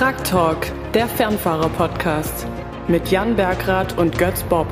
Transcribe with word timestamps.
Truck 0.00 0.24
Talk, 0.24 0.66
der 0.94 1.06
Fernfahrer-Podcast 1.06 2.46
mit 2.88 3.10
Jan 3.10 3.36
Bergrath 3.36 3.98
und 3.98 4.16
Götz 4.16 4.42
Bob. 4.44 4.66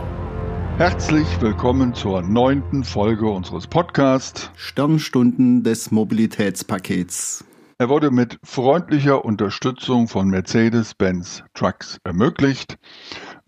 Herzlich 0.79 1.27
willkommen 1.43 1.93
zur 1.93 2.23
neunten 2.23 2.83
Folge 2.83 3.29
unseres 3.29 3.67
Podcasts 3.67 4.51
Sternstunden 4.57 5.65
des 5.65 5.91
Mobilitätspakets. 5.91 7.45
Er 7.77 7.91
wurde 7.91 8.11
mit 8.11 8.39
freundlicher 8.43 9.23
Unterstützung 9.23 10.09
von 10.09 10.29
Mercedes-Benz 10.29 11.43
Trucks 11.53 11.99
ermöglicht. 12.05 12.79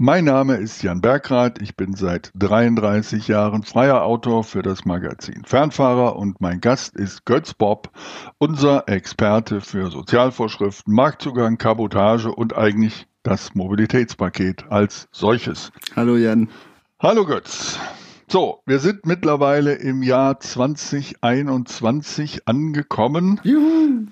Mein 0.02 0.24
Name 0.24 0.56
ist 0.56 0.82
Jan 0.82 1.02
Bergrath. 1.02 1.60
Ich 1.60 1.76
bin 1.76 1.92
seit 1.92 2.30
33 2.34 3.28
Jahren 3.28 3.64
freier 3.64 4.02
Autor 4.02 4.44
für 4.44 4.62
das 4.62 4.86
Magazin 4.86 5.44
Fernfahrer 5.44 6.16
und 6.16 6.40
mein 6.40 6.62
Gast 6.62 6.96
ist 6.96 7.26
Götz 7.26 7.52
Bob, 7.52 7.90
unser 8.38 8.88
Experte 8.88 9.60
für 9.60 9.90
Sozialvorschriften, 9.90 10.94
Marktzugang, 10.94 11.58
Kabotage 11.58 12.32
und 12.32 12.56
eigentlich 12.56 13.08
das 13.24 13.54
Mobilitätspaket 13.54 14.64
als 14.70 15.06
solches. 15.12 15.70
Hallo 15.94 16.16
Jan. 16.16 16.48
Hallo 16.98 17.26
Götz. 17.26 17.78
So, 18.26 18.62
wir 18.64 18.78
sind 18.78 19.04
mittlerweile 19.04 19.74
im 19.74 20.02
Jahr 20.02 20.40
2021 20.40 22.48
angekommen. 22.48 23.38
Juhu. 23.44 24.06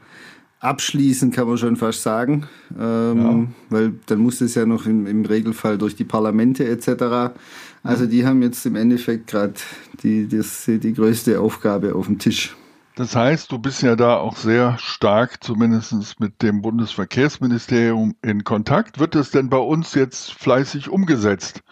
abschließen, 0.61 1.31
kann 1.31 1.49
man 1.49 1.59
schon 1.59 1.77
fast 1.77 2.03
sagen. 2.03 2.47
Ähm, 2.79 3.19
ja. 3.19 3.47
Weil 3.71 3.95
dann 4.07 4.19
muss 4.19 4.41
es 4.41 4.55
ja 4.55 4.67
noch 4.67 4.87
im, 4.87 5.07
im, 5.07 5.25
Regelfall 5.25 5.79
durch 5.79 5.97
die 5.97 6.05
Parlamente 6.05 6.69
etc. 6.69 7.35
Also 7.83 8.07
die 8.07 8.27
haben 8.27 8.43
jetzt 8.43 8.65
im 8.67 8.77
Endeffekt 8.77 9.27
gerade 9.27 9.55
die, 10.03 10.27
die 10.27 10.93
größte 10.93 11.41
Aufgabe 11.41 11.95
auf 11.95 12.07
dem 12.07 12.19
Tisch. 12.19 12.55
Das 12.97 13.17
heißt, 13.17 13.51
du 13.51 13.59
bist 13.59 13.83
ja 13.83 13.97
da 13.97 14.17
auch 14.17 14.37
sehr 14.37 14.77
stark, 14.79 15.43
zumindest 15.43 16.21
mit 16.21 16.43
dem 16.43 16.61
Bundesverkehrsministerium 16.61 18.15
in 18.21 18.45
Kontakt. 18.45 18.99
Wird 18.99 19.15
das 19.15 19.31
denn 19.31 19.49
bei 19.49 19.57
uns 19.57 19.95
jetzt 19.95 20.33
fleißig 20.35 20.91
umgesetzt? 20.91 21.63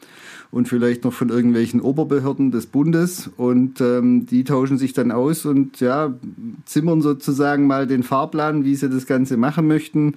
und 0.52 0.68
vielleicht 0.68 1.04
noch 1.04 1.14
von 1.14 1.30
irgendwelchen 1.30 1.82
Oberbehörden 1.82 2.52
des 2.52 2.68
Bundes 2.68 3.30
und 3.38 3.82
ähm, 3.82 4.28
die 4.28 4.44
tauschen 4.44 4.78
sich 4.78 4.94
dann 4.94 5.12
aus 5.12 5.46
und 5.46 5.80
ja, 5.80 6.14
zimmern 6.66 7.02
sozusagen 7.02 7.66
mal 7.66 7.88
den 7.88 8.04
Fahrplan, 8.04 8.66
wie 8.66 8.76
sie 8.76 8.90
das 8.90 9.08
Ganze 9.08 9.38
machen 9.38 9.68
möchten, 9.68 10.16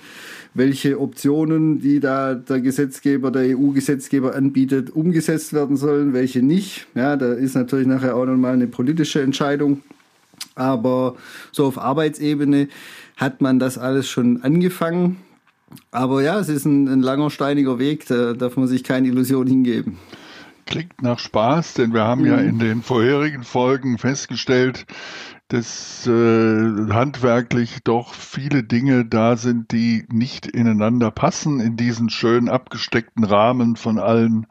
welche 0.53 1.01
Optionen, 1.01 1.81
die 1.81 2.01
da 2.01 2.34
der 2.35 2.61
Gesetzgeber, 2.61 3.31
der 3.31 3.57
EU-Gesetzgeber 3.57 4.35
anbietet, 4.35 4.91
umgesetzt 4.91 5.53
werden 5.53 5.77
sollen, 5.77 6.13
welche 6.13 6.43
nicht. 6.43 6.87
Ja, 6.95 7.17
da 7.17 7.33
ist 7.33 7.55
natürlich 7.55 7.87
nachher 7.87 8.17
auch 8.17 8.27
nochmal 8.27 8.55
eine 8.55 8.67
politische 8.67 9.23
Entscheidung. 9.23 9.83
Aber 10.55 11.17
so 11.53 11.67
auf 11.67 11.79
Arbeitsebene 11.79 12.69
hat 13.17 13.41
man 13.41 13.59
das 13.59 13.79
alles 13.79 14.09
schon 14.09 14.43
angefangen. 14.43 15.19
Aber 15.91 16.23
ja, 16.23 16.39
es 16.39 16.49
ist 16.49 16.65
ein, 16.65 16.89
ein 16.89 17.01
langer, 17.01 17.31
steiniger 17.31 17.79
Weg, 17.79 18.07
da 18.07 18.33
darf 18.33 18.57
man 18.57 18.69
sich 18.69 18.85
keine 18.85 19.09
Illusion 19.09 19.47
hingeben. 19.47 19.99
Klingt 20.67 21.03
nach 21.03 21.19
Spaß, 21.19 21.75
denn 21.75 21.93
wir 21.93 22.03
haben 22.03 22.23
mhm. 22.23 22.27
ja 22.27 22.37
in 22.37 22.59
den 22.59 22.83
vorherigen 22.83 23.43
Folgen 23.43 23.99
festgestellt, 23.99 24.87
dass 25.49 26.07
äh, 26.07 26.91
handwerklich 26.91 27.81
doch 27.85 28.15
viele 28.15 28.63
Dinge 28.63 29.05
da 29.05 29.37
sind, 29.37 29.73
die 29.73 30.07
nicht 30.11 30.47
ineinander 30.47 31.11
passen 31.11 31.61
in 31.61 31.77
diesen 31.77 32.09
schön 32.09 32.49
abgesteckten 32.49 33.25
Rahmen 33.25 33.77
von 33.77 33.99
allen 33.99 34.47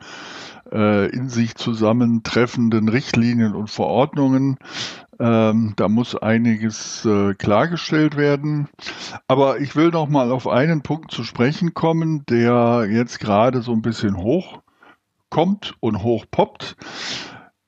äh, 0.71 1.09
in 1.09 1.29
sich 1.29 1.55
zusammentreffenden 1.55 2.89
Richtlinien 2.89 3.55
und 3.55 3.69
Verordnungen. 3.69 4.57
Ähm, 5.19 5.73
da 5.75 5.87
muss 5.87 6.15
einiges 6.15 7.05
äh, 7.05 7.33
klargestellt 7.33 8.17
werden. 8.17 8.67
Aber 9.27 9.59
ich 9.59 9.75
will 9.75 9.89
noch 9.89 10.07
mal 10.07 10.31
auf 10.31 10.47
einen 10.47 10.81
Punkt 10.81 11.11
zu 11.11 11.23
sprechen 11.23 11.73
kommen, 11.73 12.23
der 12.27 12.87
jetzt 12.89 13.19
gerade 13.19 13.61
so 13.61 13.71
ein 13.73 13.81
bisschen 13.81 14.17
hochkommt 14.17 15.75
und 15.79 16.03
hochpoppt. 16.03 16.75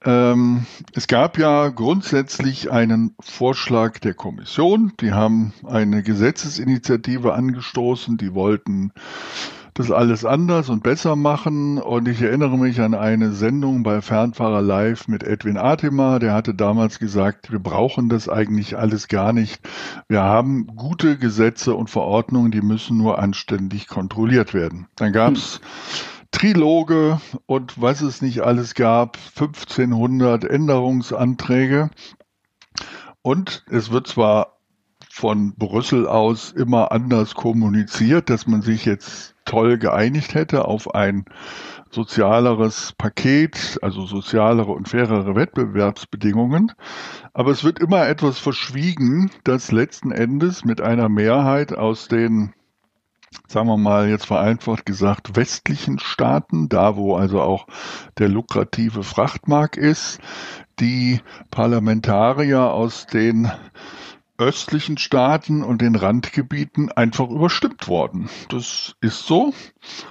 Ähm, 0.05 0.67
es 0.93 1.07
gab 1.07 1.38
ja 1.38 1.69
grundsätzlich 1.69 2.71
einen 2.71 3.16
Vorschlag 3.19 3.97
der 3.99 4.13
Kommission. 4.13 4.93
Die 4.99 5.13
haben 5.13 5.53
eine 5.66 6.03
Gesetzesinitiative 6.03 7.33
angestoßen. 7.33 8.17
Die 8.17 8.35
wollten 8.35 8.91
das 9.73 9.91
alles 9.91 10.23
anders 10.23 10.69
und 10.69 10.83
besser 10.83 11.16
machen. 11.16 11.79
Und 11.79 12.07
ich 12.07 12.21
erinnere 12.21 12.55
mich 12.57 12.79
an 12.81 12.93
eine 12.93 13.31
Sendung 13.31 13.81
bei 13.81 14.01
Fernfahrer 14.01 14.61
Live 14.61 15.07
mit 15.07 15.23
Edwin 15.23 15.57
Atima. 15.57 16.19
Der 16.19 16.33
hatte 16.33 16.53
damals 16.53 16.99
gesagt, 16.99 17.51
wir 17.51 17.59
brauchen 17.59 18.07
das 18.07 18.29
eigentlich 18.29 18.77
alles 18.77 19.07
gar 19.07 19.33
nicht. 19.33 19.59
Wir 20.07 20.22
haben 20.22 20.67
gute 20.67 21.17
Gesetze 21.17 21.73
und 21.73 21.89
Verordnungen, 21.89 22.51
die 22.51 22.61
müssen 22.61 22.97
nur 22.97 23.17
anständig 23.17 23.87
kontrolliert 23.87 24.53
werden. 24.53 24.87
Dann 24.95 25.11
gab's 25.11 25.59
hm 25.61 26.14
Triloge 26.35 27.22
und 27.46 27.81
was 27.81 28.01
es 28.01 28.22
nicht 28.22 28.41
alles 28.41 28.75
gab, 28.75 29.18
1500 29.38 30.44
Änderungsanträge. 30.44 31.90
Und 33.22 33.63
es 33.69 33.90
wird 33.90 34.07
zwar 34.07 34.57
von 35.09 35.56
Brüssel 35.56 36.06
aus 36.06 36.51
immer 36.51 36.91
anders 36.91 37.35
kommuniziert, 37.35 38.29
dass 38.29 38.47
man 38.47 38.62
sich 38.62 38.84
jetzt 38.84 39.35
toll 39.46 39.78
geeinigt 39.78 40.34
hätte 40.34 40.66
auf 40.66 40.94
ein 40.94 41.23
sozialeres 41.90 42.91
Paket, 42.97 43.79
also 43.81 44.06
sozialere 44.06 44.73
und 44.73 44.90
fairere 44.90 45.35
Wettbewerbsbedingungen. 45.35 46.73
Aber 47.34 47.52
es 47.52 47.64
wird 47.64 47.79
immer 47.79 48.09
etwas 48.09 48.40
verschwiegen, 48.40 49.31
das 49.46 49.72
letzten 49.72 50.11
Endes 50.11 50.66
mit 50.66 50.81
einer 50.81 51.08
Mehrheit 51.08 51.73
aus 51.78 52.09
den 52.09 52.53
sagen 53.47 53.67
wir 53.67 53.78
mal 53.78 54.09
jetzt 54.09 54.26
vereinfacht 54.26 54.85
gesagt, 54.85 55.35
westlichen 55.35 55.99
Staaten, 55.99 56.70
da 56.70 56.96
wo 56.96 57.16
also 57.16 57.41
auch 57.41 57.67
der 58.17 58.29
lukrative 58.29 59.03
Frachtmarkt 59.03 59.78
ist, 59.78 60.20
die 60.79 61.22
Parlamentarier 61.52 62.61
aus 62.61 63.08
den 63.08 63.52
östlichen 64.37 64.97
Staaten 64.97 65.64
und 65.64 65.82
den 65.82 65.96
Randgebieten 65.96 66.91
einfach 66.91 67.29
überstimmt 67.29 67.87
worden. 67.87 68.29
Das 68.49 68.96
ist 68.99 69.26
so. 69.26 69.53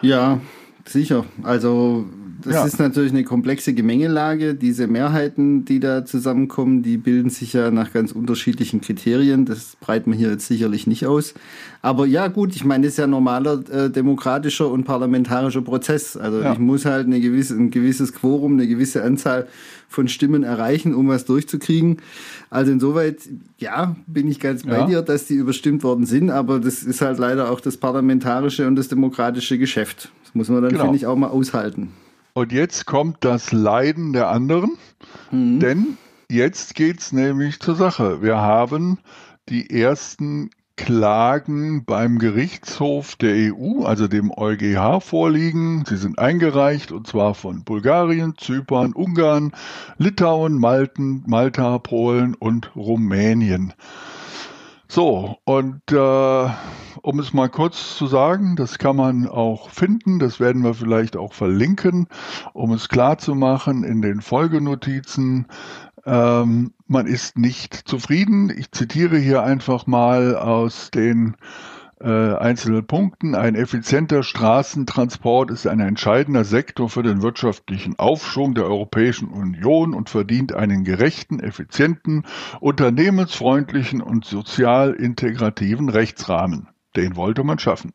Ja, 0.00 0.41
sicher. 0.87 1.25
Also 1.43 2.06
das 2.44 2.55
ja. 2.55 2.64
ist 2.67 2.79
natürlich 2.79 3.12
eine 3.12 3.25
komplexe 3.25 3.73
Gemengelage. 3.73 4.55
Diese 4.55 4.87
Mehrheiten, 4.87 5.64
die 5.64 5.81
da 5.81 6.05
zusammenkommen, 6.05 6.82
die 6.82 6.99
bilden 6.99 7.31
sich 7.31 7.55
ja 7.55 7.70
nach 7.70 7.93
ganz 7.93 8.12
unterschiedlichen 8.12 8.82
Kriterien. 8.82 9.46
Das 9.46 9.76
breiten 9.81 10.12
wir 10.12 10.19
hier 10.19 10.31
jetzt 10.31 10.46
sicherlich 10.46 10.87
nicht 10.87 11.06
aus. 11.06 11.32
Aber 11.81 12.06
ja, 12.06 12.29
gut, 12.29 12.55
ich 12.55 12.64
meine, 12.64 12.85
das 12.85 12.94
ist 12.94 12.99
ja 12.99 13.06
normaler 13.06 13.62
äh, 13.70 13.91
demokratischer 13.91 14.70
und 14.70 14.85
parlamentarischer 14.85 15.62
Prozess. 15.62 16.19
Also 16.19 16.41
ja. 16.41 16.52
ich 16.52 16.58
muss 16.58 16.85
halt 16.85 17.06
eine 17.06 17.19
gewisse, 17.20 17.55
ein 17.55 17.70
gewisses 17.70 18.12
Quorum, 18.12 18.52
eine 18.52 18.69
gewisse 18.69 19.02
Anzahl 19.02 19.49
von 19.88 20.08
Stimmen 20.08 20.43
erreichen, 20.43 20.94
um 20.94 21.08
was 21.08 21.25
durchzukriegen. 21.25 21.99
Also 22.50 22.73
insoweit, 22.73 23.20
ja, 23.58 23.96
bin 24.06 24.29
ich 24.29 24.38
ganz 24.38 24.64
bei 24.64 24.79
ja. 24.79 24.87
dir, 24.87 25.02
dass 25.02 25.26
die 25.26 25.35
überstimmt 25.35 25.82
worden 25.82 26.05
sind, 26.05 26.31
aber 26.31 26.61
das 26.61 26.82
ist 26.82 27.00
halt 27.00 27.19
leider 27.19 27.50
auch 27.50 27.61
das 27.61 27.79
parlamentarische 27.79 28.67
und 28.67 28.76
das 28.76 28.88
demokratische 28.88 29.56
Geschäft. 29.56 30.11
Das 30.25 30.35
muss 30.35 30.50
man 30.50 30.62
dann, 30.62 30.73
genau. 30.73 30.85
finde 30.85 30.96
ich, 30.99 31.06
auch 31.06 31.17
mal 31.17 31.29
aushalten. 31.29 31.88
Und 32.36 32.50
jetzt 32.50 32.86
kommt 32.86 33.19
das 33.20 33.52
Leiden 33.52 34.12
der 34.12 34.28
anderen, 34.28 34.76
mhm. 35.31 35.60
denn 35.60 35.98
jetzt 36.28 36.75
geht 36.75 36.98
es 36.98 37.12
nämlich 37.12 37.60
zur 37.60 37.76
Sache. 37.76 38.22
Wir 38.22 38.38
haben 38.38 38.98
die 39.48 39.70
ersten 39.70 40.50
Klagen 40.76 41.84
beim 41.84 42.19
Gerichtshof 42.19 43.14
der 43.14 43.54
EU, 43.54 43.84
also 43.84 44.08
dem 44.08 44.32
EuGH, 44.36 45.00
vorliegen. 45.00 45.84
Sie 45.86 45.96
sind 45.96 46.19
eingereicht 46.19 46.90
und 46.90 47.06
zwar 47.06 47.36
von 47.36 47.62
Bulgarien, 47.62 48.34
Zypern, 48.36 48.94
Ungarn, 48.94 49.52
Litauen, 49.98 50.58
Malten, 50.58 51.22
Malta, 51.28 51.78
Polen 51.78 52.34
und 52.34 52.75
Rumänien. 52.75 53.75
So, 54.88 55.38
und 55.44 55.81
äh, 55.90 56.48
um 57.02 57.19
es 57.19 57.32
mal 57.32 57.48
kurz 57.48 57.96
zu 57.96 58.06
sagen, 58.06 58.54
das 58.56 58.78
kann 58.78 58.96
man 58.96 59.26
auch 59.26 59.70
finden, 59.70 60.19
das 60.19 60.40
werden 60.40 60.62
wir 60.62 60.75
vielleicht 60.75 61.16
auch 61.16 61.32
verlinken, 61.32 62.06
um 62.52 62.72
es 62.72 62.88
klar 62.88 63.19
zu 63.19 63.34
machen 63.34 63.82
in 63.82 64.02
den 64.02 64.20
Folgenotizen. 64.20 65.46
Ähm, 66.06 66.75
man 66.86 67.06
ist 67.06 67.38
nicht 67.38 67.75
zufrieden. 67.75 68.52
Ich 68.56 68.72
zitiere 68.72 69.19
hier 69.19 69.42
einfach 69.42 69.86
mal 69.86 70.36
aus 70.36 70.90
den 70.90 71.36
äh, 72.00 72.35
einzelnen 72.35 72.87
Punkten. 72.87 73.35
Ein 73.35 73.55
effizienter 73.55 74.23
Straßentransport 74.23 75.50
ist 75.50 75.67
ein 75.67 75.81
entscheidender 75.81 76.44
Sektor 76.44 76.88
für 76.88 77.02
den 77.02 77.23
wirtschaftlichen 77.23 77.99
Aufschwung 77.99 78.55
der 78.55 78.64
Europäischen 78.64 79.29
Union 79.29 79.94
und 79.94 80.11
verdient 80.11 80.55
einen 80.55 80.85
gerechten, 80.85 81.41
effizienten, 81.41 82.25
unternehmensfreundlichen 82.61 84.00
und 84.00 84.25
sozial 84.25 84.93
integrativen 84.93 85.88
Rechtsrahmen. 85.88 86.69
Den 86.96 87.17
wollte 87.17 87.43
man 87.43 87.58
schaffen. 87.58 87.93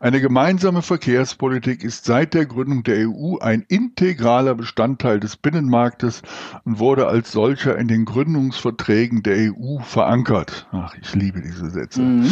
Eine 0.00 0.20
gemeinsame 0.20 0.80
Verkehrspolitik 0.80 1.84
ist 1.84 2.06
seit 2.06 2.32
der 2.32 2.46
Gründung 2.46 2.82
der 2.84 3.06
EU 3.08 3.36
ein 3.38 3.66
integraler 3.68 4.54
Bestandteil 4.54 5.20
des 5.20 5.36
Binnenmarktes 5.36 6.22
und 6.64 6.78
wurde 6.78 7.06
als 7.06 7.32
solcher 7.32 7.76
in 7.76 7.86
den 7.86 8.06
Gründungsverträgen 8.06 9.22
der 9.22 9.52
EU 9.52 9.80
verankert. 9.80 10.68
Ach, 10.72 10.94
ich 11.00 11.14
liebe 11.14 11.42
diese 11.42 11.68
Sätze. 11.68 12.00
Mhm. 12.00 12.30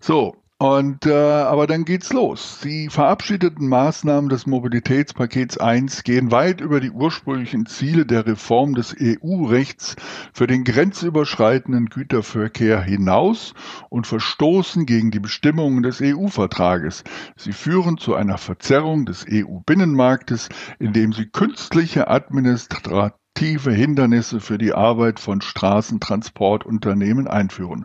So, 0.00 0.36
und 0.58 1.04
äh, 1.04 1.12
aber 1.12 1.66
dann 1.66 1.84
geht's 1.84 2.14
los. 2.14 2.60
Die 2.64 2.88
verabschiedeten 2.88 3.68
Maßnahmen 3.68 4.30
des 4.30 4.46
Mobilitätspakets 4.46 5.58
1 5.58 6.02
gehen 6.02 6.30
weit 6.30 6.62
über 6.62 6.80
die 6.80 6.90
ursprünglichen 6.90 7.66
Ziele 7.66 8.06
der 8.06 8.24
Reform 8.24 8.74
des 8.74 8.96
EU-Rechts 8.98 9.96
für 10.32 10.46
den 10.46 10.64
grenzüberschreitenden 10.64 11.90
Güterverkehr 11.90 12.80
hinaus 12.80 13.52
und 13.90 14.06
verstoßen 14.06 14.86
gegen 14.86 15.10
die 15.10 15.20
Bestimmungen 15.20 15.82
des 15.82 16.00
EU-Vertrages. 16.00 17.04
Sie 17.36 17.52
führen 17.52 17.98
zu 17.98 18.14
einer 18.14 18.38
Verzerrung 18.38 19.04
des 19.04 19.26
EU-Binnenmarktes, 19.30 20.48
indem 20.78 21.12
sie 21.12 21.26
künstliche 21.26 22.08
administrative 22.08 23.72
Hindernisse 23.72 24.40
für 24.40 24.56
die 24.56 24.72
Arbeit 24.72 25.20
von 25.20 25.42
Straßentransportunternehmen 25.42 27.28
einführen. 27.28 27.84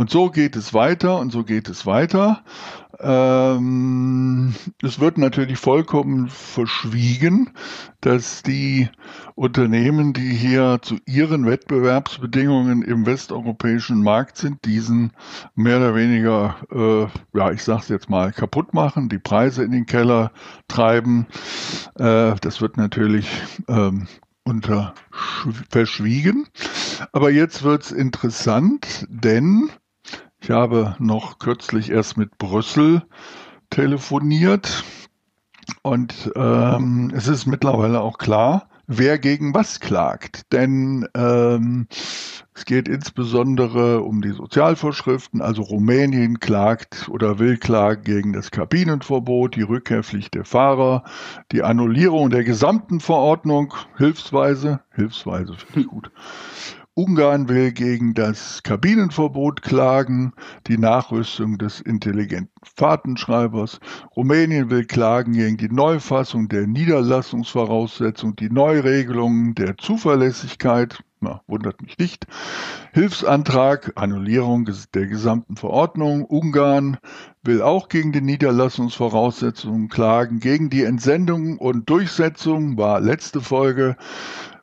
Und 0.00 0.08
so 0.08 0.30
geht 0.30 0.56
es 0.56 0.72
weiter 0.72 1.18
und 1.18 1.30
so 1.30 1.44
geht 1.44 1.68
es 1.68 1.84
weiter. 1.84 2.42
Ähm, 3.00 4.54
es 4.82 4.98
wird 4.98 5.18
natürlich 5.18 5.58
vollkommen 5.58 6.30
verschwiegen, 6.30 7.50
dass 8.00 8.42
die 8.42 8.88
Unternehmen, 9.34 10.14
die 10.14 10.30
hier 10.30 10.78
zu 10.80 10.96
ihren 11.04 11.44
Wettbewerbsbedingungen 11.44 12.80
im 12.80 13.04
westeuropäischen 13.04 14.02
Markt 14.02 14.38
sind, 14.38 14.64
diesen 14.64 15.12
mehr 15.54 15.76
oder 15.76 15.94
weniger, 15.94 16.56
äh, 16.72 17.38
ja, 17.38 17.50
ich 17.50 17.62
sag's 17.62 17.88
jetzt 17.88 18.08
mal, 18.08 18.32
kaputt 18.32 18.72
machen, 18.72 19.10
die 19.10 19.18
Preise 19.18 19.64
in 19.64 19.70
den 19.70 19.84
Keller 19.84 20.32
treiben. 20.66 21.26
Äh, 21.96 22.36
das 22.40 22.62
wird 22.62 22.78
natürlich 22.78 23.28
ähm, 23.68 24.08
unter 24.44 24.94
verschwiegen. 25.68 26.46
Aber 27.12 27.30
jetzt 27.30 27.62
wird's 27.62 27.90
interessant, 27.90 29.06
denn 29.10 29.70
ich 30.40 30.50
habe 30.50 30.96
noch 30.98 31.38
kürzlich 31.38 31.90
erst 31.90 32.16
mit 32.16 32.38
Brüssel 32.38 33.02
telefoniert 33.70 34.84
und 35.82 36.32
ähm, 36.34 37.12
es 37.14 37.28
ist 37.28 37.46
mittlerweile 37.46 38.00
auch 38.00 38.18
klar, 38.18 38.68
wer 38.86 39.18
gegen 39.18 39.54
was 39.54 39.80
klagt. 39.80 40.52
Denn 40.52 41.06
ähm, 41.14 41.86
es 42.54 42.64
geht 42.64 42.88
insbesondere 42.88 44.00
um 44.00 44.20
die 44.20 44.32
Sozialvorschriften. 44.32 45.40
Also 45.40 45.62
Rumänien 45.62 46.40
klagt 46.40 47.08
oder 47.08 47.38
will 47.38 47.56
klagen 47.56 48.02
gegen 48.02 48.32
das 48.32 48.50
Kabinenverbot, 48.50 49.54
die 49.54 49.62
Rückkehrpflicht 49.62 50.34
der 50.34 50.44
Fahrer, 50.44 51.04
die 51.52 51.62
Annullierung 51.62 52.30
der 52.30 52.44
gesamten 52.44 53.00
Verordnung, 53.00 53.72
hilfsweise, 53.96 54.80
hilfsweise 54.92 55.54
finde 55.54 55.80
ich 55.80 55.86
gut, 55.86 56.10
Ungarn 56.94 57.48
will 57.48 57.70
gegen 57.70 58.14
das 58.14 58.64
Kabinenverbot 58.64 59.62
klagen, 59.62 60.32
die 60.66 60.76
Nachrüstung 60.76 61.56
des 61.56 61.80
intelligenten 61.80 62.50
Fahrtenschreibers. 62.76 63.78
Rumänien 64.16 64.70
will 64.70 64.84
klagen 64.84 65.32
gegen 65.34 65.56
die 65.56 65.68
Neufassung 65.68 66.48
der 66.48 66.66
Niederlassungsvoraussetzung, 66.66 68.34
die 68.34 68.50
Neuregelungen 68.50 69.54
der 69.54 69.76
Zuverlässigkeit. 69.78 70.98
Na, 71.20 71.42
wundert 71.46 71.80
mich 71.80 71.96
nicht. 71.98 72.26
Hilfsantrag, 72.92 73.92
Annullierung 73.94 74.68
der 74.92 75.06
gesamten 75.06 75.56
Verordnung. 75.56 76.24
Ungarn 76.24 76.96
will 77.44 77.62
auch 77.62 77.88
gegen 77.88 78.10
die 78.10 78.20
Niederlassungsvoraussetzungen 78.20 79.90
klagen, 79.90 80.40
gegen 80.40 80.70
die 80.70 80.82
Entsendung 80.82 81.58
und 81.58 81.88
Durchsetzung 81.88 82.76
war 82.76 83.00
letzte 83.00 83.40
Folge. 83.40 83.96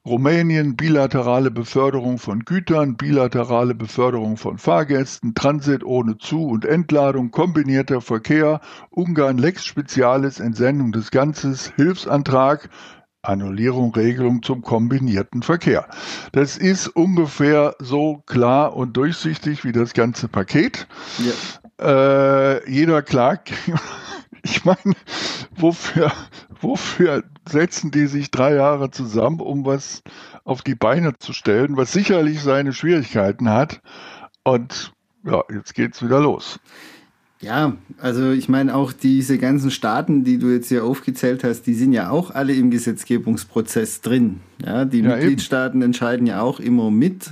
Rumänien 0.07 0.77
bilaterale 0.77 1.51
Beförderung 1.51 2.17
von 2.17 2.45
Gütern, 2.45 2.95
bilaterale 2.95 3.75
Beförderung 3.75 4.37
von 4.37 4.57
Fahrgästen, 4.57 5.35
Transit 5.35 5.83
ohne 5.83 6.17
Zu- 6.17 6.47
und 6.47 6.63
Entladung, 6.63 7.29
kombinierter 7.29 7.99
Verkehr, 7.99 8.61
Ungarn 8.89 9.37
Lex 9.37 9.65
Spezialis, 9.65 10.39
Entsendung 10.39 10.93
des 10.93 11.11
Ganzes, 11.11 11.73
Hilfsantrag, 11.75 12.69
Annullierung 13.21 13.93
Regelung 13.93 14.43
zum 14.43 14.61
kombinierten 14.61 15.43
Verkehr. 15.43 15.87
Das 16.31 16.57
ist 16.57 16.87
ungefähr 16.87 17.75
so 17.79 18.23
klar 18.25 18.77
und 18.77 18.95
durchsichtig 18.95 19.65
wie 19.65 19.73
das 19.73 19.91
ganze 19.91 20.29
Paket. 20.29 20.87
Ja. 21.79 22.55
Äh, 22.55 22.71
jeder 22.71 23.01
klagt. 23.01 23.51
Ich 24.43 24.65
meine, 24.65 24.95
wofür, 25.55 26.11
wofür 26.61 27.23
setzen 27.47 27.91
die 27.91 28.07
sich 28.07 28.31
drei 28.31 28.55
Jahre 28.55 28.91
zusammen, 28.91 29.39
um 29.39 29.65
was 29.65 30.01
auf 30.43 30.61
die 30.61 30.75
Beine 30.75 31.17
zu 31.17 31.33
stellen, 31.33 31.77
was 31.77 31.91
sicherlich 31.91 32.41
seine 32.41 32.73
Schwierigkeiten 32.73 33.49
hat. 33.49 33.81
Und 34.43 34.93
ja, 35.25 35.43
jetzt 35.53 35.73
geht's 35.73 36.01
wieder 36.01 36.21
los. 36.21 36.59
Ja, 37.39 37.73
also 37.99 38.31
ich 38.31 38.49
meine 38.49 38.73
auch 38.73 38.91
diese 38.93 39.37
ganzen 39.37 39.69
Staaten, 39.69 40.23
die 40.23 40.39
du 40.39 40.47
jetzt 40.47 40.69
hier 40.69 40.83
aufgezählt 40.83 41.43
hast, 41.43 41.63
die 41.63 41.75
sind 41.75 41.93
ja 41.93 42.09
auch 42.09 42.31
alle 42.31 42.53
im 42.53 42.71
Gesetzgebungsprozess 42.71 44.01
drin. 44.01 44.39
Ja, 44.65 44.85
die 44.85 45.01
ja, 45.01 45.09
Mitgliedstaaten 45.09 45.81
eben. 45.81 45.87
entscheiden 45.87 46.25
ja 46.25 46.41
auch 46.41 46.59
immer 46.59 46.89
mit. 46.89 47.31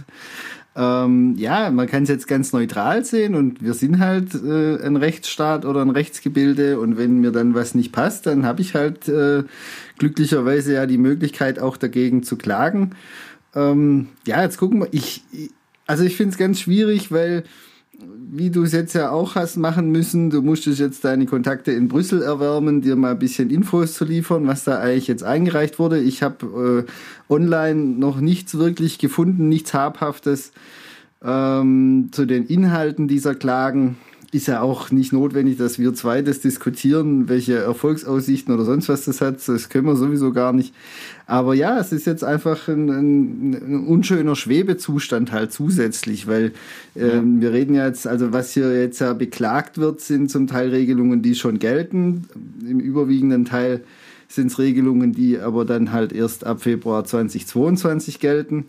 Ähm, 0.77 1.35
ja, 1.37 1.71
man 1.71 1.87
kann 1.87 2.03
es 2.03 2.09
jetzt 2.09 2.27
ganz 2.27 2.51
neutral 2.51 3.05
sehen 3.05 3.33
und 3.33 3.63
wir 3.63 3.73
sind 3.73 3.99
halt 3.99 4.33
äh, 4.35 4.85
ein 4.85 4.97
Rechtsstaat 4.97 5.63
oder 5.63 5.81
ein 5.81 5.89
Rechtsgebilde 5.89 6.81
und 6.81 6.97
wenn 6.97 7.21
mir 7.21 7.31
dann 7.31 7.53
was 7.53 7.75
nicht 7.75 7.93
passt, 7.93 8.25
dann 8.25 8.45
habe 8.45 8.61
ich 8.61 8.75
halt 8.75 9.07
äh, 9.07 9.43
glücklicherweise 9.97 10.73
ja 10.73 10.85
die 10.85 10.97
Möglichkeit 10.97 11.59
auch 11.59 11.77
dagegen 11.77 12.23
zu 12.23 12.35
klagen. 12.35 12.91
Ähm, 13.55 14.09
ja, 14.27 14.41
jetzt 14.41 14.57
gucken 14.57 14.81
wir. 14.81 14.89
Ich, 14.91 15.23
also 15.87 16.03
ich 16.03 16.17
finde 16.17 16.33
es 16.33 16.37
ganz 16.37 16.59
schwierig, 16.59 17.09
weil 17.09 17.45
wie 18.31 18.49
du 18.49 18.63
es 18.63 18.71
jetzt 18.73 18.93
ja 18.93 19.11
auch 19.11 19.35
hast 19.35 19.57
machen 19.57 19.91
müssen, 19.91 20.29
du 20.29 20.41
musstest 20.41 20.79
jetzt 20.79 21.05
deine 21.05 21.25
Kontakte 21.25 21.71
in 21.71 21.87
Brüssel 21.87 22.21
erwärmen, 22.21 22.81
dir 22.81 22.95
mal 22.95 23.11
ein 23.11 23.19
bisschen 23.19 23.49
Infos 23.49 23.93
zu 23.93 24.05
liefern, 24.05 24.47
was 24.47 24.63
da 24.63 24.79
eigentlich 24.79 25.07
jetzt 25.07 25.23
eingereicht 25.23 25.79
wurde. 25.79 25.99
Ich 25.99 26.21
habe 26.21 26.85
äh, 26.87 27.33
online 27.33 27.81
noch 27.97 28.19
nichts 28.19 28.57
wirklich 28.57 28.99
gefunden, 28.99 29.47
nichts 29.47 29.73
Habhaftes 29.73 30.51
ähm, 31.23 32.09
zu 32.11 32.25
den 32.25 32.45
Inhalten 32.45 33.07
dieser 33.07 33.35
Klagen. 33.35 33.97
Ist 34.35 34.47
ja 34.47 34.61
auch 34.61 34.91
nicht 34.91 35.13
notwendig, 35.13 35.57
dass 35.57 35.79
wir 35.79 35.93
zwei 35.93 36.21
das 36.21 36.41
diskutieren, 36.41 37.29
welche 37.29 37.57
Erfolgsaussichten 37.57 38.53
oder 38.53 38.65
sonst 38.65 38.89
was 38.89 39.05
das 39.05 39.21
hat. 39.21 39.47
Das 39.47 39.69
können 39.69 39.87
wir 39.87 39.95
sowieso 39.95 40.33
gar 40.33 40.51
nicht. 40.51 40.73
Aber 41.25 41.53
ja, 41.55 41.79
es 41.79 41.91
ist 41.91 42.05
jetzt 42.05 42.23
einfach 42.23 42.67
ein, 42.67 42.89
ein, 42.89 43.53
ein 43.53 43.87
unschöner 43.87 44.35
Schwebezustand 44.35 45.31
halt 45.31 45.51
zusätzlich, 45.51 46.27
weil 46.27 46.51
ähm, 46.95 47.41
wir 47.41 47.53
reden 47.53 47.75
ja 47.75 47.87
jetzt, 47.87 48.07
also 48.07 48.33
was 48.33 48.51
hier 48.51 48.79
jetzt 48.79 48.99
ja 48.99 49.13
beklagt 49.13 49.77
wird, 49.77 50.01
sind 50.01 50.29
zum 50.29 50.47
Teil 50.47 50.69
Regelungen, 50.69 51.21
die 51.21 51.35
schon 51.35 51.57
gelten. 51.57 52.25
Im 52.67 52.79
überwiegenden 52.79 53.45
Teil 53.45 53.81
sind 54.27 54.51
es 54.51 54.59
Regelungen, 54.59 55.13
die 55.13 55.39
aber 55.39 55.65
dann 55.65 55.91
halt 55.91 56.11
erst 56.11 56.45
ab 56.45 56.61
Februar 56.61 57.05
2022 57.05 58.19
gelten. 58.19 58.65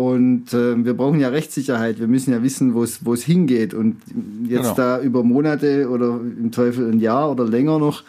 Und 0.00 0.54
äh, 0.54 0.82
wir 0.82 0.94
brauchen 0.94 1.20
ja 1.20 1.28
Rechtssicherheit. 1.28 2.00
Wir 2.00 2.08
müssen 2.08 2.32
ja 2.32 2.42
wissen, 2.42 2.72
wo 2.72 2.82
es 2.82 3.22
hingeht. 3.22 3.74
Und 3.74 4.00
jetzt 4.48 4.62
genau. 4.62 4.74
da 4.74 4.98
über 5.02 5.22
Monate 5.22 5.90
oder 5.90 6.18
im 6.18 6.50
Teufel 6.52 6.90
ein 6.90 7.00
Jahr 7.00 7.30
oder 7.30 7.44
länger 7.44 7.78
noch 7.78 8.04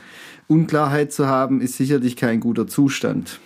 Unklarheit 0.48 1.12
zu 1.12 1.28
haben, 1.28 1.60
ist 1.60 1.76
sicherlich 1.76 2.16
kein 2.16 2.40
guter 2.40 2.66
Zustand. 2.66 3.42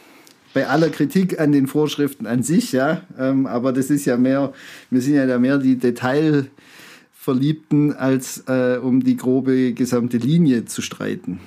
Bei 0.53 0.67
aller 0.67 0.89
Kritik 0.89 1.39
an 1.39 1.53
den 1.53 1.65
Vorschriften 1.65 2.27
an 2.27 2.43
sich, 2.43 2.71
ja, 2.71 3.01
ähm, 3.17 3.47
aber 3.47 3.73
das 3.73 3.89
ist 3.89 4.05
ja 4.05 4.15
mehr, 4.15 4.53
wir 4.91 5.01
sind 5.01 5.15
ja 5.15 5.25
da 5.25 5.39
mehr 5.39 5.57
die 5.57 5.79
Detailverliebten, 5.79 7.95
als 7.95 8.43
äh, 8.47 8.77
um 8.77 9.03
die 9.03 9.17
grobe 9.17 9.73
gesamte 9.73 10.17
Linie 10.17 10.65
zu 10.65 10.83
streiten. 10.83 11.39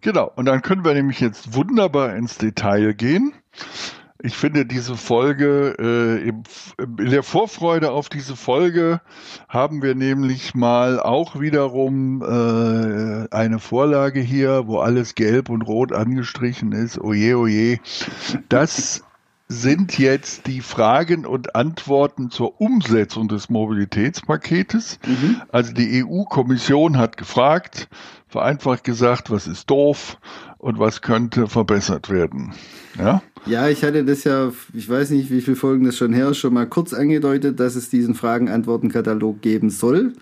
Genau, 0.00 0.32
und 0.34 0.46
dann 0.46 0.62
können 0.62 0.82
wir 0.82 0.94
nämlich 0.94 1.20
jetzt 1.20 1.54
wunderbar 1.54 2.16
ins 2.16 2.38
Detail 2.38 2.94
gehen. 2.94 3.34
Ich 4.24 4.36
finde 4.36 4.64
diese 4.64 4.96
Folge, 4.96 5.74
äh, 5.80 6.28
in 6.28 7.10
der 7.10 7.24
Vorfreude 7.24 7.90
auf 7.90 8.08
diese 8.08 8.36
Folge 8.36 9.00
haben 9.48 9.82
wir 9.82 9.96
nämlich 9.96 10.54
mal 10.54 11.00
auch 11.00 11.40
wiederum 11.40 12.22
äh, 12.22 13.34
eine 13.34 13.58
Vorlage 13.58 14.20
hier, 14.20 14.68
wo 14.68 14.78
alles 14.78 15.16
gelb 15.16 15.48
und 15.50 15.62
rot 15.62 15.92
angestrichen 15.92 16.70
ist. 16.70 17.00
Oje, 17.00 17.36
oje. 17.36 17.80
Das 18.48 19.02
sind 19.48 19.98
jetzt 19.98 20.46
die 20.46 20.60
Fragen 20.60 21.26
und 21.26 21.56
Antworten 21.56 22.30
zur 22.30 22.60
Umsetzung 22.60 23.26
des 23.26 23.50
Mobilitätspaketes. 23.50 25.00
Mhm. 25.04 25.42
Also 25.50 25.72
die 25.72 26.04
EU-Kommission 26.04 26.96
hat 26.96 27.16
gefragt, 27.16 27.88
vereinfacht 28.28 28.84
gesagt, 28.84 29.32
was 29.32 29.48
ist 29.48 29.68
doof 29.68 30.18
und 30.58 30.78
was 30.78 31.02
könnte 31.02 31.48
verbessert 31.48 32.08
werden. 32.08 32.54
Ja? 32.96 33.20
Ja, 33.44 33.68
ich 33.68 33.82
hatte 33.82 34.04
das 34.04 34.24
ja, 34.24 34.52
ich 34.72 34.88
weiß 34.88 35.10
nicht, 35.10 35.30
wie 35.30 35.40
viele 35.40 35.56
Folgen 35.56 35.84
das 35.84 35.96
schon 35.96 36.12
her 36.12 36.30
ist, 36.30 36.38
schon 36.38 36.54
mal 36.54 36.66
kurz 36.66 36.94
angedeutet, 36.94 37.58
dass 37.58 37.74
es 37.74 37.90
diesen 37.90 38.14
Fragen-Antworten-Katalog 38.14 39.40
geben 39.42 39.68
soll. 39.68 40.12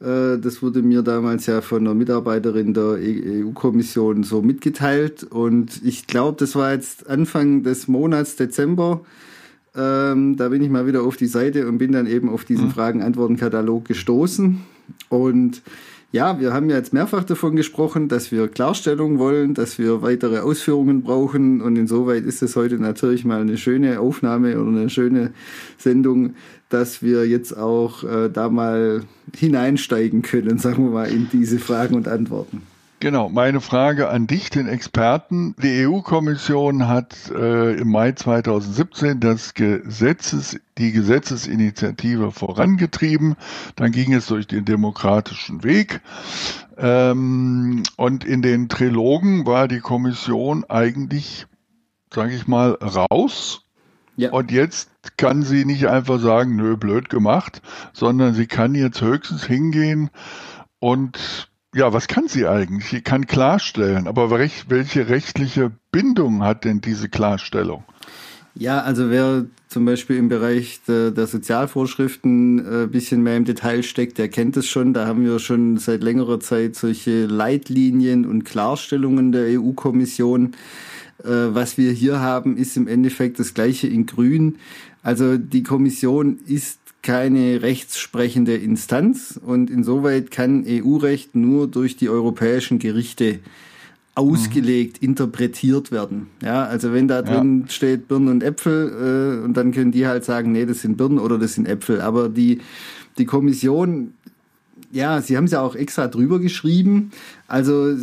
Äh, 0.00 0.38
das 0.38 0.62
wurde 0.62 0.82
mir 0.82 1.02
damals 1.02 1.46
ja 1.46 1.60
von 1.62 1.80
einer 1.80 1.94
Mitarbeiterin 1.94 2.74
der 2.74 2.98
EU-Kommission 3.00 4.22
so 4.22 4.42
mitgeteilt. 4.42 5.24
Und 5.24 5.80
ich 5.84 6.06
glaube, 6.06 6.36
das 6.38 6.54
war 6.54 6.72
jetzt 6.72 7.08
Anfang 7.08 7.62
des 7.62 7.88
Monats 7.88 8.36
Dezember. 8.36 9.00
Ähm, 9.74 10.36
da 10.36 10.50
bin 10.50 10.62
ich 10.62 10.68
mal 10.68 10.86
wieder 10.86 11.02
auf 11.02 11.16
die 11.16 11.26
Seite 11.26 11.66
und 11.66 11.78
bin 11.78 11.92
dann 11.92 12.06
eben 12.06 12.28
auf 12.28 12.44
diesen 12.44 12.66
mhm. 12.66 12.72
Fragen-Antworten-Katalog 12.72 13.86
gestoßen. 13.86 14.60
Und 15.08 15.62
ja, 16.12 16.38
wir 16.38 16.52
haben 16.52 16.68
ja 16.68 16.76
jetzt 16.76 16.92
mehrfach 16.92 17.24
davon 17.24 17.56
gesprochen, 17.56 18.08
dass 18.08 18.30
wir 18.30 18.46
Klarstellung 18.46 19.18
wollen, 19.18 19.54
dass 19.54 19.78
wir 19.78 20.02
weitere 20.02 20.40
Ausführungen 20.40 21.02
brauchen. 21.02 21.62
Und 21.62 21.76
insoweit 21.76 22.24
ist 22.24 22.42
es 22.42 22.54
heute 22.54 22.76
natürlich 22.76 23.24
mal 23.24 23.40
eine 23.40 23.56
schöne 23.56 23.98
Aufnahme 23.98 24.60
oder 24.60 24.68
eine 24.68 24.90
schöne 24.90 25.32
Sendung, 25.78 26.34
dass 26.68 27.02
wir 27.02 27.26
jetzt 27.26 27.56
auch 27.56 28.04
äh, 28.04 28.28
da 28.28 28.50
mal 28.50 29.04
hineinsteigen 29.34 30.20
können, 30.20 30.58
sagen 30.60 30.84
wir 30.84 30.90
mal, 30.90 31.10
in 31.10 31.28
diese 31.32 31.58
Fragen 31.58 31.94
und 31.94 32.06
Antworten. 32.06 32.60
Genau, 33.02 33.28
meine 33.28 33.60
Frage 33.60 34.10
an 34.10 34.28
dich, 34.28 34.48
den 34.50 34.68
Experten. 34.68 35.56
Die 35.60 35.88
EU-Kommission 35.88 36.86
hat 36.86 37.32
äh, 37.34 37.72
im 37.72 37.90
Mai 37.90 38.12
2017 38.12 39.18
das 39.18 39.54
Gesetzes, 39.54 40.60
die 40.78 40.92
Gesetzesinitiative 40.92 42.30
vorangetrieben. 42.30 43.34
Dann 43.74 43.90
ging 43.90 44.12
es 44.12 44.26
durch 44.26 44.46
den 44.46 44.64
demokratischen 44.64 45.64
Weg. 45.64 46.00
Ähm, 46.78 47.82
und 47.96 48.22
in 48.24 48.40
den 48.40 48.68
Trilogen 48.68 49.46
war 49.46 49.66
die 49.66 49.80
Kommission 49.80 50.64
eigentlich, 50.68 51.48
sage 52.14 52.36
ich 52.36 52.46
mal, 52.46 52.74
raus. 52.74 53.64
Ja. 54.14 54.30
Und 54.30 54.52
jetzt 54.52 54.90
kann 55.16 55.42
sie 55.42 55.64
nicht 55.64 55.88
einfach 55.88 56.20
sagen, 56.20 56.54
nö, 56.54 56.76
blöd 56.76 57.08
gemacht, 57.08 57.62
sondern 57.92 58.32
sie 58.32 58.46
kann 58.46 58.76
jetzt 58.76 59.00
höchstens 59.00 59.44
hingehen 59.44 60.10
und 60.78 61.50
ja, 61.74 61.92
was 61.92 62.06
kann 62.06 62.28
sie 62.28 62.46
eigentlich? 62.46 62.88
Sie 62.88 63.00
kann 63.00 63.26
klarstellen, 63.26 64.06
aber 64.06 64.30
welche 64.30 65.08
rechtliche 65.08 65.72
Bindung 65.90 66.42
hat 66.42 66.64
denn 66.64 66.80
diese 66.80 67.08
Klarstellung? 67.08 67.84
Ja, 68.54 68.80
also 68.80 69.08
wer 69.08 69.46
zum 69.68 69.86
Beispiel 69.86 70.16
im 70.16 70.28
Bereich 70.28 70.80
der, 70.86 71.26
Sozialvorschriften 71.26 72.58
ein 72.58 72.84
äh, 72.84 72.86
bisschen 72.86 73.22
mehr 73.22 73.38
im 73.38 73.46
Detail 73.46 73.82
steckt, 73.82 74.18
der 74.18 74.28
kennt 74.28 74.58
es 74.58 74.66
schon. 74.66 74.92
Da 74.92 75.06
haben 75.06 75.24
wir 75.24 75.38
schon 75.38 75.78
seit 75.78 76.02
längerer 76.02 76.38
Zeit 76.40 76.76
solche 76.76 77.24
Leitlinien 77.24 78.26
und 78.26 78.44
Klarstellungen 78.44 79.32
der 79.32 79.58
EU-Kommission. 79.58 80.52
Äh, 81.24 81.28
was 81.28 81.78
wir 81.78 81.92
hier 81.92 82.20
haben, 82.20 82.58
ist 82.58 82.76
im 82.76 82.88
Endeffekt 82.88 83.38
das 83.38 83.54
gleiche 83.54 83.86
in 83.86 84.04
Grün. 84.04 84.58
Also 85.02 85.38
die 85.38 85.62
Kommission 85.62 86.38
ist 86.46 86.81
keine 87.02 87.62
rechtssprechende 87.62 88.54
Instanz 88.54 89.38
und 89.44 89.70
insoweit 89.70 90.30
kann 90.30 90.64
EU-Recht 90.66 91.34
nur 91.34 91.66
durch 91.66 91.96
die 91.96 92.08
europäischen 92.08 92.78
Gerichte 92.78 93.40
ausgelegt, 94.14 95.00
mhm. 95.00 95.08
interpretiert 95.08 95.90
werden. 95.90 96.28
Ja, 96.42 96.64
also 96.64 96.92
wenn 96.92 97.08
da 97.08 97.22
drin 97.22 97.62
ja. 97.62 97.72
steht 97.72 98.08
Birnen 98.08 98.28
und 98.28 98.42
Äpfel 98.42 99.40
äh, 99.40 99.44
und 99.44 99.56
dann 99.56 99.72
können 99.72 99.90
die 99.90 100.06
halt 100.06 100.24
sagen, 100.24 100.52
nee, 100.52 100.66
das 100.66 100.82
sind 100.82 100.96
Birnen 100.96 101.18
oder 101.18 101.38
das 101.38 101.54
sind 101.54 101.66
Äpfel. 101.66 102.00
Aber 102.00 102.28
die, 102.28 102.60
die 103.18 103.24
Kommission, 103.24 104.12
ja, 104.92 105.20
sie 105.22 105.36
haben 105.36 105.44
es 105.44 105.52
ja 105.52 105.62
auch 105.62 105.74
extra 105.74 106.08
drüber 106.08 106.38
geschrieben. 106.38 107.10
Also 107.48 107.96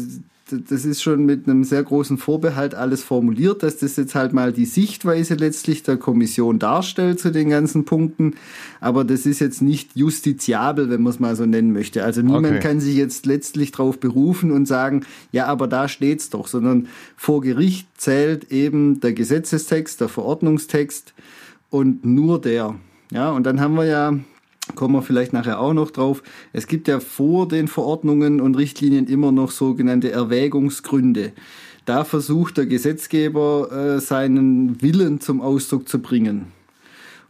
das 0.52 0.86
ist 0.86 1.02
schon 1.02 1.26
mit 1.26 1.48
einem 1.48 1.64
sehr 1.64 1.84
großen 1.84 2.18
Vorbehalt 2.18 2.76
alles 2.76 3.04
formuliert, 3.04 3.64
dass 3.64 3.78
das 3.78 3.96
jetzt 3.96 4.16
halt 4.16 4.34
mal 4.34 4.52
die 4.52 4.66
Sichtweise 4.66 5.36
letztlich 5.36 5.84
der 5.84 5.98
Kommission 5.98 6.60
darstellt 6.60 7.20
zu 7.20 7.32
den 7.32 7.50
ganzen 7.50 7.86
Punkten. 7.86 8.36
Aber 8.80 9.04
das 9.04 9.26
ist 9.26 9.40
jetzt 9.40 9.62
nicht 9.62 9.96
justiziabel, 9.96 10.90
wenn 10.90 11.02
man 11.02 11.14
es 11.14 11.20
mal 11.20 11.36
so 11.36 11.46
nennen 11.46 11.74
möchte. 11.74 12.04
Also 12.04 12.22
niemand 12.22 12.48
okay. 12.48 12.60
kann 12.60 12.80
sich 12.80 12.96
jetzt 12.96 13.26
letztlich 13.26 13.72
darauf 13.72 14.00
berufen 14.00 14.52
und 14.52 14.66
sagen, 14.66 15.06
ja, 15.32 15.46
aber 15.48 15.68
da 15.68 15.88
steht's 15.88 16.30
doch, 16.30 16.48
sondern 16.48 16.88
vor 17.16 17.42
Gericht 17.42 17.88
zählt 17.98 18.52
eben 18.52 19.00
der 19.00 19.14
Gesetzestext, 19.14 20.02
der 20.02 20.10
Verordnungstext 20.10 21.14
und 21.70 22.06
nur 22.06 22.42
der. 22.42 22.76
Ja, 23.12 23.32
und 23.32 23.44
dann 23.44 23.60
haben 23.60 23.76
wir 23.76 23.86
ja 23.86 24.14
kommen 24.76 24.96
wir 24.96 25.02
vielleicht 25.02 25.34
nachher 25.34 25.60
auch 25.60 25.74
noch 25.74 25.92
drauf. 25.92 26.24
Es 26.54 26.68
gibt 26.68 26.88
ja 26.88 27.00
vor 27.00 27.48
den 27.48 27.68
Verordnungen 27.68 28.42
und 28.42 28.56
Richtlinien 28.56 29.08
immer 29.08 29.32
noch 29.32 29.52
sogenannte 29.52 30.12
Erwägungsgründe. 30.12 31.34
Da 31.86 32.04
versucht 32.04 32.58
der 32.58 32.66
Gesetzgeber 32.66 33.72
äh, 33.72 34.00
seinen 34.00 34.82
Willen 34.82 35.22
zum 35.22 35.42
Ausdruck 35.42 35.90
zu 35.90 36.00
bringen. 36.00 36.48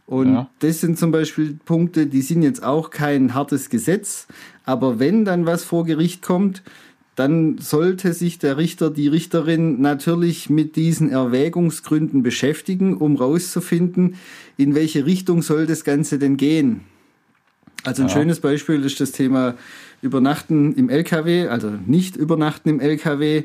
Und 0.06 0.34
ja. 0.34 0.50
das 0.58 0.80
sind 0.80 0.98
zum 0.98 1.12
Beispiel 1.12 1.58
Punkte, 1.64 2.06
die 2.06 2.22
sind 2.22 2.42
jetzt 2.42 2.64
auch 2.64 2.90
kein 2.90 3.32
hartes 3.32 3.70
Gesetz, 3.70 4.26
aber 4.64 4.98
wenn 4.98 5.24
dann 5.24 5.46
was 5.46 5.62
vor 5.62 5.84
Gericht 5.84 6.20
kommt, 6.20 6.64
dann 7.14 7.58
sollte 7.58 8.12
sich 8.12 8.38
der 8.38 8.56
Richter, 8.56 8.90
die 8.90 9.06
Richterin 9.06 9.80
natürlich 9.80 10.50
mit 10.50 10.74
diesen 10.74 11.10
Erwägungsgründen 11.10 12.22
beschäftigen, 12.22 12.96
um 12.96 13.16
rauszufinden, 13.16 14.16
in 14.56 14.74
welche 14.74 15.06
Richtung 15.06 15.42
soll 15.42 15.66
das 15.66 15.84
Ganze 15.84 16.18
denn 16.18 16.36
gehen. 16.36 16.80
Also 17.84 18.02
ein 18.02 18.08
ja. 18.08 18.14
schönes 18.14 18.40
Beispiel 18.40 18.84
ist 18.84 19.00
das 19.00 19.12
Thema 19.12 19.54
Übernachten 20.02 20.74
im 20.74 20.88
LKW, 20.88 21.48
also 21.48 21.72
nicht 21.86 22.16
Übernachten 22.16 22.68
im 22.68 22.80
LKW. 22.80 23.44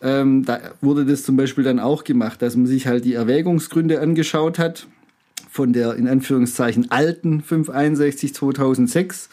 Ähm, 0.00 0.44
da 0.44 0.60
wurde 0.80 1.04
das 1.04 1.24
zum 1.24 1.36
Beispiel 1.36 1.64
dann 1.64 1.80
auch 1.80 2.04
gemacht, 2.04 2.42
dass 2.42 2.56
man 2.56 2.66
sich 2.66 2.86
halt 2.86 3.04
die 3.04 3.14
Erwägungsgründe 3.14 4.00
angeschaut 4.00 4.58
hat 4.58 4.86
von 5.50 5.72
der 5.72 5.94
in 5.94 6.06
Anführungszeichen 6.06 6.90
alten 6.90 7.42
561 7.42 8.34
2006 8.34 9.28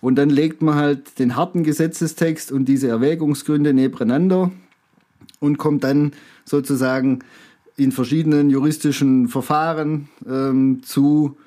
und 0.00 0.16
dann 0.16 0.28
legt 0.28 0.60
man 0.60 0.74
halt 0.74 1.18
den 1.18 1.36
harten 1.36 1.62
Gesetzestext 1.62 2.52
und 2.52 2.66
diese 2.66 2.88
Erwägungsgründe 2.88 3.72
nebeneinander 3.72 4.50
und 5.40 5.56
kommt 5.56 5.84
dann 5.84 6.12
sozusagen 6.44 7.20
in 7.76 7.92
verschiedenen 7.92 8.50
juristischen 8.50 9.28
Verfahren 9.28 10.08
ähm, 10.28 10.82
zu 10.84 11.38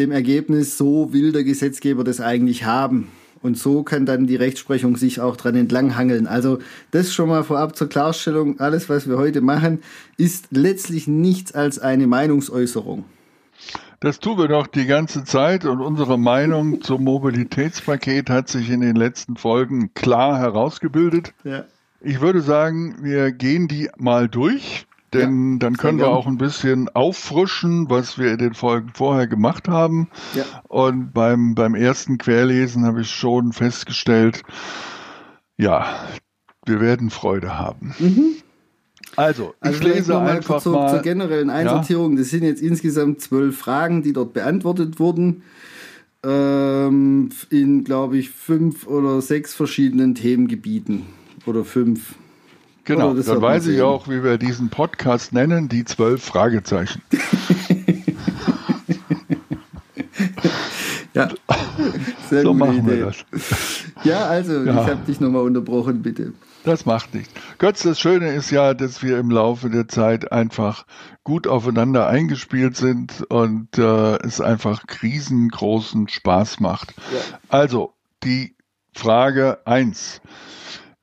dem 0.00 0.10
Ergebnis, 0.10 0.76
so 0.76 1.12
will 1.12 1.30
der 1.32 1.44
Gesetzgeber 1.44 2.02
das 2.02 2.20
eigentlich 2.20 2.64
haben. 2.64 3.08
Und 3.42 3.56
so 3.56 3.82
kann 3.82 4.04
dann 4.04 4.26
die 4.26 4.36
Rechtsprechung 4.36 4.96
sich 4.96 5.20
auch 5.20 5.36
dran 5.36 5.54
entlanghangeln. 5.54 6.26
Also 6.26 6.58
das 6.90 7.12
schon 7.12 7.28
mal 7.28 7.44
vorab 7.44 7.76
zur 7.76 7.88
Klarstellung. 7.88 8.60
Alles, 8.60 8.88
was 8.88 9.08
wir 9.08 9.16
heute 9.16 9.40
machen, 9.40 9.80
ist 10.18 10.48
letztlich 10.50 11.06
nichts 11.06 11.52
als 11.52 11.78
eine 11.78 12.06
Meinungsäußerung. 12.06 13.04
Das 14.00 14.18
tun 14.18 14.38
wir 14.38 14.48
doch 14.48 14.66
die 14.66 14.86
ganze 14.86 15.24
Zeit 15.24 15.64
und 15.64 15.80
unsere 15.80 16.18
Meinung 16.18 16.80
zum 16.82 17.04
Mobilitätspaket 17.04 18.30
hat 18.30 18.48
sich 18.48 18.70
in 18.70 18.80
den 18.80 18.96
letzten 18.96 19.36
Folgen 19.36 19.92
klar 19.94 20.38
herausgebildet. 20.38 21.34
Ja. 21.44 21.64
Ich 22.00 22.22
würde 22.22 22.40
sagen, 22.40 22.96
wir 23.02 23.30
gehen 23.30 23.68
die 23.68 23.90
mal 23.98 24.26
durch, 24.28 24.86
denn 25.12 25.52
ja, 25.52 25.58
dann 25.58 25.76
können 25.76 25.98
wir 25.98 26.08
auch 26.08 26.26
ein 26.26 26.38
bisschen 26.38 26.88
auffrischen, 26.90 27.90
was 27.90 28.18
wir 28.18 28.32
in 28.32 28.38
den 28.38 28.54
Folgen 28.54 28.90
vorher 28.94 29.26
gemacht 29.26 29.68
haben. 29.68 30.08
Ja. 30.34 30.44
Und 30.68 31.12
beim, 31.12 31.54
beim 31.54 31.74
ersten 31.74 32.18
Querlesen 32.18 32.84
habe 32.84 33.02
ich 33.02 33.10
schon 33.10 33.52
festgestellt, 33.52 34.42
ja, 35.56 35.86
wir 36.64 36.80
werden 36.80 37.10
Freude 37.10 37.58
haben. 37.58 37.94
Mhm. 37.98 38.36
Also, 39.16 39.54
ich 39.62 39.68
also 39.68 39.82
lese 39.84 40.12
mal 40.12 40.36
einfach 40.36 40.62
zur, 40.62 40.72
mal 40.74 40.90
zur 40.90 41.02
generellen 41.02 41.50
Einsortierung. 41.50 42.12
Ja? 42.12 42.18
Das 42.20 42.30
sind 42.30 42.44
jetzt 42.44 42.62
insgesamt 42.62 43.20
zwölf 43.20 43.58
Fragen, 43.58 44.02
die 44.02 44.12
dort 44.12 44.32
beantwortet 44.32 45.00
wurden. 45.00 45.42
Ähm, 46.22 47.30
in, 47.48 47.82
glaube 47.82 48.18
ich, 48.18 48.30
fünf 48.30 48.86
oder 48.86 49.20
sechs 49.20 49.54
verschiedenen 49.54 50.14
Themengebieten. 50.14 51.06
Oder 51.46 51.64
fünf. 51.64 52.14
Genau, 52.84 53.14
dann 53.14 53.42
weiß 53.42 53.68
ich 53.68 53.82
auch, 53.82 54.08
wie 54.08 54.24
wir 54.24 54.38
diesen 54.38 54.70
Podcast 54.70 55.32
nennen, 55.32 55.68
die 55.68 55.84
zwölf 55.84 56.24
Fragezeichen. 56.24 57.02
ja, 61.14 61.28
sehr 62.28 62.42
so 62.42 62.54
machen 62.54 62.78
Idee. 62.78 62.98
wir 62.98 63.06
das. 63.06 63.24
Ja, 64.04 64.26
also, 64.26 64.62
ja. 64.62 64.72
ich 64.72 64.90
habe 64.90 65.06
dich 65.06 65.20
nochmal 65.20 65.42
unterbrochen, 65.42 66.02
bitte. 66.02 66.32
Das 66.64 66.84
macht 66.84 67.14
nichts. 67.14 67.32
Götz, 67.58 67.82
das 67.82 67.98
Schöne 67.98 68.34
ist 68.34 68.50
ja, 68.50 68.74
dass 68.74 69.02
wir 69.02 69.18
im 69.18 69.30
Laufe 69.30 69.70
der 69.70 69.88
Zeit 69.88 70.30
einfach 70.30 70.84
gut 71.24 71.46
aufeinander 71.46 72.06
eingespielt 72.06 72.76
sind 72.76 73.24
und 73.30 73.78
äh, 73.78 74.16
es 74.22 74.40
einfach 74.40 74.84
riesengroßen 75.02 76.08
Spaß 76.08 76.60
macht. 76.60 76.94
Ja. 77.12 77.38
Also, 77.48 77.94
die 78.24 78.56
Frage 78.94 79.58
eins: 79.64 80.20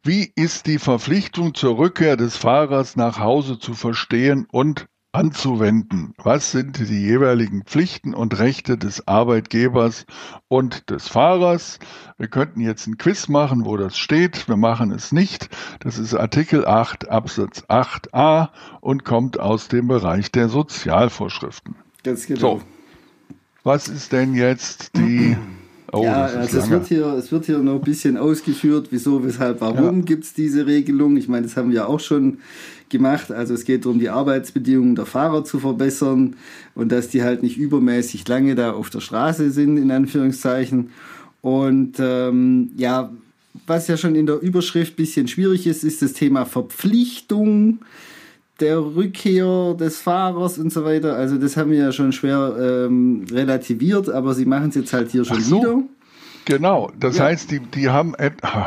Wie 0.08 0.32
ist 0.36 0.68
die 0.68 0.80
Verpflichtung 0.80 1.54
zur 1.54 1.78
Rückkehr 1.78 2.16
des 2.16 2.38
Fahrers 2.38 2.96
nach 2.96 3.20
Hause 3.20 3.60
zu 3.60 3.74
verstehen 3.74 4.48
und 4.50 4.88
anzuwenden. 5.12 6.14
Was 6.18 6.52
sind 6.52 6.80
die 6.80 7.02
jeweiligen 7.02 7.64
Pflichten 7.64 8.14
und 8.14 8.40
Rechte 8.40 8.78
des 8.78 9.06
Arbeitgebers 9.06 10.06
und 10.48 10.90
des 10.92 11.10
Fahrers? 11.10 11.80
Wir 12.18 12.30
könnten 12.30 12.62
jetzt 12.62 12.88
ein 12.88 12.98
Quiz 12.98 13.28
machen, 13.28 13.66
wo 13.66 13.76
das 13.76 13.98
steht. 13.98 14.48
Wir 14.48 14.56
machen 14.56 14.92
es 14.92 15.12
nicht. 15.12 15.50
Das 15.82 15.98
ist 15.98 16.14
Artikel 16.14 16.66
8 16.66 17.10
Absatz 17.10 17.64
8a 17.68 18.52
und 18.80 19.04
kommt 19.04 19.42
aus 19.42 19.68
dem 19.68 19.90
Bereich 19.90 20.32
der 20.32 20.48
Sozialvorschriften. 20.48 21.76
Ganz 22.04 22.28
genau. 22.28 22.40
So. 22.40 22.62
Was 23.64 23.90
ist 23.90 24.14
denn 24.14 24.36
jetzt 24.36 24.96
die 24.96 25.36
Oh, 25.94 26.03
ja, 26.03 26.25
also 26.25 26.58
es 26.58 26.70
wird, 26.70 26.88
hier, 26.88 27.06
es 27.13 27.32
wird 27.32 27.46
hier 27.46 27.60
noch 27.60 27.75
ein 27.75 27.82
bisschen 27.82 28.17
ausgeführt, 28.17 28.88
wieso, 28.91 29.24
weshalb, 29.24 29.62
warum 29.62 30.00
ja. 30.00 30.06
gibt 30.06 30.25
es 30.25 30.34
diese 30.34 30.67
Regelung. 30.67 31.15
Ich 31.15 31.29
meine, 31.29 31.44
das 31.46 31.56
haben 31.56 31.72
wir 31.72 31.88
auch 31.88 32.01
schon 32.01 32.39
gemacht. 32.89 33.32
Also 33.32 33.53
es 33.53 33.63
geht 33.63 33.86
darum, 33.86 34.00
die 34.00 34.10
Arbeitsbedingungen 34.10 34.96
der 34.96 35.06
Fahrer 35.06 35.46
zu 35.46 35.60
verbessern 35.60 36.36
und 36.75 36.91
dass 36.91 37.08
die 37.08 37.24
halt 37.24 37.41
nicht 37.41 37.58
übermäßig 37.58 38.27
lange 38.27 38.56
da 38.56 38.74
auf 38.74 38.89
der 38.89 39.00
Straße 39.00 39.50
sind, 39.51 39.77
in 39.77 39.91
Anführungszeichen. 39.91 40.89
Und 41.41 41.96
ähm, 42.00 42.72
ja, 42.75 43.12
was 43.65 43.88
ja 43.88 43.96
schon 43.96 44.15
in 44.15 44.25
der 44.25 44.41
Überschrift 44.41 44.94
ein 44.94 44.98
bisschen 44.98 45.27
schwierig 45.29 45.67
ist, 45.67 45.86
ist 45.86 46.01
das 46.01 46.13
Thema 46.13 46.46
Verpflichtung 46.46 47.79
der 48.60 48.80
Rückkehr 48.80 49.76
des 49.76 50.00
Fahrers 50.00 50.58
und 50.58 50.72
so 50.72 50.84
weiter. 50.84 51.16
Also 51.16 51.38
das 51.38 51.58
haben 51.58 51.72
wir 51.72 51.80
ja 51.80 51.92
schon 51.92 52.12
schwer 52.12 52.56
ähm, 52.60 53.26
relativiert, 53.32 54.10
aber 54.10 54.34
sie 54.34 54.46
machen 54.46 54.70
es 54.70 54.76
jetzt 54.76 54.94
halt 54.94 55.12
hier 55.12 55.26
schon 55.26 55.42
so. 55.42 55.62
wieder. 55.62 55.84
Genau, 56.46 56.90
das 56.98 57.18
ja. 57.18 57.26
heißt, 57.26 57.52
die, 57.52 57.60
die 57.60 57.90
haben, 57.90 58.16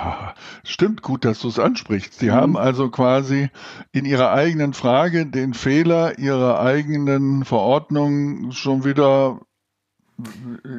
stimmt 0.65 1.01
gut, 1.01 1.25
dass 1.25 1.41
du 1.41 1.49
es 1.49 1.59
ansprichst. 1.59 2.21
Die 2.21 2.27
mhm. 2.27 2.33
haben 2.33 2.57
also 2.59 2.91
quasi 2.91 3.49
in 3.93 4.05
ihrer 4.05 4.33
eigenen 4.33 4.75
Frage 4.75 5.25
den 5.25 5.55
Fehler 5.55 6.19
ihrer 6.19 6.61
eigenen 6.61 7.45
Verordnung 7.45 8.53
schon 8.53 8.85
wieder 8.85 9.41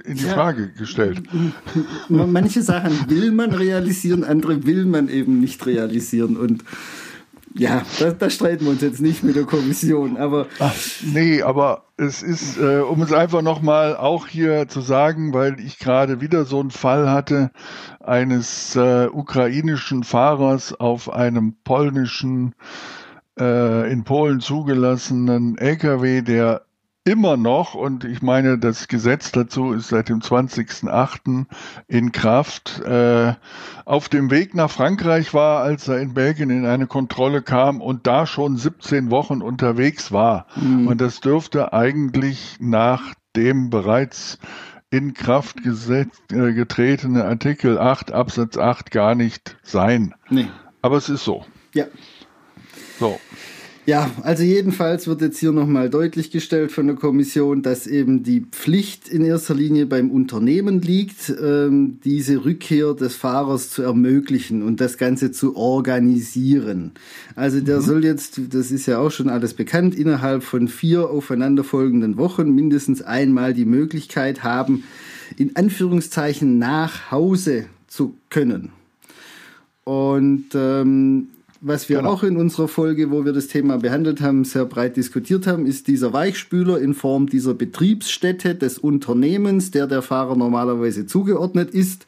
in 0.06 0.18
die 0.18 0.26
ja. 0.26 0.34
Frage 0.34 0.72
gestellt. 0.74 1.24
Manche 2.10 2.62
Sachen 2.62 3.10
will 3.10 3.32
man 3.32 3.52
realisieren, 3.52 4.24
andere 4.24 4.68
will 4.68 4.86
man 4.86 5.10
eben 5.10 5.40
nicht 5.40 5.66
realisieren 5.66 6.38
und 6.38 6.64
ja, 7.56 7.82
da, 8.00 8.12
da, 8.12 8.30
streiten 8.30 8.66
wir 8.66 8.72
uns 8.72 8.82
jetzt 8.82 9.02
nicht 9.02 9.24
mit 9.24 9.36
der 9.36 9.44
Kommission, 9.44 10.18
aber. 10.18 10.48
Ach, 10.60 10.74
nee, 11.02 11.42
aber 11.42 11.86
es 11.98 12.22
ist, 12.24 12.58
äh, 12.58 12.80
um 12.80 13.02
es 13.02 13.12
einfach 13.12 13.42
nochmal 13.42 13.96
auch 13.96 14.28
hier 14.28 14.68
zu 14.68 14.82
sagen, 14.82 15.34
weil 15.34 15.60
ich 15.60 15.80
gerade 15.80 16.22
wieder 16.22 16.46
so 16.46 16.60
einen 16.60 16.72
Fall 16.72 17.10
hatte 17.10 17.52
eines 18.00 18.76
äh, 18.76 19.08
ukrainischen 19.12 20.04
Fahrers 20.04 20.74
auf 20.74 21.12
einem 21.12 21.56
polnischen, 21.64 22.56
äh, 23.40 23.92
in 23.92 24.04
Polen 24.04 24.40
zugelassenen 24.40 25.58
LKW, 25.58 26.22
der 26.22 26.64
immer 27.12 27.36
noch, 27.36 27.76
und 27.76 28.06
ich 28.06 28.22
meine, 28.22 28.58
das 28.58 28.88
Gesetz 28.88 29.34
dazu 29.34 29.74
ist 29.74 29.90
seit 29.90 30.08
dem 30.08 30.20
20.08. 30.20 31.46
in 31.90 32.14
Kraft, 32.14 32.80
äh, 32.80 33.34
auf 33.84 34.08
dem 34.08 34.32
Weg 34.32 34.56
nach 34.56 34.72
Frankreich 34.72 35.34
war, 35.34 35.62
als 35.62 35.90
er 35.90 36.00
in 36.00 36.14
Belgien 36.14 36.50
in 36.50 36.66
eine 36.66 36.88
Kontrolle 36.88 37.42
kam 37.42 37.82
und 37.82 38.08
da 38.08 38.26
schon 38.26 38.56
17 38.56 39.12
Wochen 39.12 39.42
unterwegs 39.42 40.14
war. 40.14 40.48
Mhm. 40.56 40.88
Und 40.88 41.02
das 41.02 41.20
dürfte 41.20 41.74
eigentlich 41.74 42.56
nach 42.62 43.14
dem 43.36 43.70
bereits 43.70 44.40
in 44.90 45.14
Kraft 45.14 45.58
äh, 45.66 46.06
getretene 46.30 47.26
Artikel 47.26 47.78
8 47.78 48.14
Absatz 48.14 48.58
8 48.58 48.90
gar 48.90 49.16
nicht 49.16 49.58
sein. 49.64 50.16
Nee. 50.30 50.48
Aber 50.82 50.96
es 50.96 51.10
ist 51.10 51.26
so. 51.26 51.46
Ja. 51.74 51.86
So. 53.00 53.20
Ja, 53.88 54.12
also 54.22 54.44
jedenfalls 54.44 55.08
wird 55.08 55.22
jetzt 55.22 55.40
hier 55.40 55.52
nochmal 55.52 55.90
deutlich 55.90 56.30
gestellt 56.30 56.72
von 56.72 56.86
der 56.86 56.96
Kommission, 56.96 57.64
dass 57.64 57.88
eben 57.88 58.22
die 58.22 58.42
Pflicht 58.42 59.10
in 59.10 59.26
erster 59.26 59.56
Linie 59.56 59.88
beim 59.88 60.12
Unternehmen 60.12 60.82
liegt, 60.82 61.34
ähm, 61.42 62.00
diese 62.04 62.46
Rückkehr 62.46 62.94
des 62.94 63.16
Fahrers 63.16 63.72
zu 63.72 63.82
ermöglichen 63.82 64.62
und 64.62 64.82
das 64.82 65.00
Ganze 65.00 65.32
zu 65.32 65.56
organisieren. 65.56 66.92
Also 67.36 67.60
der 67.60 67.78
mhm. 67.78 67.82
soll 67.82 68.06
jetzt, 68.06 68.40
das 68.54 68.70
ist 68.70 68.86
ja 68.86 69.00
auch 69.00 69.10
schon 69.10 69.30
alles 69.30 69.56
bekannt, 69.56 69.96
innerhalb 69.96 70.44
von 70.44 70.68
vier 70.68 71.10
aufeinanderfolgenden 71.10 72.18
Wochen 72.18 72.54
mindestens 72.54 73.02
einmal 73.02 73.56
die 73.56 73.66
Möglichkeit 73.66 74.44
haben, 74.44 74.84
in 75.38 75.56
Anführungszeichen 75.56 76.60
nach 76.60 77.10
Hause 77.10 77.66
zu 77.88 78.14
können. 78.30 78.70
Und 79.86 80.50
ähm, 80.54 81.30
was 81.64 81.90
wir 81.90 81.98
genau. 81.98 82.10
auch 82.10 82.24
in 82.24 82.38
unserer 82.38 82.68
Folge, 82.68 83.12
wo 83.12 83.24
wir 83.24 83.34
das 83.34 83.48
Thema 83.48 83.78
behandelt 83.78 84.20
haben, 84.20 84.44
sehr 84.46 84.66
breit 84.66 84.98
diskutiert 84.98 85.46
haben, 85.46 85.68
ist 85.68 85.88
dieser 85.88 86.12
Weichspüler 86.12 86.80
in 86.80 86.96
Form 86.96 87.28
dieser 87.28 87.54
Betriebsstätte 87.54 88.56
des 88.56 88.80
Unternehmens, 88.80 89.70
der 89.70 89.86
der 89.86 90.02
Fahrer 90.02 90.36
normalerweise 90.36 91.06
zugeordnet 91.06 91.70
ist. 91.70 92.08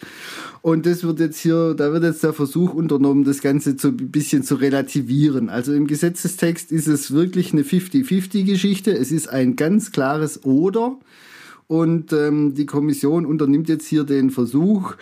Und 0.64 0.88
das 0.88 1.04
wird 1.04 1.20
jetzt 1.20 1.38
hier, 1.38 1.76
da 1.76 1.94
wird 1.94 2.04
jetzt 2.04 2.24
der 2.24 2.34
Versuch 2.34 2.74
unternommen, 2.74 3.26
das 3.26 3.42
Ganze 3.42 3.76
so 3.78 3.90
ein 3.90 3.98
bisschen 3.98 4.42
zu 4.42 4.56
relativieren. 4.56 5.50
Also 5.50 5.72
im 5.74 5.86
Gesetzestext 5.86 6.72
ist 6.72 6.88
es 6.88 7.12
wirklich 7.12 7.54
eine 7.54 7.62
50-50-Geschichte. 7.62 8.92
Es 8.92 9.12
ist 9.12 9.28
ein 9.30 9.56
ganz 9.56 9.92
klares 9.92 10.46
Oder. 10.46 10.98
Und 11.68 12.12
ähm, 12.12 12.56
die 12.56 12.66
Kommission 12.66 13.28
unternimmt 13.28 13.70
jetzt 13.70 13.86
hier 13.86 14.04
den 14.04 14.32
Versuch, 14.32 14.96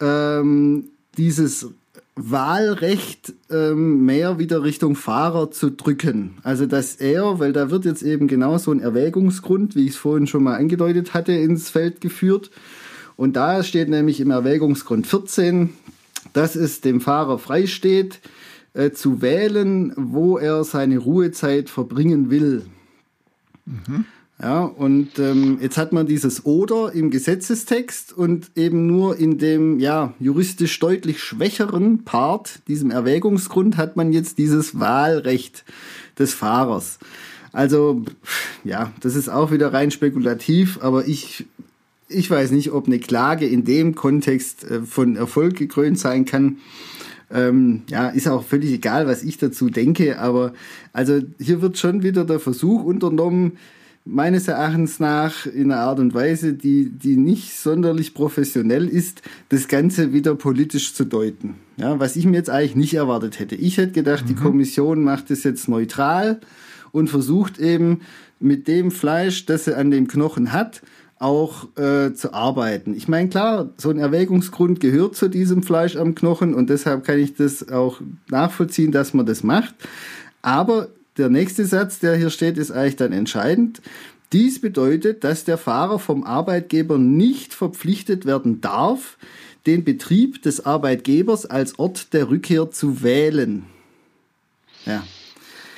ähm, 0.00 0.84
dieses 1.18 1.68
Wahlrecht 2.22 3.32
ähm, 3.50 4.04
mehr 4.04 4.38
wieder 4.38 4.62
Richtung 4.62 4.94
Fahrer 4.94 5.50
zu 5.50 5.70
drücken. 5.70 6.38
Also 6.42 6.66
dass 6.66 6.96
er, 6.96 7.38
weil 7.38 7.52
da 7.52 7.70
wird 7.70 7.84
jetzt 7.84 8.02
eben 8.02 8.28
genau 8.28 8.58
so 8.58 8.72
ein 8.72 8.80
Erwägungsgrund, 8.80 9.74
wie 9.76 9.84
ich 9.84 9.90
es 9.90 9.96
vorhin 9.96 10.26
schon 10.26 10.42
mal 10.42 10.56
angedeutet 10.56 11.14
hatte, 11.14 11.32
ins 11.32 11.70
Feld 11.70 12.00
geführt. 12.00 12.50
Und 13.16 13.36
da 13.36 13.62
steht 13.62 13.88
nämlich 13.88 14.20
im 14.20 14.30
Erwägungsgrund 14.30 15.06
14, 15.06 15.70
dass 16.32 16.56
es 16.56 16.80
dem 16.80 17.00
Fahrer 17.00 17.38
freisteht, 17.38 18.20
äh, 18.74 18.90
zu 18.90 19.22
wählen, 19.22 19.92
wo 19.96 20.38
er 20.38 20.64
seine 20.64 20.98
Ruhezeit 20.98 21.70
verbringen 21.70 22.30
will. 22.30 22.64
Mhm. 23.66 24.04
Ja, 24.42 24.62
und 24.62 25.18
ähm, 25.18 25.58
jetzt 25.60 25.76
hat 25.76 25.92
man 25.92 26.06
dieses 26.06 26.46
Oder 26.46 26.92
im 26.94 27.10
Gesetzestext 27.10 28.16
und 28.16 28.50
eben 28.56 28.86
nur 28.86 29.18
in 29.18 29.36
dem 29.36 29.78
ja 29.80 30.14
juristisch 30.18 30.78
deutlich 30.78 31.22
schwächeren 31.22 32.04
Part, 32.04 32.60
diesem 32.66 32.90
Erwägungsgrund, 32.90 33.76
hat 33.76 33.96
man 33.96 34.12
jetzt 34.14 34.38
dieses 34.38 34.80
Wahlrecht 34.80 35.64
des 36.18 36.32
Fahrers. 36.32 36.98
Also 37.52 38.02
ja, 38.64 38.92
das 39.00 39.14
ist 39.14 39.28
auch 39.28 39.50
wieder 39.50 39.74
rein 39.74 39.90
spekulativ, 39.90 40.78
aber 40.80 41.06
ich 41.06 41.44
ich 42.08 42.30
weiß 42.30 42.50
nicht, 42.52 42.72
ob 42.72 42.86
eine 42.86 42.98
Klage 42.98 43.46
in 43.46 43.64
dem 43.64 43.94
Kontext 43.94 44.64
äh, 44.64 44.80
von 44.80 45.16
Erfolg 45.16 45.56
gekrönt 45.56 45.98
sein 45.98 46.24
kann. 46.24 46.58
Ähm, 47.30 47.82
ja, 47.90 48.08
ist 48.08 48.26
auch 48.26 48.42
völlig 48.42 48.72
egal, 48.72 49.06
was 49.06 49.22
ich 49.22 49.36
dazu 49.36 49.68
denke, 49.68 50.18
aber 50.18 50.54
also 50.94 51.20
hier 51.38 51.60
wird 51.60 51.78
schon 51.78 52.02
wieder 52.02 52.24
der 52.24 52.40
Versuch 52.40 52.82
unternommen, 52.82 53.58
meines 54.04 54.48
Erachtens 54.48 54.98
nach 54.98 55.46
in 55.46 55.70
einer 55.70 55.82
Art 55.82 55.98
und 55.98 56.14
Weise, 56.14 56.54
die, 56.54 56.88
die 56.88 57.16
nicht 57.16 57.56
sonderlich 57.56 58.14
professionell 58.14 58.88
ist, 58.88 59.22
das 59.50 59.68
Ganze 59.68 60.12
wieder 60.12 60.34
politisch 60.34 60.94
zu 60.94 61.04
deuten. 61.04 61.56
Ja, 61.76 61.98
was 62.00 62.16
ich 62.16 62.26
mir 62.26 62.36
jetzt 62.36 62.50
eigentlich 62.50 62.76
nicht 62.76 62.94
erwartet 62.94 63.38
hätte. 63.38 63.54
Ich 63.54 63.76
hätte 63.76 63.92
gedacht, 63.92 64.24
mhm. 64.24 64.28
die 64.28 64.34
Kommission 64.34 65.04
macht 65.04 65.30
es 65.30 65.44
jetzt 65.44 65.68
neutral 65.68 66.40
und 66.92 67.08
versucht 67.08 67.58
eben 67.58 68.00
mit 68.38 68.68
dem 68.68 68.90
Fleisch, 68.90 69.46
das 69.46 69.66
sie 69.66 69.76
an 69.76 69.90
dem 69.90 70.08
Knochen 70.08 70.52
hat, 70.52 70.82
auch 71.18 71.68
äh, 71.76 72.14
zu 72.14 72.32
arbeiten. 72.32 72.94
Ich 72.94 73.06
meine, 73.06 73.28
klar, 73.28 73.68
so 73.76 73.90
ein 73.90 73.98
Erwägungsgrund 73.98 74.80
gehört 74.80 75.14
zu 75.14 75.28
diesem 75.28 75.62
Fleisch 75.62 75.96
am 75.96 76.14
Knochen 76.14 76.54
und 76.54 76.70
deshalb 76.70 77.04
kann 77.04 77.18
ich 77.18 77.34
das 77.34 77.68
auch 77.68 78.00
nachvollziehen, 78.30 78.90
dass 78.90 79.12
man 79.12 79.26
das 79.26 79.42
macht. 79.42 79.74
Aber 80.40 80.88
der 81.16 81.28
nächste 81.28 81.64
Satz, 81.64 81.98
der 81.98 82.16
hier 82.16 82.30
steht, 82.30 82.58
ist 82.58 82.70
eigentlich 82.70 82.96
dann 82.96 83.12
entscheidend. 83.12 83.80
Dies 84.32 84.60
bedeutet, 84.60 85.24
dass 85.24 85.44
der 85.44 85.58
Fahrer 85.58 85.98
vom 85.98 86.22
Arbeitgeber 86.24 86.98
nicht 86.98 87.52
verpflichtet 87.52 88.26
werden 88.26 88.60
darf, 88.60 89.18
den 89.66 89.84
Betrieb 89.84 90.42
des 90.42 90.64
Arbeitgebers 90.64 91.46
als 91.46 91.78
Ort 91.78 92.12
der 92.12 92.30
Rückkehr 92.30 92.70
zu 92.70 93.02
wählen. 93.02 93.64
Ja. 94.86 95.02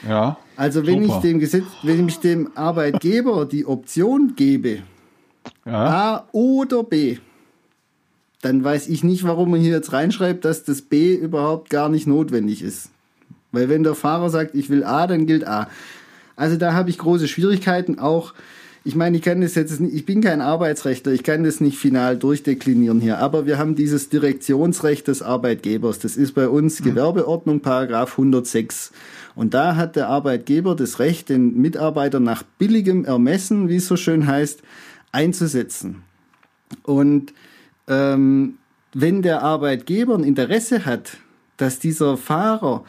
Ja. 0.07 0.37
Also 0.57 0.87
wenn 0.87 1.03
super. 1.03 1.17
ich 1.17 1.23
dem 1.23 1.39
Gesetz, 1.39 1.65
wenn 1.83 2.09
ich 2.09 2.19
dem 2.19 2.51
Arbeitgeber 2.55 3.47
die 3.47 3.67
Option 3.67 4.35
gebe, 4.37 4.83
ja. 5.65 5.73
A 5.73 6.29
oder 6.33 6.85
B, 6.85 7.19
dann 8.43 8.63
weiß 8.63 8.89
ich 8.89 9.05
nicht, 9.05 9.25
warum 9.25 9.53
man 9.53 9.61
hier 9.61 9.73
jetzt 9.73 9.93
reinschreibt, 9.93 10.45
dass 10.45 10.65
das 10.65 10.83
B 10.83 11.15
überhaupt 11.15 11.71
gar 11.71 11.89
nicht 11.89 12.07
notwendig 12.07 12.63
ist. 12.63 12.91
Weil 13.53 13.69
wenn 13.69 13.83
der 13.83 13.95
Fahrer 13.95 14.31
sagt, 14.31 14.55
ich 14.55 14.71
will 14.71 14.83
A, 14.85 15.07
dann 15.07 15.27
gilt 15.27 15.47
A. 15.47 15.69
Also 16.37 16.57
da 16.57 16.73
habe 16.73 16.91
ich 16.91 16.99
große 16.99 17.29
Schwierigkeiten 17.29 17.99
auch. 17.99 18.35
Ich 18.85 18.97
meine, 18.97 19.17
ich 19.17 19.23
kann 19.23 19.41
das 19.41 19.55
jetzt 19.55 19.79
nicht, 19.79 19.95
ich 19.95 20.07
bin 20.07 20.23
kein 20.23 20.41
Arbeitsrechtler, 20.41 21.13
ich 21.13 21.23
kann 21.23 21.45
das 21.45 21.61
nicht 21.61 21.79
final 21.79 22.17
durchdeklinieren 22.17 23.01
hier, 23.01 23.19
aber 23.19 23.47
wir 23.47 23.57
haben 23.57 23.77
dieses 23.77 24.09
Direktionsrecht 24.09 25.07
des 25.07 25.23
Arbeitgebers. 25.23 26.01
Das 26.01 26.17
ist 26.17 26.33
bei 26.33 26.49
uns 26.49 26.81
mhm. 26.81 26.87
Gewerbeordnung 26.87 27.61
Paragraph 27.61 28.13
106. 28.13 28.91
Und 29.37 29.55
da 29.55 29.77
hat 29.77 29.95
der 29.95 30.09
Arbeitgeber 30.09 30.75
das 30.75 30.99
Recht, 30.99 31.29
den 31.29 31.61
Mitarbeiter 31.61 32.19
nach 32.19 32.43
billigem 32.43 33.05
Ermessen, 33.05 33.69
wie 33.69 33.77
es 33.77 33.87
so 33.87 33.97
schön 33.97 34.27
heißt, 34.27 34.63
einzusetzen. 35.13 36.03
Und 36.83 37.33
ähm, 37.87 38.59
wenn 38.95 39.23
der 39.23 39.43
Arbeitgeber 39.43 40.17
ein 40.17 40.25
Interesse 40.25 40.85
hat, 40.85 41.19
dass 41.57 41.79
dieser 41.79 42.17
Fahrer 42.17 42.85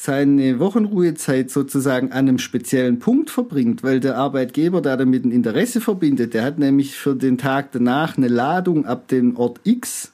seine 0.00 0.60
Wochenruhezeit 0.60 1.50
sozusagen 1.50 2.12
an 2.12 2.28
einem 2.28 2.38
speziellen 2.38 3.00
Punkt 3.00 3.30
verbringt, 3.30 3.82
weil 3.82 3.98
der 3.98 4.16
Arbeitgeber 4.16 4.80
da 4.80 4.96
damit 4.96 5.24
ein 5.24 5.32
Interesse 5.32 5.80
verbindet. 5.80 6.34
Der 6.34 6.44
hat 6.44 6.56
nämlich 6.56 6.94
für 6.94 7.16
den 7.16 7.36
Tag 7.36 7.72
danach 7.72 8.16
eine 8.16 8.28
Ladung 8.28 8.86
ab 8.86 9.08
dem 9.08 9.36
Ort 9.36 9.58
X. 9.64 10.12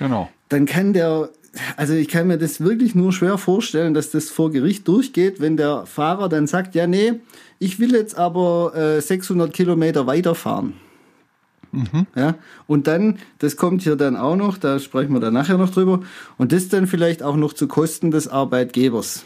Genau. 0.00 0.28
Dann 0.48 0.66
kann 0.66 0.94
der, 0.94 1.30
also 1.76 1.94
ich 1.94 2.08
kann 2.08 2.26
mir 2.26 2.38
das 2.38 2.60
wirklich 2.60 2.96
nur 2.96 3.12
schwer 3.12 3.38
vorstellen, 3.38 3.94
dass 3.94 4.10
das 4.10 4.30
vor 4.30 4.50
Gericht 4.50 4.88
durchgeht, 4.88 5.40
wenn 5.40 5.56
der 5.56 5.86
Fahrer 5.86 6.28
dann 6.28 6.48
sagt, 6.48 6.74
ja 6.74 6.88
nee, 6.88 7.12
ich 7.60 7.78
will 7.78 7.94
jetzt 7.94 8.18
aber 8.18 8.74
äh, 8.74 9.00
600 9.00 9.52
Kilometer 9.52 10.08
weiterfahren. 10.08 10.72
Mhm. 11.74 12.06
Ja, 12.14 12.34
und 12.66 12.86
dann, 12.86 13.18
das 13.38 13.56
kommt 13.56 13.82
hier 13.82 13.96
dann 13.96 14.16
auch 14.16 14.36
noch, 14.36 14.58
da 14.58 14.78
sprechen 14.78 15.12
wir 15.12 15.20
dann 15.20 15.34
nachher 15.34 15.58
noch 15.58 15.70
drüber, 15.70 16.00
und 16.38 16.52
das 16.52 16.68
dann 16.68 16.86
vielleicht 16.86 17.22
auch 17.22 17.36
noch 17.36 17.52
zu 17.52 17.68
Kosten 17.68 18.10
des 18.10 18.28
Arbeitgebers. 18.28 19.24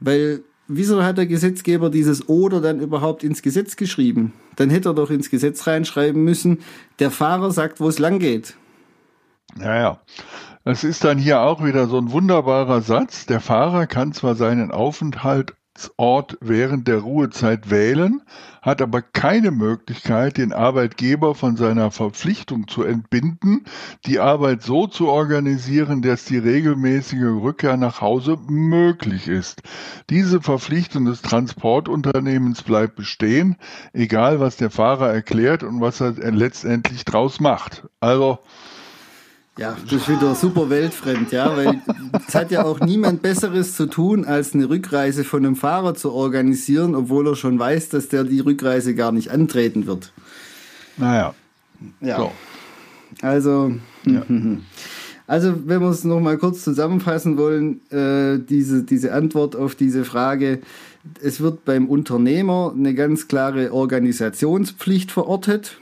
Weil, 0.00 0.42
wieso 0.68 1.02
hat 1.02 1.18
der 1.18 1.26
Gesetzgeber 1.26 1.90
dieses 1.90 2.28
Oder 2.28 2.60
dann 2.60 2.80
überhaupt 2.80 3.24
ins 3.24 3.42
Gesetz 3.42 3.76
geschrieben? 3.76 4.32
Dann 4.56 4.70
hätte 4.70 4.90
er 4.90 4.94
doch 4.94 5.10
ins 5.10 5.30
Gesetz 5.30 5.66
reinschreiben 5.66 6.22
müssen, 6.22 6.58
der 6.98 7.10
Fahrer 7.10 7.50
sagt, 7.50 7.80
wo 7.80 7.88
es 7.88 7.98
lang 7.98 8.18
geht. 8.18 8.56
Ja, 9.58 9.76
ja. 9.76 10.00
Das 10.64 10.84
ist 10.84 11.02
dann 11.02 11.16
hier 11.16 11.40
auch 11.40 11.64
wieder 11.64 11.86
so 11.86 11.98
ein 11.98 12.10
wunderbarer 12.10 12.82
Satz. 12.82 13.24
Der 13.24 13.40
Fahrer 13.40 13.86
kann 13.86 14.12
zwar 14.12 14.34
seinen 14.34 14.70
Aufenthalt 14.70 15.54
Arbeitsort 15.78 16.38
während 16.40 16.88
der 16.88 16.98
Ruhezeit 16.98 17.70
wählen, 17.70 18.22
hat 18.62 18.82
aber 18.82 19.00
keine 19.00 19.52
Möglichkeit, 19.52 20.36
den 20.36 20.52
Arbeitgeber 20.52 21.36
von 21.36 21.56
seiner 21.56 21.92
Verpflichtung 21.92 22.66
zu 22.66 22.82
entbinden, 22.82 23.64
die 24.04 24.18
Arbeit 24.18 24.62
so 24.62 24.88
zu 24.88 25.08
organisieren, 25.08 26.02
dass 26.02 26.24
die 26.24 26.38
regelmäßige 26.38 27.40
Rückkehr 27.40 27.76
nach 27.76 28.00
Hause 28.00 28.38
möglich 28.48 29.28
ist. 29.28 29.62
Diese 30.10 30.40
Verpflichtung 30.40 31.04
des 31.04 31.22
Transportunternehmens 31.22 32.64
bleibt 32.64 32.96
bestehen, 32.96 33.56
egal 33.92 34.40
was 34.40 34.56
der 34.56 34.70
Fahrer 34.70 35.12
erklärt 35.12 35.62
und 35.62 35.80
was 35.80 36.00
er 36.00 36.12
letztendlich 36.32 37.04
draus 37.04 37.38
macht. 37.38 37.86
Also 38.00 38.40
ja, 39.58 39.76
das 39.84 39.92
ist 40.02 40.08
wieder 40.08 40.36
super 40.36 40.70
weltfremd, 40.70 41.32
ja, 41.32 41.54
weil 41.56 41.82
es 42.28 42.34
hat 42.34 42.52
ja 42.52 42.64
auch 42.64 42.78
niemand 42.78 43.22
Besseres 43.22 43.74
zu 43.74 43.86
tun, 43.86 44.24
als 44.24 44.54
eine 44.54 44.68
Rückreise 44.68 45.24
von 45.24 45.44
einem 45.44 45.56
Fahrer 45.56 45.96
zu 45.96 46.12
organisieren, 46.12 46.94
obwohl 46.94 47.26
er 47.26 47.34
schon 47.34 47.58
weiß, 47.58 47.88
dass 47.88 48.08
der 48.08 48.22
die 48.22 48.38
Rückreise 48.38 48.94
gar 48.94 49.10
nicht 49.10 49.32
antreten 49.32 49.86
wird. 49.86 50.12
Naja. 50.96 51.34
Ja. 52.00 52.18
So. 52.18 52.32
Also, 53.20 53.72
ja. 54.06 54.22
also 55.26 55.54
wenn 55.66 55.80
wir 55.80 55.90
es 55.90 56.04
nochmal 56.04 56.38
kurz 56.38 56.62
zusammenfassen 56.62 57.36
wollen, 57.36 57.80
äh, 57.90 58.38
diese, 58.38 58.84
diese 58.84 59.12
Antwort 59.12 59.56
auf 59.56 59.74
diese 59.74 60.04
Frage, 60.04 60.60
es 61.20 61.40
wird 61.40 61.64
beim 61.64 61.88
Unternehmer 61.88 62.72
eine 62.76 62.94
ganz 62.94 63.26
klare 63.26 63.72
Organisationspflicht 63.72 65.10
verortet 65.10 65.78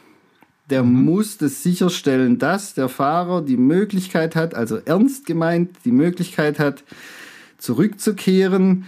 der 0.71 0.83
mhm. 0.83 1.05
muss 1.05 1.39
das 1.39 1.63
sicherstellen, 1.63 2.39
dass 2.39 2.75
der 2.75 2.89
Fahrer 2.89 3.43
die 3.43 3.57
Möglichkeit 3.57 4.37
hat, 4.37 4.55
also 4.55 4.79
ernst 4.85 5.27
gemeint, 5.27 5.71
die 5.85 5.93
Möglichkeit 5.93 6.59
hat, 6.59 6.85
zurückzukehren 7.59 8.85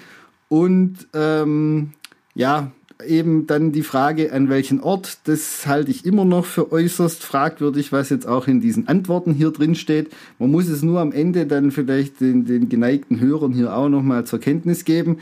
und 0.48 1.08
ähm, 1.14 1.92
ja, 2.34 2.72
eben 3.06 3.46
dann 3.46 3.72
die 3.72 3.82
Frage, 3.82 4.32
an 4.32 4.48
welchen 4.48 4.80
Ort, 4.80 5.18
das 5.24 5.66
halte 5.66 5.90
ich 5.90 6.04
immer 6.04 6.24
noch 6.24 6.44
für 6.44 6.72
äußerst 6.72 7.22
fragwürdig, 7.22 7.92
was 7.92 8.10
jetzt 8.10 8.26
auch 8.26 8.48
in 8.48 8.60
diesen 8.60 8.88
Antworten 8.88 9.32
hier 9.32 9.50
drin 9.50 9.74
steht. 9.74 10.10
Man 10.38 10.50
muss 10.50 10.68
es 10.68 10.82
nur 10.82 11.00
am 11.00 11.12
Ende 11.12 11.46
dann 11.46 11.70
vielleicht 11.70 12.20
den, 12.20 12.44
den 12.44 12.68
geneigten 12.68 13.20
Hörern 13.20 13.52
hier 13.52 13.74
auch 13.76 13.88
nochmal 13.88 14.24
zur 14.24 14.40
Kenntnis 14.40 14.84
geben. 14.84 15.18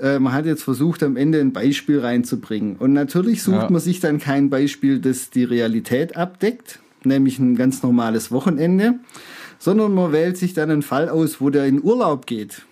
Äh, 0.00 0.18
man 0.18 0.32
hat 0.32 0.46
jetzt 0.46 0.62
versucht, 0.62 1.02
am 1.02 1.16
Ende 1.16 1.40
ein 1.40 1.52
Beispiel 1.52 2.00
reinzubringen. 2.00 2.76
Und 2.76 2.92
natürlich 2.92 3.42
sucht 3.42 3.62
ja. 3.62 3.70
man 3.70 3.80
sich 3.80 4.00
dann 4.00 4.18
kein 4.18 4.50
Beispiel, 4.50 4.98
das 4.98 5.30
die 5.30 5.44
Realität 5.44 6.16
abdeckt, 6.16 6.80
nämlich 7.04 7.38
ein 7.38 7.56
ganz 7.56 7.82
normales 7.82 8.30
Wochenende, 8.30 8.94
sondern 9.58 9.94
man 9.94 10.12
wählt 10.12 10.36
sich 10.36 10.54
dann 10.54 10.70
einen 10.70 10.82
Fall 10.82 11.08
aus, 11.08 11.40
wo 11.40 11.50
der 11.50 11.66
in 11.66 11.82
Urlaub 11.82 12.26
geht 12.26 12.62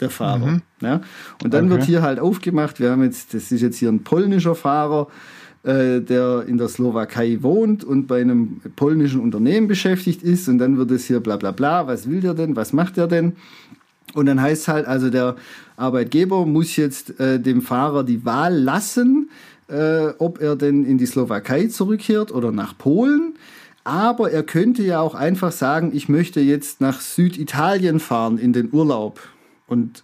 der 0.00 0.10
Fahrer. 0.10 0.46
Mhm. 0.46 0.62
Ja? 0.80 1.00
Und 1.42 1.54
dann 1.54 1.66
okay. 1.66 1.74
wird 1.74 1.84
hier 1.84 2.02
halt 2.02 2.20
aufgemacht, 2.20 2.80
wir 2.80 2.90
haben 2.90 3.02
jetzt, 3.02 3.34
das 3.34 3.50
ist 3.50 3.60
jetzt 3.60 3.78
hier 3.78 3.88
ein 3.88 4.04
polnischer 4.04 4.54
Fahrer, 4.54 5.08
äh, 5.64 6.00
der 6.00 6.44
in 6.46 6.58
der 6.58 6.68
Slowakei 6.68 7.38
wohnt 7.42 7.84
und 7.84 8.06
bei 8.06 8.20
einem 8.20 8.60
polnischen 8.76 9.20
Unternehmen 9.20 9.66
beschäftigt 9.66 10.22
ist 10.22 10.48
und 10.48 10.58
dann 10.58 10.76
wird 10.76 10.90
es 10.90 11.06
hier 11.06 11.20
bla 11.20 11.36
bla 11.36 11.50
bla, 11.50 11.86
was 11.86 12.08
will 12.08 12.20
der 12.20 12.34
denn, 12.34 12.54
was 12.54 12.72
macht 12.72 12.96
er 12.98 13.08
denn? 13.08 13.34
Und 14.14 14.26
dann 14.26 14.40
heißt 14.40 14.68
halt, 14.68 14.86
also 14.86 15.10
der 15.10 15.36
Arbeitgeber 15.76 16.46
muss 16.46 16.76
jetzt 16.76 17.18
äh, 17.20 17.38
dem 17.38 17.62
Fahrer 17.62 18.04
die 18.04 18.24
Wahl 18.24 18.54
lassen, 18.54 19.30
äh, 19.68 20.08
ob 20.18 20.40
er 20.40 20.56
denn 20.56 20.84
in 20.84 20.98
die 20.98 21.06
Slowakei 21.06 21.66
zurückkehrt 21.66 22.32
oder 22.32 22.52
nach 22.52 22.76
Polen. 22.76 23.34
Aber 23.84 24.30
er 24.30 24.42
könnte 24.42 24.82
ja 24.82 25.00
auch 25.00 25.14
einfach 25.14 25.52
sagen, 25.52 25.92
ich 25.94 26.08
möchte 26.08 26.40
jetzt 26.40 26.80
nach 26.80 27.00
Süditalien 27.00 28.00
fahren 28.00 28.38
in 28.38 28.52
den 28.52 28.72
Urlaub. 28.72 29.20
Und 29.66 30.02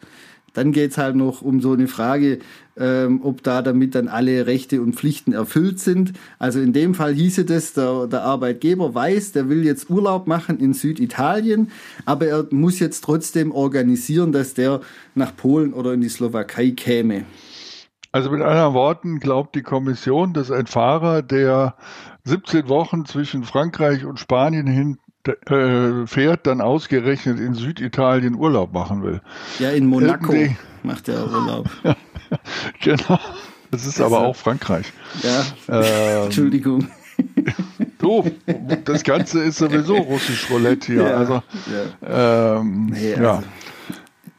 dann 0.54 0.72
geht 0.72 0.92
es 0.92 0.98
halt 0.98 1.16
noch 1.16 1.42
um 1.42 1.60
so 1.60 1.72
eine 1.72 1.88
Frage, 1.88 2.38
ähm, 2.76 3.20
ob 3.22 3.42
da 3.42 3.62
damit 3.62 3.94
dann 3.94 4.08
alle 4.08 4.46
Rechte 4.46 4.80
und 4.80 4.96
Pflichten 4.96 5.32
erfüllt 5.32 5.80
sind. 5.80 6.12
Also 6.38 6.60
in 6.60 6.72
dem 6.72 6.94
Fall 6.94 7.14
hieße 7.14 7.44
das, 7.44 7.72
der, 7.72 8.06
der 8.06 8.22
Arbeitgeber 8.22 8.94
weiß, 8.94 9.32
der 9.32 9.48
will 9.48 9.64
jetzt 9.64 9.90
Urlaub 9.90 10.26
machen 10.26 10.58
in 10.58 10.74
Süditalien, 10.74 11.70
aber 12.04 12.26
er 12.26 12.46
muss 12.50 12.78
jetzt 12.80 13.02
trotzdem 13.04 13.52
organisieren, 13.52 14.32
dass 14.32 14.54
der 14.54 14.80
nach 15.14 15.36
Polen 15.36 15.72
oder 15.72 15.92
in 15.92 16.00
die 16.00 16.08
Slowakei 16.08 16.70
käme. 16.70 17.24
Also 18.12 18.30
mit 18.30 18.42
anderen 18.42 18.74
Worten 18.74 19.18
glaubt 19.18 19.56
die 19.56 19.62
Kommission, 19.62 20.34
dass 20.34 20.52
ein 20.52 20.66
Fahrer, 20.66 21.22
der 21.22 21.74
17 22.22 22.68
Wochen 22.68 23.06
zwischen 23.06 23.42
Frankreich 23.42 24.04
und 24.04 24.20
Spanien 24.20 24.68
hin 24.68 24.98
äh, 25.26 26.06
fährt, 26.06 26.46
dann 26.46 26.60
ausgerechnet 26.60 27.40
in 27.40 27.54
Süditalien 27.54 28.34
Urlaub 28.34 28.72
machen 28.72 29.02
will. 29.02 29.20
Ja, 29.58 29.70
in 29.70 29.86
Monaco 29.86 30.32
Irgendwie. 30.32 30.56
macht 30.82 31.08
er 31.08 31.26
Urlaub. 31.26 31.70
genau. 32.82 33.18
Das 33.70 33.86
ist 33.86 34.00
aber 34.00 34.20
auch 34.20 34.36
Frankreich. 34.36 34.92
Ja. 35.22 35.44
Ähm, 35.68 36.22
Entschuldigung. 36.24 36.88
So, 38.00 38.24
das 38.84 39.02
Ganze 39.02 39.42
ist 39.42 39.58
sowieso 39.58 39.96
russisch 39.96 40.50
Roulette 40.50 40.92
hier. 40.92 41.02
Ja, 41.02 41.16
also, 41.16 41.42
ja. 42.02 42.58
Ähm, 42.58 42.86
nee, 42.92 43.14
also. 43.14 43.22
ja. 43.24 43.42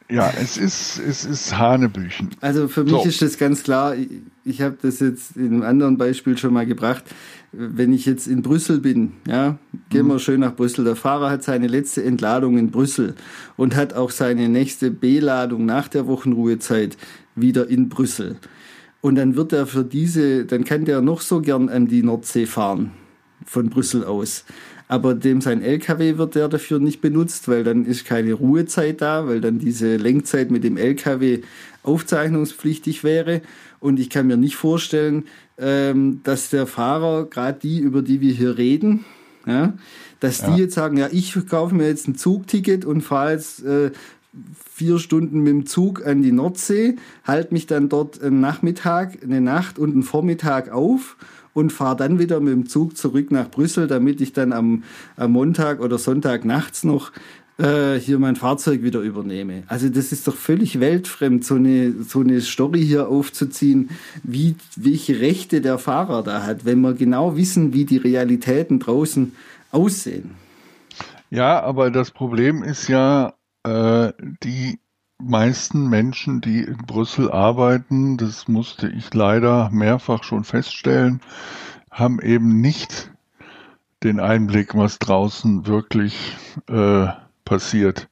ja, 0.08 0.32
es 0.40 0.56
ist, 0.56 0.98
es 0.98 1.24
ist 1.24 1.58
Hanebüchen. 1.58 2.30
Also 2.40 2.68
für 2.68 2.84
mich 2.84 2.92
so. 2.92 3.04
ist 3.04 3.22
das 3.22 3.38
ganz 3.38 3.64
klar, 3.64 3.94
ich, 4.46 4.62
habe 4.62 4.76
das 4.80 5.00
jetzt 5.00 5.36
in 5.36 5.46
einem 5.46 5.62
anderen 5.62 5.98
Beispiel 5.98 6.38
schon 6.38 6.54
mal 6.54 6.66
gebracht. 6.66 7.04
Wenn 7.52 7.92
ich 7.92 8.06
jetzt 8.06 8.26
in 8.26 8.42
Brüssel 8.42 8.80
bin, 8.80 9.12
ja, 9.26 9.58
gehen 9.90 10.06
wir 10.06 10.14
mhm. 10.14 10.18
schön 10.18 10.40
nach 10.40 10.54
Brüssel. 10.54 10.84
Der 10.84 10.96
Fahrer 10.96 11.30
hat 11.30 11.42
seine 11.42 11.66
letzte 11.66 12.02
Entladung 12.02 12.58
in 12.58 12.70
Brüssel 12.70 13.14
und 13.56 13.76
hat 13.76 13.94
auch 13.94 14.10
seine 14.10 14.48
nächste 14.48 14.90
B-Ladung 14.90 15.66
nach 15.66 15.88
der 15.88 16.06
Wochenruhezeit 16.06 16.96
wieder 17.34 17.68
in 17.68 17.88
Brüssel. 17.88 18.36
Und 19.00 19.16
dann 19.16 19.36
wird 19.36 19.52
er 19.52 19.66
für 19.66 19.84
diese, 19.84 20.44
dann 20.44 20.64
kann 20.64 20.84
der 20.84 21.00
noch 21.00 21.20
so 21.20 21.40
gern 21.40 21.68
an 21.68 21.86
die 21.86 22.02
Nordsee 22.02 22.46
fahren, 22.46 22.92
von 23.44 23.70
Brüssel 23.70 24.04
aus 24.04 24.44
aber 24.88 25.14
dem 25.14 25.40
sein 25.40 25.62
LKW 25.62 26.16
wird 26.16 26.34
der 26.34 26.48
dafür 26.48 26.78
nicht 26.78 27.00
benutzt, 27.00 27.48
weil 27.48 27.64
dann 27.64 27.84
ist 27.84 28.04
keine 28.04 28.34
Ruhezeit 28.34 29.00
da, 29.00 29.26
weil 29.26 29.40
dann 29.40 29.58
diese 29.58 29.96
Lenkzeit 29.96 30.50
mit 30.50 30.62
dem 30.64 30.76
LKW 30.76 31.40
aufzeichnungspflichtig 31.82 33.02
wäre. 33.02 33.42
Und 33.80 34.00
ich 34.00 34.10
kann 34.10 34.26
mir 34.26 34.36
nicht 34.36 34.56
vorstellen, 34.56 35.24
ähm, 35.58 36.20
dass 36.24 36.50
der 36.50 36.66
Fahrer, 36.66 37.26
gerade 37.26 37.58
die, 37.60 37.78
über 37.78 38.02
die 38.02 38.20
wir 38.20 38.32
hier 38.32 38.58
reden, 38.58 39.04
ja, 39.46 39.74
dass 40.20 40.40
ja. 40.40 40.50
die 40.50 40.62
jetzt 40.62 40.74
sagen, 40.74 40.96
ja, 40.96 41.08
ich 41.10 41.34
kaufe 41.48 41.74
mir 41.74 41.86
jetzt 41.86 42.08
ein 42.08 42.16
Zugticket 42.16 42.84
und 42.84 43.02
fahre 43.02 43.32
jetzt 43.32 43.64
äh, 43.64 43.90
vier 44.72 44.98
Stunden 44.98 45.40
mit 45.40 45.52
dem 45.52 45.66
Zug 45.66 46.04
an 46.04 46.22
die 46.22 46.32
Nordsee, 46.32 46.96
halte 47.24 47.54
mich 47.54 47.66
dann 47.66 47.88
dort 47.88 48.22
einen 48.22 48.40
Nachmittag, 48.40 49.22
eine 49.22 49.40
Nacht 49.40 49.78
und 49.78 49.92
einen 49.92 50.02
Vormittag 50.02 50.70
auf 50.70 51.16
und 51.56 51.72
fahre 51.72 51.96
dann 51.96 52.18
wieder 52.18 52.38
mit 52.40 52.52
dem 52.52 52.68
Zug 52.68 52.98
zurück 52.98 53.30
nach 53.30 53.50
Brüssel, 53.50 53.86
damit 53.86 54.20
ich 54.20 54.34
dann 54.34 54.52
am, 54.52 54.84
am 55.16 55.32
Montag 55.32 55.80
oder 55.80 55.96
Sonntag 55.96 56.44
nachts 56.44 56.84
noch 56.84 57.12
äh, 57.58 57.94
hier 57.94 58.18
mein 58.18 58.36
Fahrzeug 58.36 58.82
wieder 58.82 59.00
übernehme. 59.00 59.62
Also 59.66 59.88
das 59.88 60.12
ist 60.12 60.28
doch 60.28 60.36
völlig 60.36 60.80
weltfremd, 60.80 61.44
so 61.44 61.54
eine, 61.54 62.02
so 62.02 62.20
eine 62.20 62.40
Story 62.40 62.84
hier 62.84 63.08
aufzuziehen, 63.08 63.90
wie, 64.22 64.56
welche 64.76 65.20
Rechte 65.20 65.60
der 65.60 65.78
Fahrer 65.78 66.22
da 66.22 66.42
hat, 66.42 66.64
wenn 66.64 66.80
wir 66.80 66.94
genau 66.94 67.36
wissen, 67.36 67.72
wie 67.72 67.84
die 67.84 67.96
Realitäten 67.96 68.78
draußen 68.78 69.32
aussehen. 69.72 70.32
Ja, 71.30 71.62
aber 71.62 71.90
das 71.90 72.10
Problem 72.10 72.62
ist 72.62 72.88
ja, 72.88 73.34
äh, 73.64 74.12
die 74.42 74.78
meisten 75.18 75.88
Menschen, 75.88 76.40
die 76.40 76.60
in 76.60 76.76
Brüssel 76.86 77.30
arbeiten, 77.30 78.16
das 78.16 78.48
musste 78.48 78.88
ich 78.88 79.12
leider 79.14 79.70
mehrfach 79.70 80.22
schon 80.24 80.44
feststellen, 80.44 81.20
haben 81.90 82.20
eben 82.20 82.60
nicht 82.60 83.10
den 84.02 84.20
Einblick, 84.20 84.74
was 84.74 84.98
draußen 84.98 85.66
wirklich 85.66 86.36
äh, 86.68 87.08
passiert. 87.46 88.08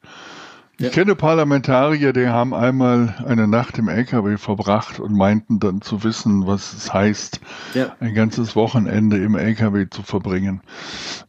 Ja. 0.80 0.88
Ich 0.88 0.92
kenne 0.92 1.14
Parlamentarier, 1.14 2.12
die 2.12 2.26
haben 2.26 2.52
einmal 2.52 3.14
eine 3.24 3.46
Nacht 3.46 3.78
im 3.78 3.88
LKW 3.88 4.38
verbracht 4.38 4.98
und 4.98 5.14
meinten 5.14 5.60
dann 5.60 5.82
zu 5.82 6.02
wissen, 6.02 6.48
was 6.48 6.72
es 6.72 6.92
heißt, 6.92 7.40
ja. 7.74 7.94
ein 8.00 8.14
ganzes 8.14 8.56
Wochenende 8.56 9.18
im 9.18 9.36
LKW 9.36 9.86
zu 9.88 10.02
verbringen. 10.02 10.62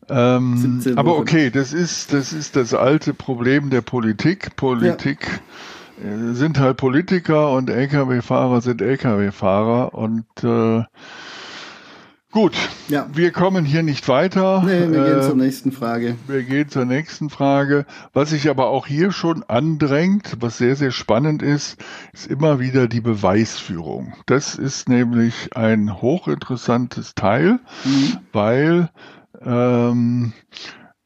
Ähm, 0.10 0.82
aber 0.96 1.18
okay, 1.18 1.52
das 1.52 1.74
ist, 1.74 2.12
das 2.12 2.34
ist 2.34 2.56
das 2.56 2.74
alte 2.74 3.14
Problem 3.14 3.70
der 3.70 3.82
Politik. 3.82 4.56
Politik 4.56 5.42
ja. 6.04 6.34
sind 6.34 6.60
halt 6.60 6.78
Politiker 6.78 7.52
und 7.52 7.70
LKW-Fahrer 7.70 8.62
sind 8.62 8.82
LKW-Fahrer 8.82 9.94
und 9.94 10.26
äh, 10.44 10.84
Gut, 12.36 12.58
ja. 12.90 13.08
wir 13.14 13.32
kommen 13.32 13.64
hier 13.64 13.82
nicht 13.82 14.10
weiter. 14.10 14.62
Nee, 14.66 14.92
wir 14.92 15.06
gehen 15.06 15.20
äh, 15.20 15.22
zur 15.22 15.38
nächsten 15.38 15.72
Frage. 15.72 16.18
Wir 16.28 16.44
gehen 16.44 16.68
zur 16.68 16.84
nächsten 16.84 17.30
Frage. 17.30 17.86
Was 18.12 18.32
sich 18.32 18.50
aber 18.50 18.68
auch 18.68 18.88
hier 18.88 19.14
schon 19.14 19.44
andrängt, 19.44 20.36
was 20.42 20.58
sehr, 20.58 20.76
sehr 20.76 20.92
spannend 20.92 21.42
ist, 21.42 21.78
ist 22.12 22.28
immer 22.28 22.60
wieder 22.60 22.90
die 22.90 23.00
Beweisführung. 23.00 24.16
Das 24.26 24.56
ist 24.56 24.90
nämlich 24.90 25.56
ein 25.56 26.02
hochinteressantes 26.02 27.16
Teil, 27.16 27.60
mhm. 27.86 28.18
weil 28.34 28.90
ähm, 29.42 30.34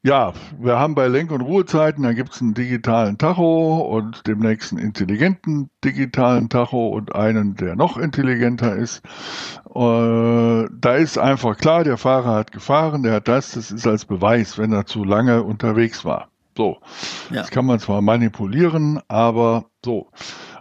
ja, 0.02 0.32
wir 0.58 0.78
haben 0.78 0.94
bei 0.94 1.08
Lenk- 1.08 1.30
und 1.30 1.42
Ruhezeiten, 1.42 2.04
da 2.04 2.14
gibt 2.14 2.32
es 2.32 2.40
einen 2.40 2.54
digitalen 2.54 3.18
Tacho 3.18 3.80
und 3.80 4.26
demnächst 4.26 4.72
einen 4.72 4.80
intelligenten 4.80 5.68
digitalen 5.84 6.48
Tacho 6.48 6.88
und 6.88 7.14
einen, 7.14 7.54
der 7.56 7.76
noch 7.76 7.98
intelligenter 7.98 8.76
ist. 8.76 9.02
Äh, 9.74 10.68
da 10.72 10.94
ist 10.94 11.18
einfach 11.18 11.58
klar, 11.58 11.84
der 11.84 11.98
Fahrer 11.98 12.34
hat 12.34 12.50
gefahren, 12.52 13.02
der 13.02 13.14
hat 13.14 13.28
das, 13.28 13.52
das 13.52 13.70
ist 13.70 13.86
als 13.86 14.06
Beweis, 14.06 14.56
wenn 14.56 14.72
er 14.72 14.86
zu 14.86 15.04
lange 15.04 15.42
unterwegs 15.42 16.04
war. 16.04 16.28
So, 16.56 16.78
ja. 17.30 17.42
das 17.42 17.50
kann 17.50 17.66
man 17.66 17.78
zwar 17.78 18.00
manipulieren, 18.00 19.00
aber 19.08 19.66
so. 19.84 20.08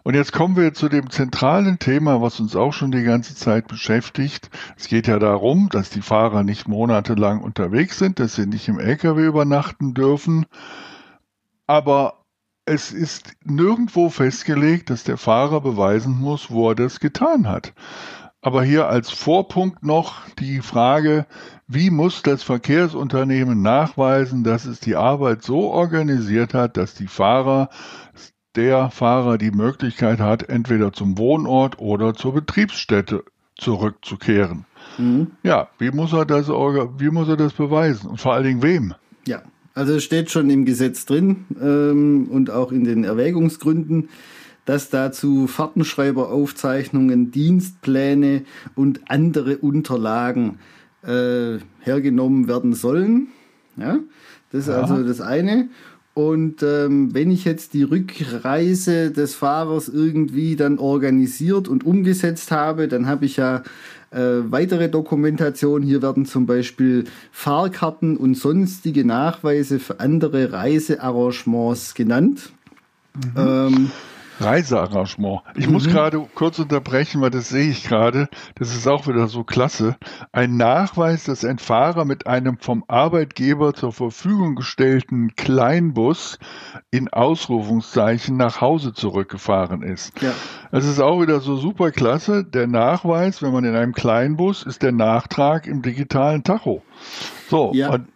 Und 0.03 0.15
jetzt 0.15 0.31
kommen 0.31 0.55
wir 0.55 0.73
zu 0.73 0.89
dem 0.89 1.09
zentralen 1.09 1.79
Thema, 1.79 2.21
was 2.21 2.39
uns 2.39 2.55
auch 2.55 2.73
schon 2.73 2.91
die 2.91 3.03
ganze 3.03 3.35
Zeit 3.35 3.67
beschäftigt. 3.67 4.49
Es 4.77 4.87
geht 4.87 5.07
ja 5.07 5.19
darum, 5.19 5.69
dass 5.69 5.89
die 5.89 6.01
Fahrer 6.01 6.43
nicht 6.43 6.67
monatelang 6.67 7.41
unterwegs 7.41 7.99
sind, 7.99 8.19
dass 8.19 8.35
sie 8.35 8.45
nicht 8.45 8.67
im 8.67 8.79
LKW 8.79 9.25
übernachten 9.25 9.93
dürfen. 9.93 10.45
Aber 11.67 12.25
es 12.65 12.91
ist 12.91 13.33
nirgendwo 13.43 14.09
festgelegt, 14.09 14.89
dass 14.89 15.03
der 15.03 15.17
Fahrer 15.17 15.61
beweisen 15.61 16.19
muss, 16.19 16.51
wo 16.51 16.69
er 16.69 16.75
das 16.75 16.99
getan 16.99 17.47
hat. 17.47 17.73
Aber 18.41 18.63
hier 18.63 18.87
als 18.87 19.11
Vorpunkt 19.11 19.83
noch 19.83 20.27
die 20.39 20.61
Frage, 20.61 21.25
wie 21.67 21.89
muss 21.89 22.21
das 22.21 22.41
Verkehrsunternehmen 22.41 23.61
nachweisen, 23.61 24.43
dass 24.43 24.65
es 24.65 24.79
die 24.79 24.95
Arbeit 24.95 25.43
so 25.43 25.71
organisiert 25.71 26.53
hat, 26.53 26.77
dass 26.77 26.93
die 26.93 27.07
Fahrer 27.07 27.69
der 28.59 28.91
Fahrer 28.91 29.37
die 29.37 29.51
Möglichkeit 29.51 30.19
hat, 30.19 30.49
entweder 30.49 30.91
zum 30.91 31.17
Wohnort 31.17 31.79
oder 31.79 32.13
zur 32.13 32.33
Betriebsstätte 32.33 33.23
zurückzukehren. 33.57 34.65
Mhm. 34.97 35.27
Ja, 35.43 35.69
wie 35.77 35.91
muss 35.91 36.11
er 36.11 36.25
das 36.25 36.49
wie 36.49 37.09
muss 37.09 37.29
er 37.29 37.37
das 37.37 37.53
beweisen 37.53 38.09
und 38.09 38.19
vor 38.19 38.33
allen 38.33 38.43
Dingen 38.43 38.61
wem? 38.61 38.93
Ja, 39.25 39.43
also 39.75 39.93
es 39.93 40.03
steht 40.03 40.29
schon 40.29 40.49
im 40.49 40.65
Gesetz 40.65 41.05
drin 41.05 41.45
ähm, 41.61 42.27
und 42.29 42.49
auch 42.51 42.73
in 42.73 42.83
den 42.83 43.05
Erwägungsgründen, 43.05 44.09
dass 44.65 44.89
dazu 44.89 45.47
Fahrtenschreiberaufzeichnungen, 45.47 47.31
Dienstpläne 47.31 48.43
und 48.75 49.09
andere 49.09 49.57
Unterlagen 49.57 50.59
äh, 51.03 51.59
hergenommen 51.79 52.49
werden 52.49 52.73
sollen. 52.73 53.29
Ja, 53.77 53.99
das 54.51 54.63
ist 54.63 54.67
ja. 54.67 54.81
also 54.81 55.01
das 55.01 55.21
eine. 55.21 55.69
Und 56.13 56.63
ähm, 56.63 57.13
wenn 57.13 57.31
ich 57.31 57.45
jetzt 57.45 57.73
die 57.73 57.83
Rückreise 57.83 59.11
des 59.11 59.35
Fahrers 59.35 59.87
irgendwie 59.87 60.55
dann 60.55 60.79
organisiert 60.79 61.67
und 61.67 61.85
umgesetzt 61.85 62.51
habe, 62.51 62.87
dann 62.87 63.07
habe 63.07 63.25
ich 63.25 63.37
ja 63.37 63.63
äh, 64.11 64.41
weitere 64.51 64.89
Dokumentation. 64.89 65.81
Hier 65.81 66.01
werden 66.01 66.25
zum 66.25 66.45
Beispiel 66.45 67.05
Fahrkarten 67.31 68.17
und 68.17 68.35
sonstige 68.35 69.05
Nachweise 69.05 69.79
für 69.79 69.99
andere 69.99 70.51
Reisearrangements 70.51 71.93
genannt. 71.93 72.51
Mhm. 73.15 73.31
Ähm, 73.37 73.91
Reisearrangement. 74.41 75.41
Ich 75.55 75.67
mhm. 75.67 75.73
muss 75.73 75.87
gerade 75.87 76.25
kurz 76.35 76.59
unterbrechen, 76.59 77.21
weil 77.21 77.29
das 77.29 77.49
sehe 77.49 77.69
ich 77.69 77.83
gerade. 77.83 78.29
Das 78.55 78.75
ist 78.75 78.87
auch 78.87 79.07
wieder 79.07 79.27
so 79.27 79.43
klasse. 79.43 79.97
Ein 80.31 80.57
Nachweis, 80.57 81.25
dass 81.25 81.45
ein 81.45 81.59
Fahrer 81.59 82.05
mit 82.05 82.27
einem 82.27 82.57
vom 82.59 82.83
Arbeitgeber 82.87 83.73
zur 83.73 83.91
Verfügung 83.91 84.55
gestellten 84.55 85.35
Kleinbus 85.35 86.39
in 86.91 87.09
Ausrufungszeichen 87.09 88.37
nach 88.37 88.61
Hause 88.61 88.93
zurückgefahren 88.93 89.81
ist. 89.81 90.19
Ja. 90.21 90.33
Das 90.71 90.85
ist 90.85 90.99
auch 90.99 91.21
wieder 91.21 91.39
so 91.39 91.57
super 91.57 91.91
klasse. 91.91 92.43
Der 92.43 92.67
Nachweis, 92.67 93.41
wenn 93.41 93.51
man 93.51 93.63
in 93.63 93.75
einem 93.75 93.93
Kleinbus 93.93 94.63
ist, 94.63 94.83
der 94.83 94.91
Nachtrag 94.91 95.67
im 95.67 95.81
digitalen 95.81 96.43
Tacho. 96.43 96.83
So, 97.49 97.71
ja. 97.73 97.89
und 97.89 98.07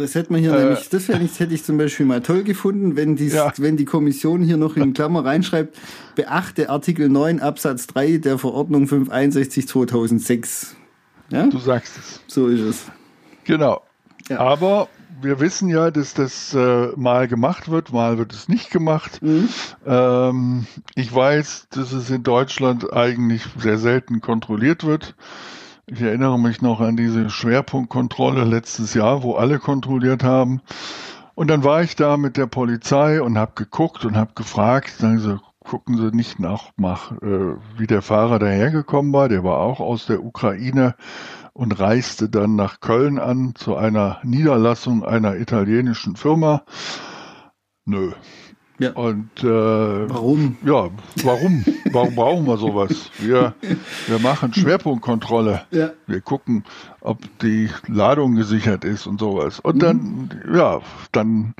das 0.00 0.14
hätte 0.14 0.32
man 0.32 0.40
hier 0.40 0.54
äh, 0.54 0.64
nämlich, 0.64 0.88
das 0.88 1.08
hätte 1.08 1.22
ich, 1.22 1.38
hätte 1.38 1.54
ich 1.54 1.64
zum 1.64 1.76
Beispiel 1.78 2.06
mal 2.06 2.22
toll 2.22 2.42
gefunden, 2.42 2.96
wenn 2.96 3.16
die, 3.16 3.28
ja. 3.28 3.52
wenn 3.58 3.76
die 3.76 3.84
Kommission 3.84 4.42
hier 4.42 4.56
noch 4.56 4.76
in 4.76 4.92
Klammer 4.94 5.24
reinschreibt, 5.24 5.76
beachte 6.14 6.70
Artikel 6.70 7.08
9 7.08 7.40
Absatz 7.40 7.86
3 7.88 8.18
der 8.18 8.38
Verordnung 8.38 8.86
561 8.88 9.68
2006. 9.68 10.76
Ja? 11.30 11.46
Du 11.46 11.58
sagst 11.58 11.98
es. 11.98 12.20
So 12.26 12.48
ist 12.48 12.60
es. 12.60 12.84
Genau. 13.44 13.82
Ja. 14.28 14.38
Aber 14.40 14.88
wir 15.22 15.38
wissen 15.40 15.68
ja, 15.68 15.90
dass 15.90 16.14
das 16.14 16.54
äh, 16.54 16.88
mal 16.96 17.28
gemacht 17.28 17.70
wird, 17.70 17.92
mal 17.92 18.18
wird 18.18 18.32
es 18.32 18.48
nicht 18.48 18.70
gemacht. 18.70 19.22
Mhm. 19.22 19.48
Ähm, 19.86 20.66
ich 20.94 21.14
weiß, 21.14 21.68
dass 21.70 21.92
es 21.92 22.10
in 22.10 22.22
Deutschland 22.22 22.92
eigentlich 22.92 23.42
sehr 23.58 23.78
selten 23.78 24.20
kontrolliert 24.20 24.84
wird. 24.84 25.14
Ich 25.92 26.00
erinnere 26.00 26.38
mich 26.38 26.62
noch 26.62 26.80
an 26.80 26.96
diese 26.96 27.30
Schwerpunktkontrolle 27.30 28.44
letztes 28.44 28.94
Jahr, 28.94 29.24
wo 29.24 29.34
alle 29.34 29.58
kontrolliert 29.58 30.22
haben. 30.22 30.60
Und 31.34 31.48
dann 31.48 31.64
war 31.64 31.82
ich 31.82 31.96
da 31.96 32.16
mit 32.16 32.36
der 32.36 32.46
Polizei 32.46 33.20
und 33.20 33.36
habe 33.36 33.52
geguckt 33.56 34.04
und 34.04 34.16
habe 34.16 34.30
gefragt, 34.36 34.90
sagen 34.90 35.18
sie, 35.18 35.40
gucken 35.64 35.96
Sie 35.96 36.14
nicht 36.14 36.38
nach, 36.38 36.70
nach 36.76 37.10
äh, 37.22 37.56
wie 37.76 37.88
der 37.88 38.02
Fahrer 38.02 38.38
dahergekommen 38.38 39.12
war. 39.12 39.28
Der 39.28 39.42
war 39.42 39.58
auch 39.58 39.80
aus 39.80 40.06
der 40.06 40.22
Ukraine 40.22 40.94
und 41.54 41.72
reiste 41.80 42.28
dann 42.28 42.54
nach 42.54 42.78
Köln 42.78 43.18
an 43.18 43.56
zu 43.56 43.74
einer 43.74 44.20
Niederlassung 44.22 45.04
einer 45.04 45.38
italienischen 45.38 46.14
Firma. 46.14 46.62
Nö. 47.84 48.12
Ja. 48.80 48.92
Und 48.92 49.44
äh, 49.44 49.46
warum? 50.10 50.56
Ja, 50.64 50.88
warum? 51.22 51.64
warum 51.92 52.14
brauchen 52.14 52.46
wir 52.46 52.56
sowas? 52.56 53.10
Wir, 53.18 53.54
wir 54.06 54.18
machen 54.20 54.54
Schwerpunktkontrolle. 54.54 55.66
Ja. 55.70 55.90
Wir 56.06 56.22
gucken, 56.22 56.64
ob 57.02 57.18
die 57.40 57.68
Ladung 57.88 58.36
gesichert 58.36 58.86
ist 58.86 59.06
und 59.06 59.20
sowas. 59.20 59.60
Und 59.60 59.76
mhm. 59.76 59.80
dann, 59.80 60.30
ja, 60.54 60.80
dann 61.12 61.54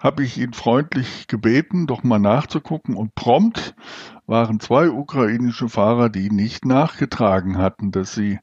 habe 0.00 0.24
ich 0.24 0.36
ihn 0.36 0.52
freundlich 0.52 1.28
gebeten, 1.28 1.86
doch 1.86 2.02
mal 2.02 2.18
nachzugucken 2.18 2.96
und 2.96 3.14
prompt 3.14 3.76
waren 4.26 4.58
zwei 4.58 4.90
ukrainische 4.90 5.68
Fahrer, 5.68 6.08
die 6.08 6.28
nicht 6.28 6.64
nachgetragen 6.64 7.56
hatten, 7.56 7.92
dass 7.92 8.14
sie 8.14 8.40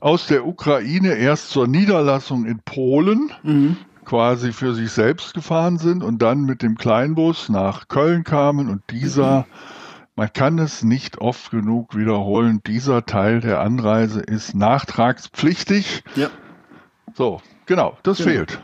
aus 0.00 0.26
der 0.26 0.46
Ukraine 0.46 1.14
erst 1.14 1.48
zur 1.48 1.66
Niederlassung 1.66 2.44
in 2.44 2.60
Polen 2.62 3.32
mhm 3.42 3.76
quasi 4.04 4.52
für 4.52 4.74
sich 4.74 4.90
selbst 4.90 5.34
gefahren 5.34 5.78
sind 5.78 6.02
und 6.02 6.20
dann 6.22 6.42
mit 6.42 6.62
dem 6.62 6.76
Kleinbus 6.76 7.48
nach 7.48 7.88
Köln 7.88 8.24
kamen 8.24 8.68
und 8.68 8.82
dieser, 8.90 9.46
man 10.16 10.32
kann 10.32 10.58
es 10.58 10.82
nicht 10.82 11.18
oft 11.18 11.50
genug 11.50 11.96
wiederholen, 11.96 12.60
dieser 12.66 13.06
Teil 13.06 13.40
der 13.40 13.60
Anreise 13.60 14.20
ist 14.20 14.54
nachtragspflichtig. 14.54 16.04
Ja. 16.16 16.28
So, 17.14 17.40
genau, 17.66 17.96
das 18.02 18.18
genau. 18.18 18.30
fehlt. 18.30 18.60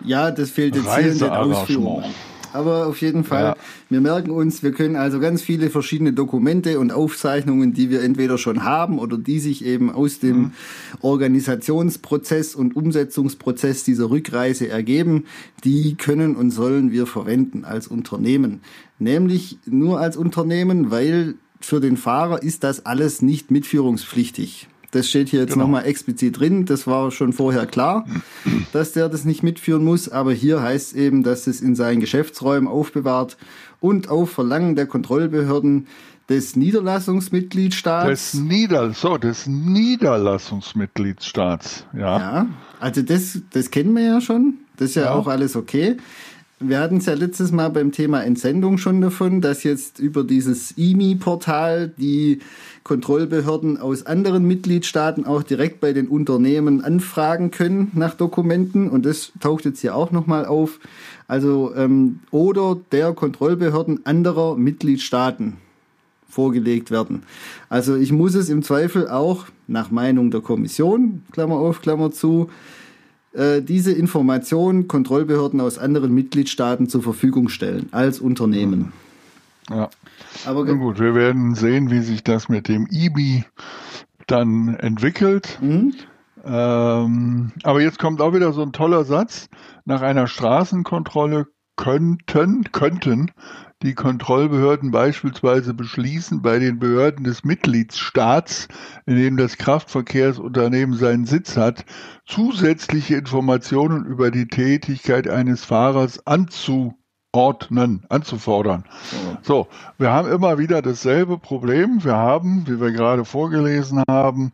Ja, 0.00 0.30
das 0.30 0.50
fehlt 0.50 0.76
jetzt 0.76 0.94
hier 0.94 1.12
in 1.12 1.18
den 1.18 1.30
Ausführungen 1.30 2.14
aber 2.52 2.86
auf 2.86 3.00
jeden 3.00 3.24
Fall, 3.24 3.42
ja. 3.42 3.56
wir 3.88 4.00
merken 4.00 4.30
uns, 4.30 4.62
wir 4.62 4.72
können 4.72 4.96
also 4.96 5.20
ganz 5.20 5.42
viele 5.42 5.70
verschiedene 5.70 6.12
Dokumente 6.12 6.78
und 6.78 6.92
Aufzeichnungen, 6.92 7.72
die 7.72 7.90
wir 7.90 8.02
entweder 8.02 8.38
schon 8.38 8.64
haben 8.64 8.98
oder 8.98 9.18
die 9.18 9.38
sich 9.38 9.64
eben 9.64 9.90
aus 9.90 10.18
dem 10.18 10.36
mhm. 10.36 10.52
Organisationsprozess 11.00 12.54
und 12.54 12.76
Umsetzungsprozess 12.76 13.84
dieser 13.84 14.10
Rückreise 14.10 14.68
ergeben, 14.68 15.24
die 15.64 15.94
können 15.96 16.36
und 16.36 16.50
sollen 16.50 16.92
wir 16.92 17.06
verwenden 17.06 17.64
als 17.64 17.88
Unternehmen. 17.88 18.60
Nämlich 18.98 19.58
nur 19.66 20.00
als 20.00 20.16
Unternehmen, 20.16 20.90
weil 20.90 21.34
für 21.60 21.80
den 21.80 21.96
Fahrer 21.96 22.42
ist 22.42 22.64
das 22.64 22.86
alles 22.86 23.22
nicht 23.22 23.50
mitführungspflichtig. 23.50 24.68
Das 24.90 25.08
steht 25.08 25.28
hier 25.28 25.40
jetzt 25.40 25.52
genau. 25.52 25.64
nochmal 25.64 25.84
explizit 25.84 26.40
drin. 26.40 26.64
Das 26.64 26.86
war 26.86 27.10
schon 27.10 27.32
vorher 27.32 27.66
klar, 27.66 28.06
dass 28.72 28.92
der 28.92 29.08
das 29.08 29.24
nicht 29.24 29.42
mitführen 29.42 29.84
muss. 29.84 30.08
Aber 30.08 30.32
hier 30.32 30.62
heißt 30.62 30.92
es 30.92 30.94
eben, 30.94 31.22
dass 31.22 31.46
es 31.46 31.60
in 31.60 31.74
seinen 31.74 32.00
Geschäftsräumen 32.00 32.68
aufbewahrt 32.68 33.36
und 33.80 34.08
auf 34.08 34.30
Verlangen 34.30 34.76
der 34.76 34.86
Kontrollbehörden 34.86 35.86
des 36.28 36.56
Niederlassungsmitgliedstaats. 36.56 38.08
Des, 38.08 38.34
Nieder 38.34 38.92
so, 38.92 39.16
des 39.16 39.46
Niederlassungsmitgliedstaats, 39.46 41.86
ja. 41.94 42.18
Ja, 42.18 42.46
also 42.80 43.00
das, 43.02 43.38
das 43.52 43.70
kennen 43.70 43.94
wir 43.94 44.04
ja 44.04 44.20
schon. 44.20 44.54
Das 44.76 44.90
ist 44.90 44.96
ja, 44.96 45.04
ja. 45.04 45.14
auch 45.14 45.26
alles 45.26 45.56
okay. 45.56 45.96
Wir 46.60 46.80
hatten 46.80 46.96
es 46.96 47.06
ja 47.06 47.14
letztes 47.14 47.52
Mal 47.52 47.68
beim 47.68 47.92
Thema 47.92 48.24
Entsendung 48.24 48.78
schon 48.78 49.00
davon, 49.00 49.40
dass 49.40 49.62
jetzt 49.62 50.00
über 50.00 50.24
dieses 50.24 50.72
IMI-Portal 50.72 51.92
die 51.96 52.40
Kontrollbehörden 52.82 53.76
aus 53.78 54.06
anderen 54.06 54.44
Mitgliedstaaten 54.44 55.24
auch 55.24 55.44
direkt 55.44 55.80
bei 55.80 55.92
den 55.92 56.08
Unternehmen 56.08 56.82
anfragen 56.82 57.52
können 57.52 57.92
nach 57.94 58.14
Dokumenten. 58.14 58.90
Und 58.90 59.06
das 59.06 59.30
taucht 59.38 59.66
jetzt 59.66 59.80
hier 59.82 59.94
auch 59.94 60.10
nochmal 60.10 60.46
auf. 60.46 60.80
Also 61.28 61.72
ähm, 61.76 62.20
oder 62.32 62.76
der 62.90 63.12
Kontrollbehörden 63.12 64.04
anderer 64.04 64.56
Mitgliedstaaten 64.56 65.58
vorgelegt 66.28 66.90
werden. 66.90 67.22
Also 67.68 67.94
ich 67.94 68.10
muss 68.10 68.34
es 68.34 68.48
im 68.48 68.64
Zweifel 68.64 69.08
auch 69.08 69.46
nach 69.68 69.92
Meinung 69.92 70.32
der 70.32 70.40
Kommission, 70.40 71.22
Klammer 71.30 71.56
auf, 71.56 71.82
Klammer 71.82 72.10
zu, 72.10 72.50
äh, 73.32 73.62
diese 73.62 73.92
Informationen 73.92 74.88
Kontrollbehörden 74.88 75.60
aus 75.60 75.78
anderen 75.78 76.14
Mitgliedstaaten 76.14 76.88
zur 76.88 77.02
Verfügung 77.02 77.48
stellen 77.48 77.88
als 77.92 78.20
Unternehmen. 78.20 78.92
Ja. 79.70 79.90
Aber 80.46 80.64
Na 80.64 80.72
gut, 80.72 80.98
wir 80.98 81.14
werden 81.14 81.54
sehen, 81.54 81.90
wie 81.90 82.00
sich 82.00 82.24
das 82.24 82.48
mit 82.48 82.68
dem 82.68 82.86
IBI 82.90 83.44
dann 84.26 84.74
entwickelt. 84.76 85.58
Mhm. 85.60 85.94
Ähm, 86.44 87.52
aber 87.62 87.82
jetzt 87.82 87.98
kommt 87.98 88.20
auch 88.20 88.32
wieder 88.32 88.52
so 88.52 88.62
ein 88.62 88.72
toller 88.72 89.04
Satz. 89.04 89.48
Nach 89.84 90.00
einer 90.02 90.26
Straßenkontrolle 90.26 91.46
könnten, 91.76 92.64
könnten 92.72 93.30
die 93.82 93.94
Kontrollbehörden 93.94 94.90
beispielsweise 94.90 95.72
beschließen, 95.72 96.42
bei 96.42 96.58
den 96.58 96.78
Behörden 96.80 97.24
des 97.24 97.44
Mitgliedsstaats, 97.44 98.66
in 99.06 99.16
dem 99.16 99.36
das 99.36 99.56
Kraftverkehrsunternehmen 99.56 100.96
seinen 100.96 101.26
Sitz 101.26 101.56
hat, 101.56 101.84
zusätzliche 102.26 103.16
Informationen 103.16 104.04
über 104.04 104.30
die 104.32 104.48
Tätigkeit 104.48 105.28
eines 105.28 105.64
Fahrers 105.64 106.26
anzuordnen, 106.26 108.04
anzufordern. 108.08 108.84
So, 109.42 109.68
wir 109.96 110.10
haben 110.10 110.28
immer 110.28 110.58
wieder 110.58 110.82
dasselbe 110.82 111.38
Problem. 111.38 112.02
Wir 112.02 112.16
haben, 112.16 112.66
wie 112.66 112.80
wir 112.80 112.90
gerade 112.90 113.24
vorgelesen 113.24 114.02
haben, 114.10 114.50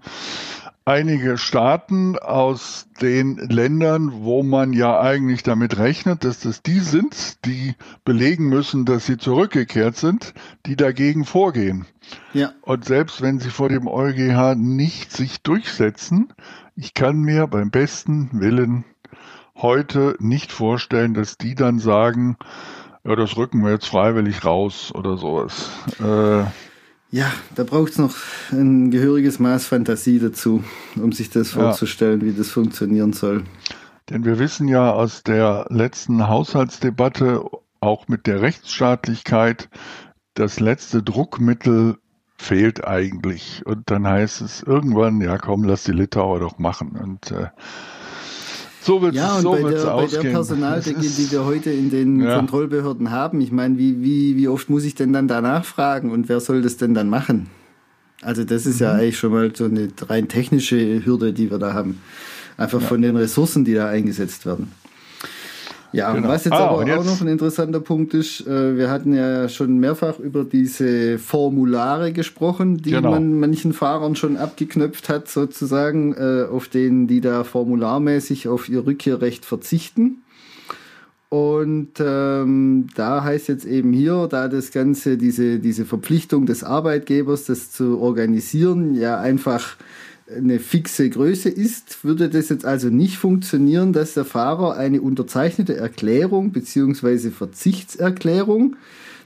einige 0.84 1.38
Staaten 1.38 2.18
aus 2.18 2.88
den 3.00 3.36
Ländern, 3.36 4.22
wo 4.22 4.42
man 4.42 4.72
ja 4.72 5.00
eigentlich 5.00 5.42
damit 5.42 5.78
rechnet, 5.78 6.24
dass 6.24 6.40
das 6.40 6.62
die 6.62 6.80
sind, 6.80 7.44
die 7.46 7.74
belegen 8.04 8.48
müssen, 8.48 8.84
dass 8.84 9.06
sie 9.06 9.16
zurückgekehrt 9.16 9.96
sind, 9.96 10.34
die 10.66 10.76
dagegen 10.76 11.24
vorgehen. 11.24 11.86
Ja. 12.32 12.52
Und 12.62 12.84
selbst 12.84 13.22
wenn 13.22 13.38
sie 13.38 13.50
vor 13.50 13.68
dem 13.68 13.86
EuGH 13.86 14.54
nicht 14.56 15.12
sich 15.12 15.42
durchsetzen, 15.42 16.32
ich 16.76 16.92
kann 16.92 17.20
mir 17.20 17.46
beim 17.46 17.70
besten 17.70 18.28
Willen 18.32 18.84
heute 19.56 20.16
nicht 20.18 20.52
vorstellen, 20.52 21.14
dass 21.14 21.38
die 21.38 21.54
dann 21.54 21.78
sagen, 21.78 22.36
ja, 23.04 23.16
das 23.16 23.36
rücken 23.36 23.62
wir 23.62 23.70
jetzt 23.70 23.86
freiwillig 23.86 24.44
raus 24.44 24.92
oder 24.94 25.16
sowas. 25.16 25.70
Äh, 26.00 26.44
ja, 27.14 27.32
da 27.54 27.62
braucht 27.62 27.92
es 27.92 27.98
noch 27.98 28.16
ein 28.50 28.90
gehöriges 28.90 29.38
Maß 29.38 29.66
Fantasie 29.66 30.18
dazu, 30.18 30.64
um 30.96 31.12
sich 31.12 31.30
das 31.30 31.50
vorzustellen, 31.50 32.20
ja. 32.20 32.26
wie 32.26 32.32
das 32.32 32.50
funktionieren 32.50 33.12
soll. 33.12 33.44
Denn 34.10 34.24
wir 34.24 34.40
wissen 34.40 34.66
ja 34.66 34.90
aus 34.90 35.22
der 35.22 35.66
letzten 35.68 36.26
Haushaltsdebatte, 36.26 37.44
auch 37.78 38.08
mit 38.08 38.26
der 38.26 38.42
Rechtsstaatlichkeit, 38.42 39.68
das 40.34 40.58
letzte 40.58 41.04
Druckmittel 41.04 41.98
fehlt 42.36 42.84
eigentlich. 42.84 43.62
Und 43.64 43.92
dann 43.92 44.08
heißt 44.08 44.40
es 44.40 44.64
irgendwann, 44.64 45.20
ja 45.20 45.38
komm, 45.38 45.62
lass 45.62 45.84
die 45.84 45.92
Litauer 45.92 46.40
doch 46.40 46.58
machen. 46.58 46.96
Und 47.00 47.30
äh, 47.30 47.46
so 48.84 49.00
wird 49.00 49.14
ja, 49.14 49.36
es 49.36 49.42
so 49.42 49.52
bei, 49.52 49.62
der, 49.62 49.84
bei 49.84 50.06
der 50.06 50.20
Personaldecke, 50.20 51.00
die 51.00 51.30
wir 51.30 51.44
heute 51.44 51.70
in 51.70 51.90
den 51.90 52.20
ja. 52.20 52.36
Kontrollbehörden 52.36 53.10
haben, 53.10 53.40
ich 53.40 53.50
meine, 53.50 53.78
wie, 53.78 54.02
wie, 54.02 54.36
wie 54.36 54.48
oft 54.48 54.68
muss 54.68 54.84
ich 54.84 54.94
denn 54.94 55.12
dann 55.12 55.26
danach 55.26 55.64
fragen 55.64 56.10
und 56.10 56.28
wer 56.28 56.40
soll 56.40 56.60
das 56.60 56.76
denn 56.76 56.92
dann 56.92 57.08
machen? 57.08 57.48
Also 58.20 58.44
das 58.44 58.66
ist 58.66 58.80
mhm. 58.80 58.86
ja 58.86 58.92
eigentlich 58.92 59.18
schon 59.18 59.32
mal 59.32 59.54
so 59.54 59.64
eine 59.64 59.88
rein 60.08 60.28
technische 60.28 61.04
Hürde, 61.04 61.32
die 61.32 61.50
wir 61.50 61.58
da 61.58 61.72
haben. 61.72 62.00
Einfach 62.56 62.80
ja. 62.80 62.86
von 62.86 63.00
den 63.00 63.16
Ressourcen, 63.16 63.64
die 63.64 63.74
da 63.74 63.88
eingesetzt 63.88 64.44
werden. 64.44 64.70
Ja, 65.94 66.12
genau. 66.12 66.28
was 66.28 66.44
jetzt 66.44 66.54
ah, 66.54 66.70
aber 66.70 66.84
jetzt? 66.84 66.98
auch 66.98 67.04
noch 67.04 67.20
ein 67.20 67.28
interessanter 67.28 67.78
Punkt 67.78 68.14
ist, 68.14 68.46
äh, 68.46 68.76
wir 68.76 68.90
hatten 68.90 69.14
ja 69.14 69.48
schon 69.48 69.78
mehrfach 69.78 70.18
über 70.18 70.42
diese 70.42 71.18
Formulare 71.18 72.12
gesprochen, 72.12 72.78
die 72.78 72.90
genau. 72.90 73.12
man 73.12 73.38
manchen 73.38 73.72
Fahrern 73.72 74.16
schon 74.16 74.36
abgeknöpft 74.36 75.08
hat, 75.08 75.28
sozusagen, 75.28 76.12
äh, 76.14 76.46
auf 76.50 76.66
denen 76.66 77.06
die 77.06 77.20
da 77.20 77.44
formularmäßig 77.44 78.48
auf 78.48 78.68
ihr 78.68 78.84
Rückkehrrecht 78.84 79.44
verzichten. 79.44 80.22
Und 81.28 81.92
ähm, 82.00 82.86
da 82.96 83.22
heißt 83.22 83.48
jetzt 83.48 83.64
eben 83.64 83.92
hier, 83.92 84.26
da 84.28 84.48
das 84.48 84.72
Ganze, 84.72 85.16
diese, 85.16 85.58
diese 85.58 85.84
Verpflichtung 85.84 86.46
des 86.46 86.64
Arbeitgebers, 86.64 87.44
das 87.44 87.70
zu 87.70 88.00
organisieren, 88.00 88.94
ja 88.94 89.18
einfach 89.18 89.76
eine 90.28 90.58
fixe 90.58 91.08
Größe 91.10 91.50
ist, 91.50 92.04
würde 92.04 92.28
das 92.28 92.48
jetzt 92.48 92.64
also 92.64 92.88
nicht 92.88 93.18
funktionieren, 93.18 93.92
dass 93.92 94.14
der 94.14 94.24
Fahrer 94.24 94.76
eine 94.76 95.00
unterzeichnete 95.00 95.76
Erklärung 95.76 96.52
bzw. 96.52 97.30
Verzichtserklärung 97.30 98.76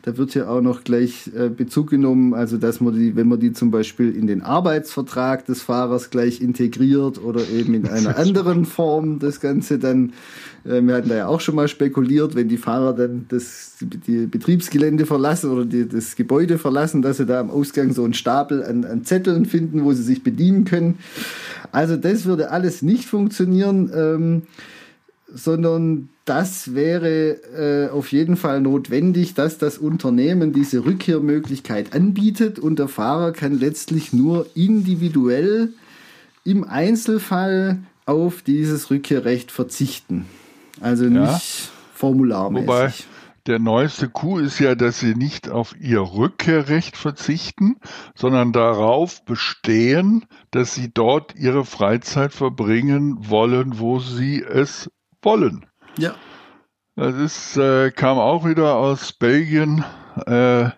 da 0.09 0.17
wird 0.17 0.35
ja 0.35 0.49
auch 0.49 0.61
noch 0.61 0.85
gleich 0.85 1.31
äh, 1.37 1.49
Bezug 1.49 1.91
genommen, 1.91 2.33
also 2.33 2.57
dass 2.57 2.81
man 2.81 2.95
die, 2.95 3.17
wenn 3.17 3.29
man 3.29 3.41
die 3.41 3.53
zum 3.53 3.71
Beispiel 3.71 4.15
in 4.17 4.27
den 4.27 4.43
Arbeitsvertrag 4.43 5.45
des 5.45 5.61
Fahrers 5.61 6.11
gleich 6.11 6.41
integriert 6.41 7.23
oder 7.23 7.47
eben 7.49 7.75
in 7.75 7.87
einer 7.87 8.17
anderen 8.19 8.65
Form 8.65 9.19
das 9.19 9.41
Ganze 9.41 9.79
dann, 9.79 10.15
wir 10.64 10.94
hatten 10.94 11.09
da 11.09 11.16
ja 11.16 11.27
auch 11.27 11.40
schon 11.40 11.55
mal 11.55 11.68
spekuliert, 11.68 12.35
wenn 12.35 12.49
die 12.49 12.57
Fahrer 12.57 12.92
dann 12.92 13.27
das 13.29 13.77
die 13.81 14.27
Betriebsgelände 14.27 15.07
verlassen 15.07 15.51
oder 15.51 15.64
die, 15.64 15.88
das 15.88 16.16
Gebäude 16.16 16.59
verlassen, 16.59 17.03
dass 17.03 17.18
sie 17.18 17.27
da 17.27 17.40
am 17.40 17.51
Ausgang 17.51 17.92
so 17.92 18.05
einen 18.05 18.14
Stapel 18.14 18.64
an, 18.64 18.85
an 18.85 19.05
Zetteln 19.05 19.47
finden, 19.47 19.85
wo 19.85 19.92
sie 19.92 20.03
sich 20.03 20.23
bedienen 20.23 20.64
können. 20.64 20.99
Also 21.73 21.97
das 21.97 22.25
würde 22.25 22.51
alles 22.51 22.83
nicht 22.83 23.05
funktionieren. 23.05 23.90
Ähm, 23.94 24.42
sondern 25.33 26.09
das 26.25 26.75
wäre 26.75 27.37
äh, 27.55 27.91
auf 27.91 28.12
jeden 28.12 28.37
Fall 28.37 28.61
notwendig, 28.61 29.35
dass 29.35 29.59
das 29.59 29.78
Unternehmen 29.78 30.53
diese 30.53 30.85
Rückkehrmöglichkeit 30.85 31.95
anbietet 31.95 32.59
und 32.59 32.78
der 32.78 32.89
Fahrer 32.89 33.33
kann 33.33 33.59
letztlich 33.59 34.12
nur 34.12 34.47
individuell 34.55 35.70
im 36.45 36.64
Einzelfall 36.64 37.78
auf 38.07 38.43
dieses 38.43 38.91
Rückkehrrecht 38.91 39.51
verzichten. 39.51 40.24
Also 40.81 41.05
nicht 41.05 41.20
ja. 41.20 41.41
formularmäßig. 41.95 42.68
Wobei 42.68 42.93
der 43.47 43.59
neueste 43.59 44.11
Coup 44.11 44.39
ist 44.39 44.59
ja, 44.59 44.74
dass 44.74 45.01
sie 45.01 45.14
nicht 45.14 45.49
auf 45.49 45.74
ihr 45.81 46.01
Rückkehrrecht 46.01 46.99
verzichten, 46.99 47.76
sondern 48.14 48.53
darauf 48.53 49.24
bestehen, 49.24 50.26
dass 50.51 50.74
sie 50.74 50.93
dort 50.93 51.35
ihre 51.35 51.64
Freizeit 51.64 52.35
verbringen 52.35 53.16
wollen, 53.31 53.79
wo 53.79 54.01
sie 54.01 54.43
es 54.43 54.91
wollen. 55.22 55.64
Ja. 55.97 56.14
Das 56.95 57.14
ist, 57.14 57.57
äh, 57.57 57.91
kam 57.91 58.18
auch 58.18 58.45
wieder 58.45 58.76
aus 58.76 59.14
Belgien. 59.14 59.83
Äh, 60.26 60.68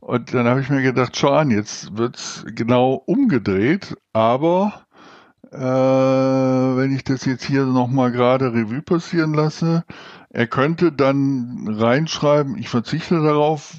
und 0.00 0.34
dann 0.34 0.46
habe 0.46 0.60
ich 0.60 0.68
mir 0.68 0.82
gedacht, 0.82 1.16
schau 1.16 1.32
an, 1.32 1.50
jetzt 1.50 1.96
wird's 1.96 2.44
genau 2.54 3.02
umgedreht, 3.06 3.96
aber 4.12 4.84
äh, 5.54 6.76
wenn 6.76 6.94
ich 6.94 7.04
das 7.04 7.24
jetzt 7.24 7.44
hier 7.44 7.64
nochmal 7.64 8.10
gerade 8.10 8.52
Revue 8.52 8.82
passieren 8.82 9.34
lasse, 9.34 9.84
er 10.30 10.46
könnte 10.48 10.90
dann 10.90 11.68
reinschreiben, 11.68 12.58
ich 12.58 12.68
verzichte 12.68 13.22
darauf, 13.22 13.76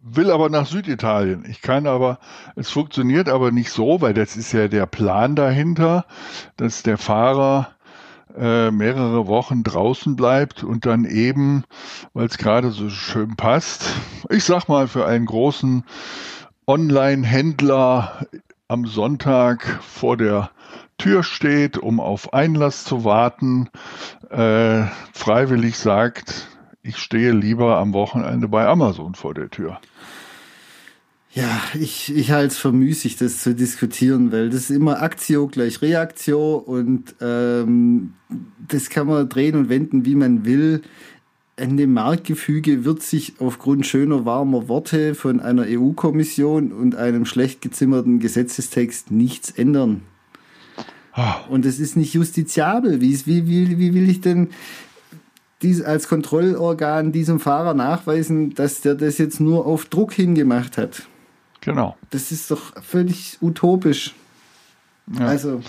will 0.00 0.30
aber 0.30 0.48
nach 0.48 0.66
Süditalien. 0.66 1.44
Ich 1.46 1.60
kann 1.60 1.86
aber, 1.86 2.18
es 2.56 2.70
funktioniert 2.70 3.28
aber 3.28 3.50
nicht 3.50 3.70
so, 3.70 4.00
weil 4.00 4.14
das 4.14 4.36
ist 4.36 4.52
ja 4.52 4.68
der 4.68 4.86
Plan 4.86 5.36
dahinter, 5.36 6.06
dass 6.56 6.82
der 6.82 6.96
Fahrer 6.96 7.68
äh, 8.34 8.70
mehrere 8.70 9.26
Wochen 9.26 9.62
draußen 9.62 10.16
bleibt 10.16 10.64
und 10.64 10.86
dann 10.86 11.04
eben, 11.04 11.64
weil 12.14 12.26
es 12.26 12.38
gerade 12.38 12.70
so 12.70 12.88
schön 12.88 13.36
passt, 13.36 13.84
ich 14.30 14.44
sag 14.44 14.68
mal 14.68 14.88
für 14.88 15.06
einen 15.06 15.26
großen 15.26 15.84
Online-Händler 16.66 18.26
am 18.68 18.86
Sonntag 18.86 19.80
vor 19.82 20.16
der 20.16 20.50
Tür 20.98 21.22
steht, 21.22 21.78
um 21.78 22.00
auf 22.00 22.34
Einlass 22.34 22.84
zu 22.84 23.04
warten, 23.04 23.68
äh, 24.30 24.82
freiwillig 25.12 25.78
sagt, 25.78 26.48
ich 26.82 26.98
stehe 26.98 27.32
lieber 27.32 27.78
am 27.78 27.92
Wochenende 27.92 28.48
bei 28.48 28.66
Amazon 28.66 29.14
vor 29.14 29.34
der 29.34 29.48
Tür. 29.48 29.80
Ja, 31.30 31.60
ich, 31.78 32.14
ich 32.16 32.32
halte 32.32 32.48
es 32.48 32.58
für 32.58 32.72
müßig, 32.72 33.16
das 33.16 33.42
zu 33.42 33.54
diskutieren, 33.54 34.32
weil 34.32 34.50
das 34.50 34.62
ist 34.62 34.70
immer 34.70 35.02
Aktio 35.02 35.46
gleich 35.46 35.82
Reaktio 35.82 36.56
und 36.56 37.14
ähm, 37.20 38.14
das 38.66 38.90
kann 38.90 39.06
man 39.06 39.28
drehen 39.28 39.54
und 39.54 39.68
wenden, 39.68 40.04
wie 40.04 40.16
man 40.16 40.44
will. 40.44 40.82
An 41.56 41.76
dem 41.76 41.92
Marktgefüge 41.92 42.84
wird 42.84 43.02
sich 43.02 43.34
aufgrund 43.40 43.86
schöner, 43.86 44.24
warmer 44.24 44.68
Worte 44.68 45.14
von 45.14 45.40
einer 45.40 45.64
EU-Kommission 45.68 46.72
und 46.72 46.96
einem 46.96 47.24
schlecht 47.24 47.60
gezimmerten 47.60 48.20
Gesetzestext 48.20 49.10
nichts 49.10 49.50
ändern. 49.50 50.02
Ah. 51.18 51.40
Und 51.48 51.66
es 51.66 51.80
ist 51.80 51.96
nicht 51.96 52.14
justiziabel. 52.14 53.00
Wie, 53.00 53.26
wie, 53.26 53.48
wie, 53.48 53.78
wie 53.78 53.92
will 53.92 54.08
ich 54.08 54.20
denn 54.20 54.50
dies, 55.62 55.82
als 55.82 56.06
Kontrollorgan 56.06 57.10
diesem 57.10 57.40
Fahrer 57.40 57.74
nachweisen, 57.74 58.54
dass 58.54 58.82
der 58.82 58.94
das 58.94 59.18
jetzt 59.18 59.40
nur 59.40 59.66
auf 59.66 59.86
Druck 59.86 60.12
hingemacht 60.12 60.78
hat? 60.78 61.08
Genau. 61.60 61.96
Das 62.10 62.30
ist 62.30 62.52
doch 62.52 62.80
völlig 62.80 63.38
utopisch. 63.40 64.14
Ja. 65.18 65.26
Also, 65.26 65.60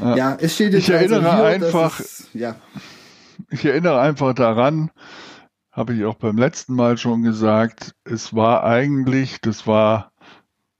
ja. 0.00 0.16
ja, 0.16 0.38
es 0.40 0.54
steht 0.54 0.72
jetzt 0.72 0.84
Ich 0.84 0.90
erinnere 0.90 1.28
also 1.28 1.36
hier, 1.36 1.46
einfach, 1.46 1.98
es, 1.98 2.28
ja. 2.32 2.54
ich 3.50 3.64
erinnere 3.64 4.00
einfach 4.00 4.34
daran, 4.34 4.92
habe 5.72 5.94
ich 5.94 6.04
auch 6.04 6.14
beim 6.14 6.38
letzten 6.38 6.74
Mal 6.74 6.96
schon 6.96 7.22
gesagt, 7.22 7.96
es 8.04 8.34
war 8.36 8.62
eigentlich, 8.62 9.40
das 9.40 9.66
war 9.66 10.09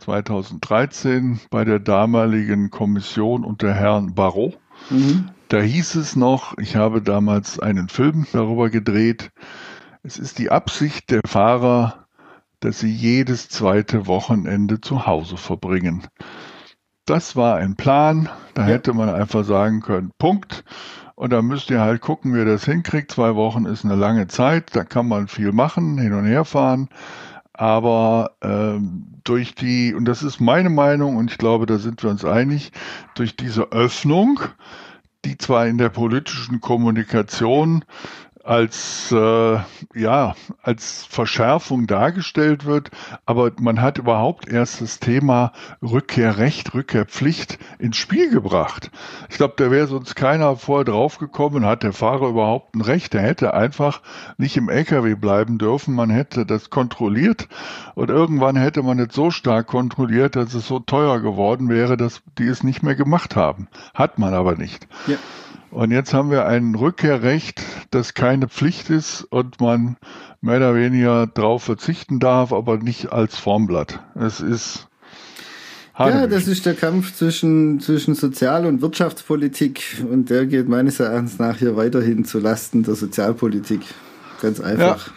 2013 0.01 1.41
bei 1.51 1.65
der 1.65 1.79
damaligen 1.79 2.71
Kommission 2.71 3.45
unter 3.45 3.73
Herrn 3.75 4.15
Barrot. 4.15 4.59
Mhm. 4.89 5.31
Da 5.49 5.61
hieß 5.61 5.97
es 5.97 6.17
noch, 6.17 6.57
ich 6.59 6.77
habe 6.77 7.03
damals 7.03 7.59
einen 7.59 7.89
Film 7.89 8.27
darüber 8.33 8.71
gedreht, 8.71 9.31
es 10.03 10.17
ist 10.17 10.39
die 10.39 10.51
Absicht 10.51 11.11
der 11.11 11.21
Fahrer, 11.27 12.07
dass 12.61 12.81
sie 12.81 12.91
jedes 12.91 13.49
zweite 13.49 14.07
Wochenende 14.07 14.81
zu 14.81 15.07
Hause 15.07 15.37
verbringen. 15.37 16.07
Das 17.05 17.37
war 17.37 17.57
ein 17.57 17.77
Plan, 17.77 18.29
da 18.55 18.63
ja. 18.63 18.69
hätte 18.69 18.95
man 18.95 19.09
einfach 19.09 19.45
sagen 19.45 19.81
können, 19.81 20.13
Punkt. 20.19 20.65
Und 21.17 21.33
dann 21.35 21.47
müsst 21.47 21.69
ihr 21.69 21.81
halt 21.81 22.01
gucken, 22.01 22.33
wie 22.33 22.39
ihr 22.39 22.45
das 22.47 22.65
hinkriegt. 22.65 23.11
Zwei 23.11 23.35
Wochen 23.35 23.67
ist 23.67 23.85
eine 23.85 23.97
lange 23.97 24.27
Zeit, 24.29 24.75
da 24.75 24.85
kann 24.85 25.07
man 25.07 25.29
viel 25.29 25.53
machen, 25.53 25.99
hin 25.99 26.15
und 26.15 26.25
her 26.25 26.45
fahren. 26.47 26.89
Aber 27.61 28.37
ähm, 28.41 29.21
durch 29.23 29.55
die, 29.55 29.93
und 29.93 30.07
das 30.07 30.23
ist 30.23 30.41
meine 30.41 30.71
Meinung, 30.71 31.17
und 31.17 31.31
ich 31.31 31.37
glaube, 31.37 31.67
da 31.67 31.77
sind 31.77 32.03
wir 32.03 32.09
uns 32.09 32.25
einig, 32.25 32.73
durch 33.15 33.37
diese 33.37 33.71
Öffnung, 33.71 34.41
die 35.27 35.37
zwar 35.37 35.67
in 35.67 35.77
der 35.77 35.91
politischen 35.91 36.63
Kommunikation 36.63 37.85
als 38.51 39.13
äh, 39.13 39.59
ja 39.95 40.35
als 40.61 41.07
Verschärfung 41.09 41.87
dargestellt 41.87 42.65
wird, 42.65 42.91
aber 43.25 43.53
man 43.61 43.81
hat 43.81 43.99
überhaupt 43.99 44.49
erst 44.49 44.81
das 44.81 44.99
Thema 44.99 45.53
Rückkehrrecht, 45.81 46.75
Rückkehrpflicht 46.75 47.61
ins 47.79 47.97
Spiel 47.97 48.29
gebracht. 48.29 48.91
Ich 49.29 49.37
glaube, 49.37 49.55
da 49.57 49.71
wäre 49.71 49.87
sonst 49.87 50.17
keiner 50.17 50.57
vorher 50.57 50.85
draufgekommen, 50.85 51.65
hat 51.65 51.85
der 51.85 51.93
Fahrer 51.93 52.31
überhaupt 52.31 52.75
ein 52.75 52.81
Recht? 52.81 53.15
Er 53.15 53.23
hätte 53.23 53.55
einfach 53.55 54.03
nicht 54.37 54.57
im 54.57 54.69
LKW 54.69 55.15
bleiben 55.15 55.59
dürfen, 55.59 55.95
man 55.95 56.11
hätte 56.11 56.45
das 56.45 56.71
kontrolliert 56.71 57.47
und 57.95 58.11
irgendwann 58.11 58.57
hätte 58.57 58.83
man 58.83 58.99
es 58.99 59.15
so 59.15 59.31
stark 59.31 59.69
kontrolliert, 59.69 60.35
dass 60.35 60.55
es 60.55 60.67
so 60.67 60.81
teuer 60.81 61.21
geworden 61.21 61.69
wäre, 61.69 61.97
dass 61.97 62.21
die 62.37 62.49
es 62.49 62.65
nicht 62.65 62.83
mehr 62.83 62.97
gemacht 62.97 63.37
haben. 63.37 63.69
Hat 63.95 64.19
man 64.19 64.35
aber 64.35 64.57
nicht. 64.57 64.89
Ja. 65.07 65.19
Und 65.71 65.93
jetzt 65.93 66.13
haben 66.13 66.31
wir 66.31 66.47
ein 66.47 66.75
Rückkehrrecht, 66.75 67.63
das 67.91 68.15
keine 68.15 68.49
Pflicht 68.49 68.91
ist 68.91 69.23
und 69.23 69.61
man 69.61 69.97
mehr 70.41 70.57
oder 70.57 70.75
weniger 70.75 71.27
darauf 71.27 71.63
verzichten 71.63 72.19
darf, 72.19 72.53
aber 72.53 72.79
nicht 72.79 73.13
als 73.13 73.37
Formblatt. 73.37 74.01
Es 74.15 74.41
ist 74.41 74.89
ja, 75.99 76.27
das 76.27 76.49
ist 76.49 76.65
der 76.65 76.75
Kampf 76.75 77.15
zwischen, 77.15 77.79
zwischen 77.81 78.15
Sozial- 78.15 78.65
und 78.65 78.81
Wirtschaftspolitik 78.81 80.03
und 80.11 80.31
der 80.31 80.47
geht 80.47 80.67
meines 80.67 80.99
Erachtens 80.99 81.39
nach 81.39 81.59
hier 81.59 81.77
weiterhin 81.77 82.25
zu 82.25 82.39
Lasten 82.39 82.85
der 82.85 82.95
Sozialpolitik. 82.95 83.83
Ganz 84.41 84.61
einfach. 84.61 85.09
Ja. 85.09 85.13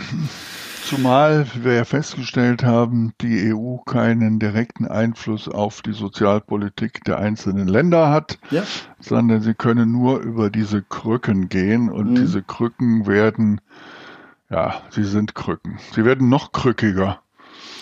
Zumal 0.86 1.48
wir 1.62 1.74
ja 1.74 1.86
festgestellt 1.86 2.64
haben, 2.64 3.14
die 3.22 3.54
EU 3.54 3.78
keinen 3.78 4.40
direkten 4.40 4.86
Einfluss 4.86 5.48
auf 5.48 5.82
die 5.82 5.94
Sozialpolitik 5.94 7.04
der 7.06 7.20
einzelnen 7.20 7.68
Länder 7.68 8.10
hat, 8.10 8.38
ja. 8.52 8.64
sondern 9.00 9.42
sie 9.42 9.54
können 9.54 9.92
nur 9.92 10.20
über 10.20 10.50
diese 10.50 10.82
Krücken 10.82 11.50
gehen 11.50 11.90
und 11.90 12.12
mhm. 12.12 12.16
diese 12.16 12.42
Krücken 12.42 13.08
werden, 13.08 13.62
ja, 14.50 14.82
sie 14.90 15.06
sind 15.06 15.36
Krücken. 15.36 15.80
Sie 15.94 16.04
werden 16.04 16.30
noch 16.30 16.52
krückiger. 16.52 17.22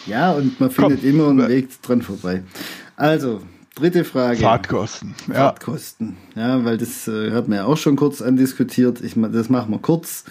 Ja, 0.06 0.32
und 0.32 0.60
man 0.60 0.70
findet 0.70 1.02
Komm. 1.02 1.10
immer 1.10 1.30
einen 1.30 1.48
Weg 1.48 1.82
dran 1.82 2.02
vorbei. 2.02 2.44
Also, 2.96 3.42
Dritte 3.76 4.04
Frage. 4.04 4.42
Fahrtkosten. 4.42 5.16
Ja. 5.30 5.34
Fahrtkosten. 5.36 6.18
Ja, 6.36 6.66
weil 6.66 6.78
das 6.78 7.08
äh, 7.08 7.32
hat 7.32 7.48
man 7.48 7.60
ja 7.60 7.66
auch 7.66 7.78
schon 7.78 7.96
kurz 7.96 8.22
andiskutiert. 8.22 9.00
Ich, 9.00 9.16
das 9.16 9.50
machen 9.50 9.72
wir 9.72 9.80
kurz. 9.80 10.26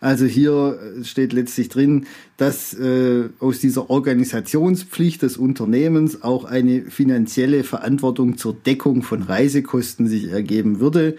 Also 0.00 0.24
hier 0.24 0.78
steht 1.02 1.34
letztlich 1.34 1.68
drin, 1.68 2.06
dass 2.38 2.72
äh, 2.72 3.28
aus 3.38 3.58
dieser 3.58 3.90
Organisationspflicht 3.90 5.20
des 5.20 5.36
Unternehmens 5.36 6.22
auch 6.22 6.46
eine 6.46 6.82
finanzielle 6.82 7.64
Verantwortung 7.64 8.38
zur 8.38 8.54
Deckung 8.54 9.02
von 9.02 9.22
Reisekosten 9.22 10.06
sich 10.06 10.28
ergeben 10.30 10.80
würde. 10.80 11.16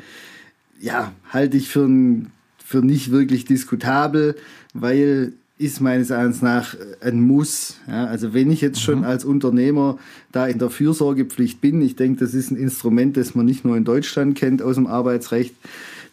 Ja, 0.80 1.12
halte 1.30 1.58
ich 1.58 1.70
für, 1.70 1.86
ein, 1.86 2.32
für 2.58 2.80
nicht 2.80 3.12
wirklich 3.12 3.46
diskutabel, 3.46 4.36
weil 4.74 5.34
ist 5.60 5.82
meines 5.82 6.12
Erachtens 6.12 6.42
nach 6.42 6.76
ein 7.02 7.22
Muss. 7.22 7.78
Ja, 7.88 8.06
also 8.06 8.34
wenn 8.34 8.52
ich 8.52 8.62
jetzt 8.62 8.82
schon 8.82 9.00
mhm. 9.00 9.06
als 9.06 9.26
Unternehmer 9.26 9.98
da 10.32 10.46
in 10.48 10.60
der 10.60 10.70
Fürsorgepflicht 10.70 11.62
bin, 11.62 11.82
ich 11.82 11.96
denke, 11.96 12.20
das 12.20 12.34
ist 12.34 12.52
ein 12.52 12.58
Instrument, 12.58 13.18
das 13.18 13.34
man 13.34 13.46
nicht 13.46 13.66
nur 13.66 13.76
in 13.76 13.84
Deutschland 13.84 14.36
kennt 14.36 14.62
aus 14.62 14.76
dem 14.76 14.86
Arbeitsrecht, 14.86 15.56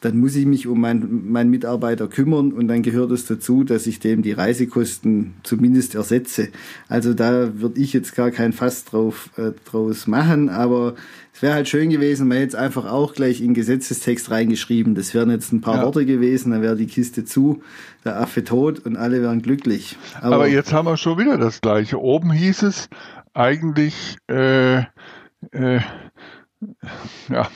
dann 0.00 0.18
muss 0.18 0.36
ich 0.36 0.44
mich 0.44 0.66
um 0.66 0.80
meinen 0.80 1.30
mein 1.32 1.48
Mitarbeiter 1.48 2.08
kümmern 2.08 2.52
und 2.52 2.68
dann 2.68 2.82
gehört 2.82 3.10
es 3.10 3.26
dazu, 3.26 3.64
dass 3.64 3.86
ich 3.86 4.00
dem 4.00 4.22
die 4.22 4.32
Reisekosten 4.32 5.34
zumindest 5.42 5.94
ersetze. 5.94 6.48
Also 6.88 7.14
da 7.14 7.58
würde 7.58 7.80
ich 7.80 7.92
jetzt 7.92 8.14
gar 8.14 8.30
kein 8.30 8.52
Fass 8.52 8.84
drauf, 8.84 9.30
äh, 9.36 9.52
draus 9.70 10.06
machen, 10.06 10.50
aber 10.50 10.94
es 11.34 11.42
wäre 11.42 11.54
halt 11.54 11.68
schön 11.68 11.90
gewesen, 11.90 12.28
man 12.28 12.38
hätte 12.38 12.50
es 12.50 12.54
einfach 12.54 12.84
auch 12.84 13.12
gleich 13.12 13.40
in 13.40 13.54
Gesetzestext 13.54 14.30
reingeschrieben. 14.30 14.94
Das 14.94 15.14
wären 15.14 15.30
jetzt 15.30 15.52
ein 15.52 15.60
paar 15.60 15.78
ja. 15.78 15.82
Worte 15.82 16.06
gewesen, 16.06 16.52
dann 16.52 16.62
wäre 16.62 16.76
die 16.76 16.86
Kiste 16.86 17.24
zu, 17.24 17.60
der 18.04 18.20
Affe 18.20 18.44
tot 18.44 18.78
und 18.86 18.96
alle 18.96 19.20
wären 19.20 19.42
glücklich. 19.42 19.96
Aber, 20.20 20.36
Aber 20.36 20.46
jetzt 20.46 20.72
haben 20.72 20.86
wir 20.86 20.96
schon 20.96 21.18
wieder 21.18 21.36
das 21.36 21.60
Gleiche. 21.60 22.00
Oben 22.00 22.30
hieß 22.30 22.62
es 22.62 22.88
eigentlich, 23.32 24.16
äh, 24.30 24.82
äh, 25.50 25.80
ja, 27.28 27.48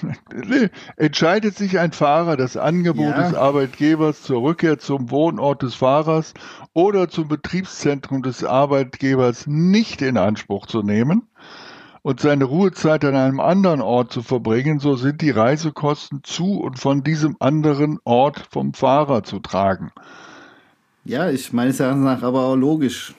entscheidet 0.97 1.57
sich 1.57 1.79
ein 1.79 1.93
Fahrer 1.93 2.37
das 2.37 2.57
Angebot 2.57 3.17
ja. 3.17 3.29
des 3.29 3.35
Arbeitgebers 3.35 4.23
zur 4.23 4.43
Rückkehr 4.43 4.81
zum 4.81 5.13
Wohnort 5.13 5.63
des 5.63 5.77
Fahrers 5.77 6.35
oder 6.73 7.09
zum 7.09 7.29
Betriebszentrum 7.29 8.23
des 8.23 8.43
Arbeitgebers 8.43 9.47
nicht 9.47 10.03
in 10.03 10.17
Anspruch 10.17 10.67
zu 10.67 10.83
nehmen 10.83 11.29
und 12.09 12.21
seine 12.21 12.45
Ruhezeit 12.45 13.05
an 13.05 13.15
einem 13.15 13.39
anderen 13.39 13.83
Ort 13.83 14.15
zu 14.15 14.23
verbringen, 14.23 14.79
so 14.79 14.97
sind 14.97 15.21
die 15.21 15.29
Reisekosten 15.29 16.21
zu 16.23 16.59
und 16.59 16.79
von 16.79 17.05
diesem 17.05 17.37
anderen 17.39 17.99
Ort 18.05 18.49
vom 18.51 18.73
Fahrer 18.73 19.25
zu 19.25 19.41
tragen. 19.41 19.93
Ja, 21.05 21.27
ist 21.27 21.53
meines 21.53 21.81
Erachtens 21.81 22.05
nach 22.05 22.23
aber 22.23 22.45
auch 22.45 22.57
logisch. 22.57 23.13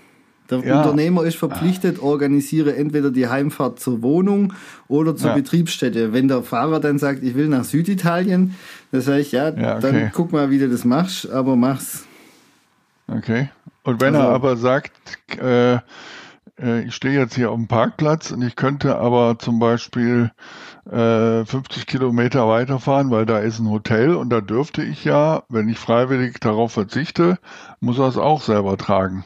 Der 0.49 0.65
ja. 0.65 0.81
Unternehmer 0.81 1.23
ist 1.23 1.37
verpflichtet, 1.37 2.01
organisiere 2.01 2.75
entweder 2.75 3.11
die 3.11 3.27
Heimfahrt 3.27 3.79
zur 3.79 4.01
Wohnung 4.01 4.53
oder 4.87 5.15
zur 5.15 5.29
ja. 5.29 5.35
Betriebsstätte. 5.35 6.11
Wenn 6.11 6.27
der 6.27 6.41
Fahrer 6.41 6.79
dann 6.79 6.97
sagt, 6.97 7.21
ich 7.21 7.35
will 7.35 7.47
nach 7.47 7.65
Süditalien, 7.65 8.55
dann 8.91 9.01
sage 9.01 9.19
ich, 9.19 9.31
ja, 9.31 9.49
ja 9.49 9.77
okay. 9.77 9.81
dann 9.81 10.11
guck 10.15 10.31
mal, 10.31 10.49
wie 10.49 10.57
du 10.57 10.67
das 10.67 10.83
machst, 10.83 11.29
aber 11.29 11.55
mach's. 11.55 12.07
Okay. 13.07 13.49
Und 13.83 14.01
wenn 14.01 14.15
also, 14.15 14.27
er 14.27 14.33
aber 14.33 14.57
sagt, 14.57 14.93
äh, 15.39 15.77
äh, 16.61 16.83
ich 16.83 16.95
stehe 16.95 17.19
jetzt 17.19 17.35
hier 17.35 17.51
auf 17.51 17.57
dem 17.57 17.67
Parkplatz 17.67 18.31
und 18.31 18.41
ich 18.41 18.55
könnte 18.55 18.97
aber 18.97 19.37
zum 19.39 19.59
Beispiel 19.59 20.31
äh, 20.89 21.45
50 21.45 21.85
Kilometer 21.85 22.47
weiterfahren, 22.47 23.11
weil 23.11 23.25
da 23.25 23.39
ist 23.39 23.59
ein 23.59 23.69
Hotel 23.69 24.15
und 24.15 24.29
da 24.29 24.41
dürfte 24.41 24.83
ich 24.83 25.03
ja, 25.05 25.43
wenn 25.49 25.69
ich 25.69 25.77
freiwillig 25.77 26.39
darauf 26.39 26.73
verzichte, 26.73 27.37
muss 27.79 27.99
er 27.99 28.07
es 28.07 28.17
auch 28.17 28.41
selber 28.41 28.77
tragen. 28.77 29.25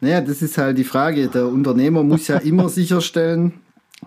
Naja, 0.00 0.20
das 0.20 0.42
ist 0.42 0.58
halt 0.58 0.78
die 0.78 0.84
Frage. 0.84 1.28
Der 1.28 1.48
Unternehmer 1.48 2.02
muss 2.02 2.28
ja 2.28 2.38
immer 2.38 2.68
sicherstellen, 2.68 3.54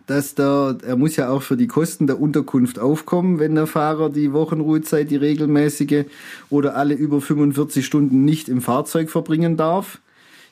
dass 0.07 0.35
der, 0.35 0.77
er 0.85 0.95
muss 0.95 1.17
ja 1.17 1.29
auch 1.29 1.41
für 1.41 1.57
die 1.57 1.67
Kosten 1.67 2.07
der 2.07 2.19
Unterkunft 2.19 2.79
aufkommen, 2.79 3.39
wenn 3.39 3.55
der 3.55 3.67
Fahrer 3.67 4.09
die 4.09 4.31
Wochenruhezeit, 4.31 5.11
die 5.11 5.17
regelmäßige 5.17 6.05
oder 6.49 6.75
alle 6.75 6.93
über 6.93 7.19
45 7.19 7.85
Stunden 7.85 8.23
nicht 8.23 8.47
im 8.47 8.61
Fahrzeug 8.61 9.09
verbringen 9.09 9.57
darf. 9.57 9.99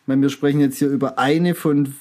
Meine, 0.10 0.24
wir 0.24 0.30
sprechen 0.30 0.60
jetzt 0.60 0.80
hier 0.80 0.90
über 0.90 1.20
eine 1.20 1.54
von 1.54 1.94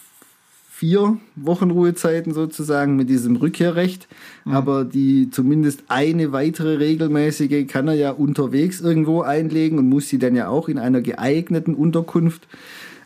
vier 0.70 1.18
Wochenruhezeiten 1.36 2.32
sozusagen 2.32 2.96
mit 2.96 3.11
diesem 3.11 3.36
Rückkehrrecht, 3.36 4.09
mhm. 4.46 4.52
aber 4.52 4.86
die 4.86 5.28
zumindest 5.30 5.84
eine 5.88 6.32
weitere 6.32 6.76
regelmäßige 6.76 7.66
kann 7.66 7.86
er 7.86 7.96
ja 7.96 8.11
unterwegs 8.11 8.80
irgendwo 8.80 9.20
einlegen 9.20 9.78
und 9.78 9.90
muss 9.90 10.09
sie 10.09 10.18
dann 10.18 10.34
ja 10.34 10.48
auch 10.48 10.70
in 10.70 10.78
einer 10.78 11.02
geeigneten 11.02 11.74
Unterkunft 11.74 12.48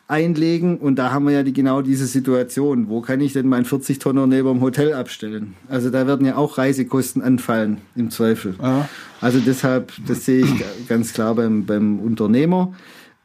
einlegen. 0.07 0.79
Und 0.79 1.01
da 1.01 1.11
haben 1.11 1.25
wir 1.25 1.33
ja 1.33 1.43
die, 1.43 1.53
genau 1.53 1.83
diese 1.83 2.07
Situation. 2.07 2.89
Wo 2.89 3.01
kann 3.01 3.21
ich 3.21 3.33
denn 3.33 3.49
mein 3.49 3.65
40-Tonner 3.65 4.29
neben 4.29 4.47
dem 4.47 4.61
Hotel 4.61 4.93
abstellen? 4.93 5.55
Also 5.69 5.91
da 5.91 6.07
werden 6.07 6.25
ja 6.25 6.37
auch 6.37 6.59
Reisekosten 6.59 7.23
anfallen, 7.23 7.79
im 7.97 8.13
Zweifel. 8.13 8.55
Aha. 8.61 8.89
Also 9.21 9.41
deshalb, 9.41 9.91
das 10.07 10.27
sehe 10.27 10.45
ich 10.45 10.65
ganz 10.87 11.13
klar 11.13 11.35
beim, 11.35 11.67
beim 11.67 11.99
Unternehmer. 11.99 12.73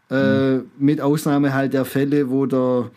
Äh, 0.09 0.59
mit 0.77 1.01
Ausnahme 1.01 1.53
halt 1.53 1.73
der 1.73 1.85
Fälle, 1.85 2.29
wo 2.29 2.45
der 2.45 2.91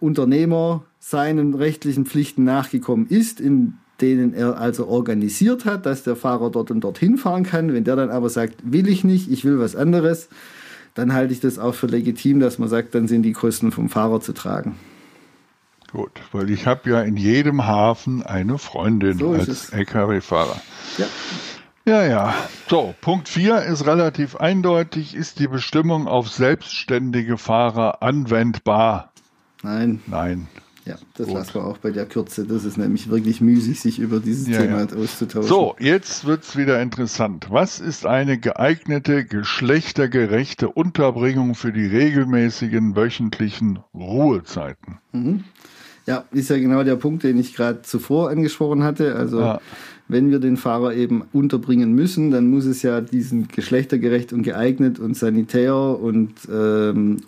Unternehmer 0.00 0.84
seinen 0.98 1.54
rechtlichen 1.54 2.04
Pflichten 2.04 2.44
nachgekommen 2.44 3.06
ist, 3.06 3.40
in 3.40 3.74
denen 4.00 4.34
er 4.34 4.58
also 4.58 4.88
organisiert 4.88 5.64
hat, 5.64 5.86
dass 5.86 6.02
der 6.02 6.16
Fahrer 6.16 6.50
dort 6.50 6.70
und 6.70 6.82
dorthin 6.82 7.16
fahren 7.16 7.44
kann. 7.44 7.72
Wenn 7.72 7.84
der 7.84 7.96
dann 7.96 8.10
aber 8.10 8.28
sagt, 8.28 8.56
will 8.64 8.88
ich 8.88 9.04
nicht, 9.04 9.30
ich 9.30 9.44
will 9.44 9.58
was 9.58 9.76
anderes, 9.76 10.28
dann 10.94 11.12
halte 11.12 11.32
ich 11.32 11.40
das 11.40 11.58
auch 11.58 11.74
für 11.74 11.86
legitim, 11.86 12.40
dass 12.40 12.58
man 12.58 12.68
sagt, 12.68 12.94
dann 12.94 13.06
sind 13.06 13.22
die 13.22 13.32
Kosten 13.32 13.70
vom 13.70 13.88
Fahrer 13.88 14.20
zu 14.20 14.32
tragen. 14.32 14.76
Gut, 15.92 16.10
weil 16.32 16.50
ich 16.50 16.66
habe 16.66 16.90
ja 16.90 17.02
in 17.02 17.16
jedem 17.16 17.66
Hafen 17.66 18.22
eine 18.22 18.58
Freundin 18.58 19.18
so 19.18 19.30
als 19.32 19.70
Lkw-Fahrer. 19.70 20.60
Ja. 20.98 21.06
Ja, 21.88 22.04
ja. 22.04 22.34
So, 22.68 22.94
Punkt 23.00 23.28
4 23.28 23.62
ist 23.62 23.86
relativ 23.86 24.34
eindeutig. 24.34 25.14
Ist 25.14 25.38
die 25.38 25.46
Bestimmung 25.46 26.08
auf 26.08 26.28
selbstständige 26.28 27.38
Fahrer 27.38 28.02
anwendbar? 28.02 29.12
Nein. 29.62 30.00
Nein. 30.08 30.48
Ja, 30.84 30.96
das 31.16 31.26
Gut. 31.26 31.36
lassen 31.36 31.54
wir 31.54 31.64
auch 31.64 31.78
bei 31.78 31.92
der 31.92 32.06
Kürze. 32.06 32.44
Das 32.44 32.64
ist 32.64 32.76
nämlich 32.76 33.08
wirklich 33.08 33.40
müßig, 33.40 33.80
sich 33.80 33.98
über 34.00 34.18
dieses 34.18 34.48
ja, 34.48 34.62
Thema 34.62 34.80
ja. 34.84 34.96
auszutauschen. 34.96 35.48
So, 35.48 35.76
jetzt 35.78 36.24
wird 36.24 36.42
es 36.42 36.56
wieder 36.56 36.82
interessant. 36.82 37.48
Was 37.50 37.78
ist 37.78 38.04
eine 38.04 38.38
geeignete, 38.38 39.24
geschlechtergerechte 39.24 40.68
Unterbringung 40.68 41.54
für 41.54 41.72
die 41.72 41.86
regelmäßigen 41.86 42.96
wöchentlichen 42.96 43.78
Ruhezeiten? 43.94 44.98
Mhm. 45.12 45.44
Ja, 46.04 46.24
ist 46.30 46.50
ja 46.50 46.56
genau 46.56 46.84
der 46.84 46.94
Punkt, 46.94 47.24
den 47.24 47.36
ich 47.36 47.54
gerade 47.54 47.82
zuvor 47.82 48.30
angesprochen 48.30 48.84
hatte. 48.84 49.16
Also 49.16 49.40
ja 49.40 49.60
wenn 50.08 50.30
wir 50.30 50.38
den 50.38 50.56
Fahrer 50.56 50.94
eben 50.94 51.24
unterbringen 51.32 51.92
müssen, 51.92 52.30
dann 52.30 52.48
muss 52.48 52.64
es 52.64 52.82
ja 52.82 53.00
diesen 53.00 53.48
geschlechtergerecht 53.48 54.32
und 54.32 54.42
geeignet 54.42 54.98
und 54.98 55.16
sanitär 55.16 55.74
und 55.76 56.32
ähm, 56.52 57.18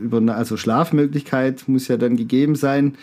über 0.00 0.20
also 0.34 0.56
Schlafmöglichkeit 0.56 1.64
muss 1.66 1.88
ja 1.88 1.96
dann 1.96 2.16
gegeben 2.16 2.54
sein. 2.54 2.94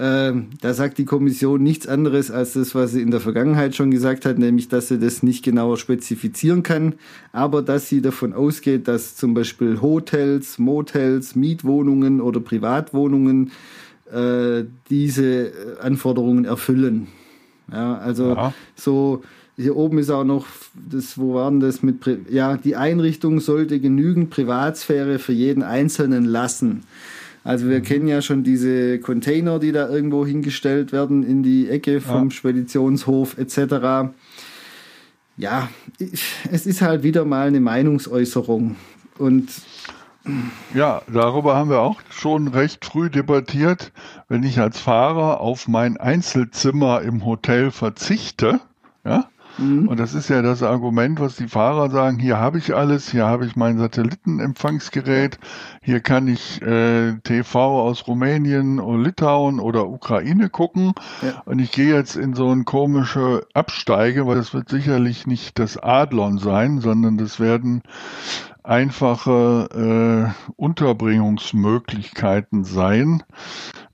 Ähm, 0.00 0.50
da 0.60 0.74
sagt 0.74 0.98
die 0.98 1.04
Kommission 1.04 1.60
nichts 1.60 1.88
anderes 1.88 2.30
als 2.30 2.52
das, 2.52 2.74
was 2.76 2.92
sie 2.92 3.02
in 3.02 3.10
der 3.10 3.18
Vergangenheit 3.18 3.74
schon 3.74 3.90
gesagt 3.90 4.24
hat, 4.26 4.38
nämlich, 4.38 4.68
dass 4.68 4.88
sie 4.88 4.98
das 5.00 5.24
nicht 5.24 5.44
genauer 5.44 5.76
spezifizieren 5.76 6.62
kann, 6.62 6.94
aber 7.32 7.62
dass 7.62 7.88
sie 7.88 8.00
davon 8.00 8.32
ausgeht, 8.32 8.86
dass 8.86 9.16
zum 9.16 9.34
Beispiel 9.34 9.80
Hotels, 9.82 10.58
Motels, 10.58 11.34
Mietwohnungen 11.34 12.20
oder 12.20 12.38
Privatwohnungen 12.38 13.50
äh, 14.12 14.64
diese 14.88 15.52
Anforderungen 15.82 16.44
erfüllen. 16.44 17.08
Ja, 17.72 17.98
also 17.98 18.34
ja. 18.34 18.54
so 18.74 19.22
hier 19.56 19.76
oben 19.76 19.98
ist 19.98 20.10
auch 20.10 20.24
noch 20.24 20.46
das, 20.74 21.18
wo 21.18 21.34
waren 21.34 21.58
das 21.58 21.82
mit, 21.82 21.96
ja, 22.30 22.56
die 22.56 22.76
Einrichtung 22.76 23.40
sollte 23.40 23.80
genügend 23.80 24.30
Privatsphäre 24.30 25.18
für 25.18 25.32
jeden 25.32 25.64
Einzelnen 25.64 26.24
lassen. 26.24 26.84
Also 27.42 27.68
wir 27.68 27.80
mhm. 27.80 27.82
kennen 27.82 28.08
ja 28.08 28.22
schon 28.22 28.44
diese 28.44 28.98
Container, 29.00 29.58
die 29.58 29.72
da 29.72 29.88
irgendwo 29.88 30.24
hingestellt 30.24 30.92
werden 30.92 31.24
in 31.24 31.42
die 31.42 31.68
Ecke 31.68 32.00
vom 32.00 32.28
ja. 32.28 32.30
Speditionshof 32.30 33.36
etc. 33.36 34.12
Ja, 35.36 35.68
es 36.52 36.66
ist 36.66 36.82
halt 36.82 37.02
wieder 37.02 37.24
mal 37.24 37.48
eine 37.48 37.60
Meinungsäußerung 37.60 38.76
und 39.18 39.48
ja, 40.74 41.02
darüber 41.06 41.56
haben 41.56 41.70
wir 41.70 41.80
auch 41.80 42.00
schon 42.10 42.48
recht 42.48 42.84
früh 42.84 43.10
debattiert. 43.10 43.92
Wenn 44.28 44.42
ich 44.42 44.60
als 44.60 44.80
Fahrer 44.80 45.40
auf 45.40 45.68
mein 45.68 45.96
Einzelzimmer 45.96 47.02
im 47.02 47.24
Hotel 47.24 47.70
verzichte, 47.70 48.60
ja, 49.04 49.26
mhm. 49.56 49.88
und 49.88 49.98
das 49.98 50.14
ist 50.14 50.28
ja 50.28 50.42
das 50.42 50.62
Argument, 50.62 51.20
was 51.20 51.36
die 51.36 51.48
Fahrer 51.48 51.90
sagen, 51.90 52.18
hier 52.18 52.38
habe 52.38 52.58
ich 52.58 52.74
alles, 52.74 53.10
hier 53.10 53.26
habe 53.26 53.46
ich 53.46 53.56
mein 53.56 53.78
Satellitenempfangsgerät, 53.78 55.38
hier 55.82 56.00
kann 56.00 56.28
ich 56.28 56.60
äh, 56.62 57.14
TV 57.22 57.80
aus 57.80 58.06
Rumänien 58.06 58.80
oder 58.80 59.02
Litauen 59.02 59.60
oder 59.60 59.88
Ukraine 59.88 60.50
gucken 60.50 60.92
ja. 61.22 61.42
und 61.46 61.58
ich 61.58 61.72
gehe 61.72 61.94
jetzt 61.94 62.16
in 62.16 62.34
so 62.34 62.50
eine 62.50 62.64
komische 62.64 63.46
Absteige, 63.54 64.26
weil 64.26 64.36
das 64.36 64.52
wird 64.52 64.68
sicherlich 64.68 65.26
nicht 65.26 65.58
das 65.58 65.78
Adlon 65.78 66.38
sein, 66.38 66.80
sondern 66.80 67.16
das 67.16 67.40
werden 67.40 67.82
einfache 68.68 69.68
äh, 69.72 70.28
Unterbringungsmöglichkeiten 70.56 72.64
sein. 72.64 73.22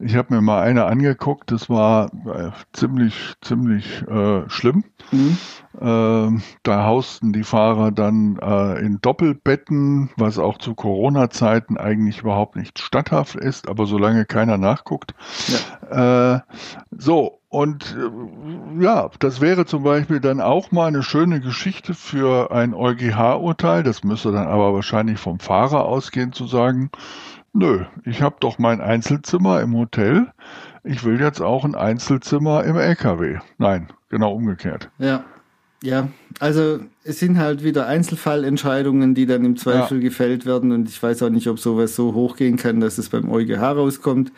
Ich 0.01 0.17
habe 0.17 0.35
mir 0.35 0.41
mal 0.41 0.63
eine 0.63 0.87
angeguckt, 0.87 1.53
das 1.53 1.71
war 1.71 2.11
äh, 2.27 2.51
ziemlich, 2.73 3.35
ziemlich 3.41 4.03
äh, 4.09 4.51
schlimm. 4.51 4.83
Mhm. 5.13 5.39
Äh, 5.81 6.41
da 6.65 6.85
hausten 6.85 7.33
die 7.33 7.45
Fahrer 7.45 7.93
dann 7.93 8.37
äh, 8.43 8.85
in 8.85 9.01
Doppelbetten, 9.01 10.11
was 10.17 10.41
auch 10.41 10.59
zu 10.59 10.75
Corona-Zeiten 10.75 11.79
eigentlich 11.79 12.23
überhaupt 12.23 12.57
nicht 12.57 12.81
statthaft 12.81 13.37
ist, 13.37 13.69
aber 13.69 13.87
solange 13.87 14.25
keiner 14.25 14.59
nachguckt. 14.59 15.15
Ja. 15.91 16.35
Äh, 16.35 16.41
so, 16.91 17.39
und 17.55 17.97
äh, 17.97 18.83
ja, 18.83 19.09
das 19.21 19.41
wäre 19.41 19.65
zum 19.65 19.85
Beispiel 19.85 20.19
dann 20.19 20.41
auch 20.41 20.73
mal 20.73 20.89
eine 20.89 21.05
schöne 21.05 21.41
Geschichte 21.41 21.95
für 21.95 22.51
ein 22.51 22.75
EuGH-Urteil. 22.75 23.85
Das 23.85 24.03
müsste 24.03 24.33
dann 24.33 24.49
aber 24.49 24.75
wahrscheinlich 24.75 25.21
vom 25.21 25.39
Fahrer 25.39 25.85
ausgehen 25.85 26.33
zu 26.33 26.49
sagen, 26.49 26.91
nö, 27.53 27.85
ich 28.05 28.23
habe 28.23 28.35
doch 28.41 28.59
mein 28.59 28.81
Einzelzimmer 28.81 29.61
im 29.61 29.77
Hotel. 29.77 30.33
Ich 30.83 31.05
will 31.05 31.21
jetzt 31.21 31.41
auch 31.41 31.65
ein 31.65 31.77
Einzelzimmer 31.77 32.65
im 32.65 32.77
LKW. 32.77 33.39
Nein, 33.59 33.87
genau 34.09 34.33
umgekehrt. 34.35 34.91
Ja. 34.99 35.23
Ja, 35.81 36.09
also 36.41 36.81
es 37.05 37.21
sind 37.21 37.39
halt 37.39 37.63
wieder 37.63 37.87
Einzelfallentscheidungen, 37.87 39.15
die 39.15 39.27
dann 39.27 39.45
im 39.45 39.57
Zweifel 39.57 39.99
ja. 39.99 40.03
gefällt 40.03 40.47
werden 40.47 40.73
und 40.73 40.89
ich 40.89 41.01
weiß 41.01 41.23
auch 41.23 41.31
nicht, 41.31 41.47
ob 41.47 41.61
sowas 41.61 41.95
so 41.95 42.15
hochgehen 42.15 42.57
kann, 42.57 42.81
dass 42.81 42.97
es 42.97 43.11
beim 43.11 43.31
EuGH 43.31 43.61
rauskommt. 43.61 44.33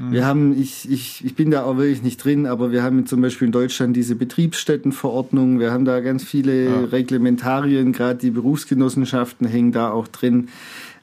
Mhm. 0.00 0.12
Wir 0.12 0.26
haben, 0.26 0.58
ich, 0.58 0.90
ich, 0.90 1.24
ich 1.24 1.34
bin 1.34 1.50
da 1.50 1.64
auch 1.64 1.76
wirklich 1.76 2.02
nicht 2.02 2.24
drin, 2.24 2.46
aber 2.46 2.72
wir 2.72 2.82
haben 2.82 3.04
zum 3.06 3.20
Beispiel 3.20 3.46
in 3.46 3.52
Deutschland 3.52 3.94
diese 3.94 4.14
Betriebsstättenverordnung, 4.14 5.60
wir 5.60 5.70
haben 5.72 5.84
da 5.84 6.00
ganz 6.00 6.24
viele 6.24 6.64
ja. 6.64 6.80
Reglementarien, 6.84 7.92
gerade 7.92 8.18
die 8.18 8.30
Berufsgenossenschaften 8.30 9.46
hängen 9.46 9.72
da 9.72 9.90
auch 9.90 10.08
drin. 10.08 10.48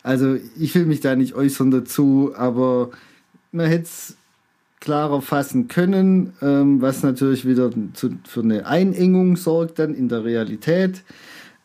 Also 0.02 0.38
ich 0.58 0.74
will 0.74 0.86
mich 0.86 1.02
da 1.02 1.16
nicht 1.16 1.36
äußern 1.36 1.70
dazu, 1.70 2.32
aber 2.36 2.90
man 3.52 3.68
hätte 3.68 3.84
es 3.84 4.18
klarer 4.80 5.22
fassen 5.22 5.68
können, 5.68 6.34
ähm, 6.42 6.82
was 6.82 7.04
natürlich 7.04 7.46
wieder 7.46 7.72
zu, 7.94 8.18
für 8.26 8.42
eine 8.42 8.66
Einengung 8.66 9.36
sorgt 9.36 9.80
dann 9.80 9.94
in 9.94 10.08
der 10.10 10.24
Realität. 10.24 11.04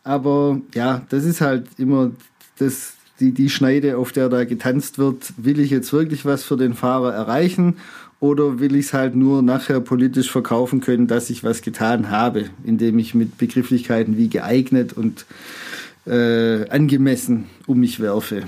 Aber 0.05 0.61
ja, 0.74 1.03
das 1.09 1.24
ist 1.24 1.41
halt 1.41 1.66
immer 1.78 2.11
das, 2.59 2.95
die, 3.23 3.33
die 3.33 3.49
Schneide, 3.49 3.97
auf 3.97 4.12
der 4.12 4.29
da 4.29 4.45
getanzt 4.45 4.99
wird, 4.99 5.33
will 5.37 5.61
ich 5.61 5.70
jetzt 5.70 5.93
wirklich 5.93 6.25
was 6.25 6.43
für 6.43 6.57
den 6.57 6.75
Fahrer 6.75 7.14
erreichen 7.14 7.77
oder 8.18 8.59
will 8.59 8.75
ich 8.75 8.87
es 8.87 8.93
halt 8.93 9.14
nur 9.14 9.43
nachher 9.43 9.81
politisch 9.81 10.31
verkaufen 10.31 10.81
können, 10.81 11.07
dass 11.07 11.31
ich 11.31 11.45
was 11.45 11.62
getan 11.62 12.11
habe, 12.11 12.47
indem 12.64 12.99
ich 12.99 13.14
mit 13.14 13.39
Begrifflichkeiten 13.39 14.16
wie 14.16 14.29
geeignet 14.29 14.93
und 14.93 15.25
äh, 16.07 16.68
angemessen 16.68 17.47
um 17.66 17.79
mich 17.79 18.01
werfe. 18.01 18.43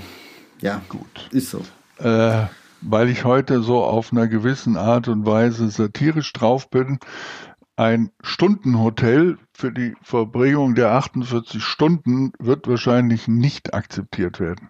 Ja, 0.61 0.81
Gut. 0.89 1.29
ist 1.31 1.51
so. 1.51 1.61
Äh, 1.99 2.47
weil 2.81 3.09
ich 3.09 3.23
heute 3.23 3.61
so 3.61 3.81
auf 3.83 4.11
einer 4.11 4.27
gewissen 4.27 4.77
Art 4.77 5.07
und 5.07 5.25
Weise 5.25 5.69
satirisch 5.69 6.33
drauf 6.33 6.69
bin, 6.69 6.99
ein 7.77 8.09
Stundenhotel 8.21 9.37
für 9.53 9.71
die 9.71 9.95
Verbringung 10.01 10.75
der 10.75 10.91
48 10.91 11.61
Stunden 11.63 12.31
wird 12.39 12.67
wahrscheinlich 12.67 13.27
nicht 13.27 13.73
akzeptiert 13.73 14.39
werden. 14.39 14.69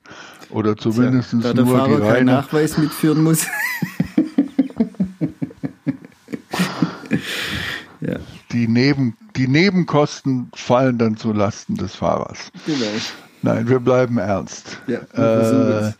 Oder 0.49 0.75
zumindest 0.75 1.33
da 1.41 1.53
der 1.53 1.65
nur 1.65 1.77
Fahrer 1.77 1.87
die 1.87 2.01
keinen 2.01 2.09
reine. 2.11 2.31
Nachweis 2.31 2.77
mitführen 2.77 3.23
muss. 3.23 3.45
ja, 8.01 8.15
Die, 8.51 8.67
Neben, 8.67 9.15
die 9.35 9.47
Nebenkosten 9.47 10.49
fallen 10.55 10.97
dann 10.97 11.17
zu 11.17 11.31
Lasten 11.33 11.75
des 11.75 11.95
Fahrers. 11.95 12.51
genau. 12.65 12.85
Nein, 13.41 13.67
wir 13.69 13.79
bleiben 13.79 14.17
ernst. 14.17 14.79
Ja, 14.87 14.99
Äh. 15.13 15.93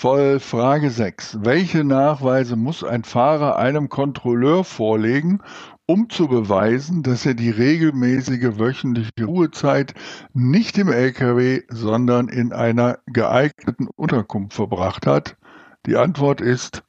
Voll 0.00 0.40
Frage 0.40 0.88
6. 0.88 1.40
Welche 1.42 1.84
Nachweise 1.84 2.56
muss 2.56 2.82
ein 2.82 3.04
Fahrer 3.04 3.56
einem 3.58 3.90
Kontrolleur 3.90 4.64
vorlegen, 4.64 5.42
um 5.84 6.08
zu 6.08 6.26
beweisen, 6.26 7.02
dass 7.02 7.26
er 7.26 7.34
die 7.34 7.50
regelmäßige 7.50 8.58
wöchentliche 8.58 9.26
Ruhezeit 9.26 9.92
nicht 10.32 10.78
im 10.78 10.88
LKW, 10.88 11.64
sondern 11.68 12.28
in 12.28 12.54
einer 12.54 13.00
geeigneten 13.12 13.88
Unterkunft 13.94 14.54
verbracht 14.54 15.06
hat? 15.06 15.36
Die 15.84 15.96
Antwort 15.96 16.40
ist 16.40 16.82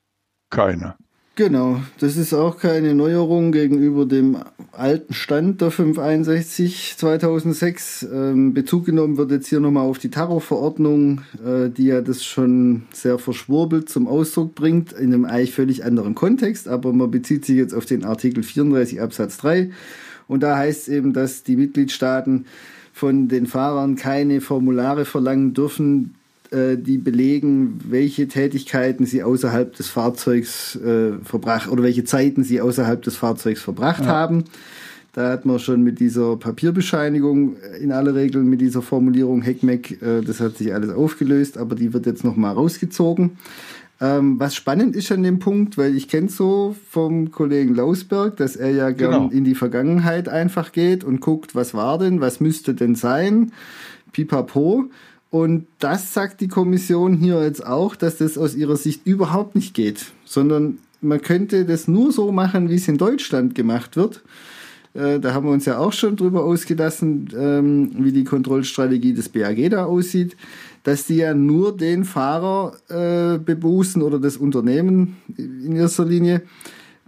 keine. 0.50 0.96
Genau, 1.36 1.80
das 2.00 2.18
ist 2.18 2.34
auch 2.34 2.58
keine 2.58 2.94
Neuerung 2.94 3.54
gegenüber 3.54 4.06
dem 4.06 4.38
alten 4.74 5.14
Stand 5.14 5.62
der 5.62 5.72
561 5.72 6.96
2006. 6.98 8.06
Ähm, 8.12 8.54
Bezug 8.54 8.86
genommen 8.86 9.16
wird 9.16 9.32
jetzt 9.32 9.48
hier 9.48 9.62
nochmal 9.62 9.88
auf 9.88 9.98
die 9.98 10.10
Tarot-Verordnung, 10.10 11.22
äh, 11.44 11.70
die 11.70 11.86
ja 11.86 12.02
das 12.02 12.26
schon 12.26 12.84
sehr 12.92 13.18
verschwurbelt 13.18 13.88
zum 13.88 14.10
Ausdruck 14.10 14.56
bringt, 14.56 14.92
in 14.92 15.14
einem 15.14 15.24
eigentlich 15.24 15.54
völlig 15.54 15.86
anderen 15.86 16.16
Kontext, 16.16 16.68
aber 16.68 16.92
man 16.92 17.10
bezieht 17.10 17.46
sich 17.46 17.56
jetzt 17.56 17.74
auf 17.74 17.86
den 17.86 18.04
Artikel 18.04 18.44
34 18.44 19.00
Absatz 19.00 19.38
3 19.38 19.72
und 20.28 20.44
da 20.44 20.58
heißt 20.58 20.82
es 20.82 20.88
eben, 20.90 21.14
dass 21.14 21.44
die 21.44 21.56
Mitgliedstaaten 21.56 22.46
von 22.92 23.30
den 23.30 23.46
Fahrern 23.46 23.96
keine 23.96 24.42
Formulare 24.42 25.06
verlangen 25.06 25.54
dürfen, 25.54 26.16
die 26.52 26.98
belegen, 26.98 27.80
welche 27.88 28.28
Tätigkeiten 28.28 29.06
sie 29.06 29.24
außerhalb 29.24 29.74
des 29.76 29.88
Fahrzeugs 29.88 30.76
äh, 30.76 31.14
verbracht 31.24 31.70
oder 31.70 31.84
welche 31.84 32.04
Zeiten 32.04 32.44
sie 32.44 32.60
außerhalb 32.60 33.02
des 33.02 33.16
Fahrzeugs 33.16 33.62
verbracht 33.62 34.06
haben. 34.06 34.44
Da 35.14 35.30
hat 35.30 35.46
man 35.46 35.60
schon 35.60 35.84
mit 35.84 36.00
dieser 36.00 36.38
Papierbescheinigung 36.38 37.58
äh, 37.58 37.78
in 37.84 37.92
aller 37.92 38.16
Regel 38.16 38.44
mit 38.44 38.62
dieser 38.62 38.82
Formulierung 38.82 39.42
Heckmeck, 39.42 40.02
äh, 40.02 40.22
das 40.22 40.40
hat 40.40 40.58
sich 40.58 40.74
alles 40.74 40.90
aufgelöst, 40.90 41.58
aber 41.58 41.76
die 41.76 41.94
wird 41.94 42.06
jetzt 42.06 42.24
nochmal 42.24 42.54
rausgezogen. 42.54 43.32
Ähm, 44.00 44.40
was 44.40 44.56
spannend 44.56 44.96
ist 44.96 45.12
an 45.12 45.22
dem 45.22 45.40
Punkt, 45.40 45.78
weil 45.78 45.96
ich 45.96 46.08
kenne 46.08 46.30
so 46.30 46.76
vom 46.90 47.30
Kollegen 47.32 47.76
Lausberg, 47.76 48.38
dass 48.38 48.56
er 48.56 48.72
ja 48.72 48.90
gern 48.92 49.12
Genau. 49.12 49.30
in 49.30 49.44
die 49.44 49.54
Vergangenheit 49.54 50.28
einfach 50.28 50.72
geht 50.72 51.04
und 51.04 51.20
guckt, 51.22 51.56
was 51.56 51.74
war 51.74 51.98
denn, 52.00 52.20
was 52.22 52.40
müsste 52.40 52.74
denn 52.74 52.96
sein, 52.96 53.52
pipapo. 54.12 54.86
Und 55.32 55.66
das 55.80 56.14
sagt 56.14 56.42
die 56.42 56.50
Kommission 56.50 57.16
hier 57.16 57.42
jetzt 57.44 57.66
auch, 57.66 57.96
dass 57.96 58.18
das 58.18 58.38
aus 58.38 58.54
ihrer 58.54 58.76
Sicht 58.76 59.08
überhaupt 59.08 59.56
nicht 59.56 59.74
geht, 59.74 60.12
sondern 60.26 60.78
man 61.02 61.22
könnte 61.22 61.66
das 61.66 61.88
nur 61.88 62.12
so 62.12 62.32
machen, 62.32 62.70
wie 62.70 62.76
es 62.76 62.88
in 62.88 62.98
Deutschland 62.98 63.56
gemacht 63.56 63.96
wird. 63.96 64.22
Äh, 64.94 65.20
Da 65.20 65.34
haben 65.34 65.48
wir 65.48 65.54
uns 65.54 65.66
ja 65.66 65.78
auch 65.78 65.94
schon 65.94 66.18
drüber 66.18 66.44
ausgelassen, 66.44 67.30
ähm, 67.36 67.92
wie 67.98 68.12
die 68.12 68.26
Kontrollstrategie 68.26 69.14
des 69.14 69.30
BAG 69.30 69.70
da 69.70 69.86
aussieht, 69.86 70.36
dass 70.84 71.06
die 71.06 71.16
ja 71.18 71.34
nur 71.34 71.78
den 71.78 72.04
Fahrer 72.04 72.74
äh, 72.90 73.38
bebußen 73.40 74.02
oder 74.02 74.20
das 74.20 74.36
Unternehmen 74.36 75.16
in 75.38 75.76
erster 75.78 76.06
Linie, 76.06 76.42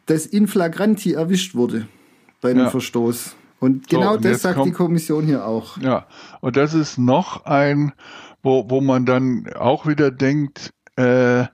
das 0.06 0.26
in 0.26 0.48
flagranti 0.48 1.12
erwischt 1.14 1.56
wurde 1.56 1.88
bei 2.40 2.52
einem 2.52 2.60
Ja. 2.62 2.70
Verstoß. 2.70 3.36
Und 3.64 3.90
So, 3.90 3.98
genau 3.98 4.16
und 4.16 4.26
das 4.26 4.42
sagt 4.42 4.58
die 4.58 4.60
kommt- 4.62 4.74
Kommission 4.76 5.24
hier 5.26 5.46
auch. 5.48 5.78
Ja, 5.78 6.06
und 6.42 6.58
das 6.58 6.74
ist 6.74 6.98
noch 6.98 7.46
ein, 7.46 7.94
wo, 8.42 8.70
wo 8.70 8.82
man 8.82 9.06
dann 9.06 9.48
auch 9.58 9.88
wieder 9.88 10.12
denkt, 10.12 10.74
äh, 10.98 11.46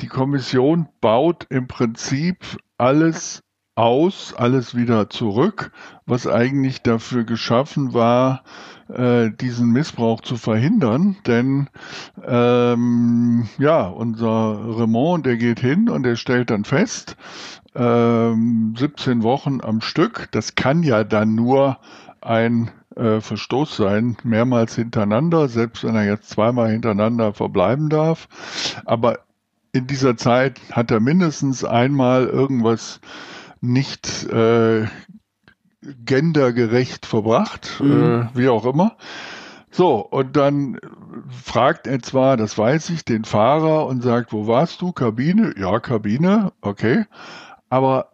die 0.00 0.06
Kommission 0.06 0.86
baut 1.00 1.46
im 1.48 1.66
Prinzip 1.66 2.36
alles 2.76 3.42
aus, 3.76 4.34
alles 4.34 4.74
wieder 4.74 5.10
zurück, 5.10 5.70
was 6.06 6.26
eigentlich 6.26 6.82
dafür 6.82 7.24
geschaffen 7.24 7.92
war, 7.92 8.42
äh, 8.88 9.30
diesen 9.30 9.70
Missbrauch 9.70 10.22
zu 10.22 10.36
verhindern. 10.36 11.16
Denn 11.26 11.68
ähm, 12.26 13.48
ja, 13.58 13.86
unser 13.86 14.58
Raymond, 14.78 15.26
der 15.26 15.36
geht 15.36 15.60
hin 15.60 15.90
und 15.90 16.04
der 16.04 16.16
stellt 16.16 16.50
dann 16.50 16.64
fest, 16.64 17.16
ähm, 17.74 18.74
17 18.76 19.22
Wochen 19.22 19.60
am 19.60 19.82
Stück, 19.82 20.28
das 20.30 20.54
kann 20.54 20.82
ja 20.82 21.04
dann 21.04 21.34
nur 21.34 21.78
ein 22.22 22.70
äh, 22.96 23.20
Verstoß 23.20 23.76
sein, 23.76 24.16
mehrmals 24.24 24.74
hintereinander, 24.74 25.48
selbst 25.48 25.84
wenn 25.84 25.94
er 25.94 26.06
jetzt 26.06 26.30
zweimal 26.30 26.70
hintereinander 26.70 27.34
verbleiben 27.34 27.90
darf. 27.90 28.26
Aber 28.86 29.18
in 29.72 29.86
dieser 29.86 30.16
Zeit 30.16 30.58
hat 30.72 30.90
er 30.90 31.00
mindestens 31.00 31.62
einmal 31.62 32.26
irgendwas 32.26 33.00
nicht 33.60 34.24
äh, 34.24 34.86
gendergerecht 36.04 37.06
verbracht, 37.06 37.80
Mhm. 37.80 38.28
äh, 38.32 38.38
wie 38.38 38.48
auch 38.48 38.64
immer. 38.66 38.96
So, 39.70 39.96
und 39.98 40.36
dann 40.36 40.78
fragt 41.44 41.86
er 41.86 42.00
zwar, 42.00 42.36
das 42.36 42.56
weiß 42.56 42.90
ich, 42.90 43.04
den 43.04 43.24
Fahrer 43.24 43.86
und 43.86 44.02
sagt, 44.02 44.32
wo 44.32 44.46
warst 44.46 44.80
du? 44.80 44.92
Kabine? 44.92 45.54
Ja, 45.58 45.80
Kabine, 45.80 46.52
okay. 46.62 47.04
Aber 47.68 48.12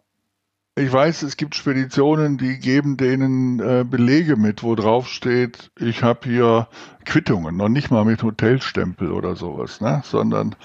ich 0.75 0.91
weiß, 0.91 1.21
es 1.21 1.37
gibt 1.37 1.55
Speditionen, 1.55 2.37
die 2.37 2.57
geben 2.59 2.97
denen 2.97 3.59
äh, 3.59 3.85
Belege 3.87 4.35
mit, 4.35 4.63
wo 4.63 4.75
drauf 4.75 5.07
steht, 5.07 5.71
ich 5.79 6.01
habe 6.03 6.21
hier 6.27 6.67
Quittungen, 7.05 7.55
noch 7.55 7.69
nicht 7.69 7.91
mal 7.91 8.03
mit 8.05 8.23
Hotelstempel 8.23 9.11
oder 9.11 9.35
sowas, 9.35 9.79
ne? 9.81 10.01
sondern 10.03 10.55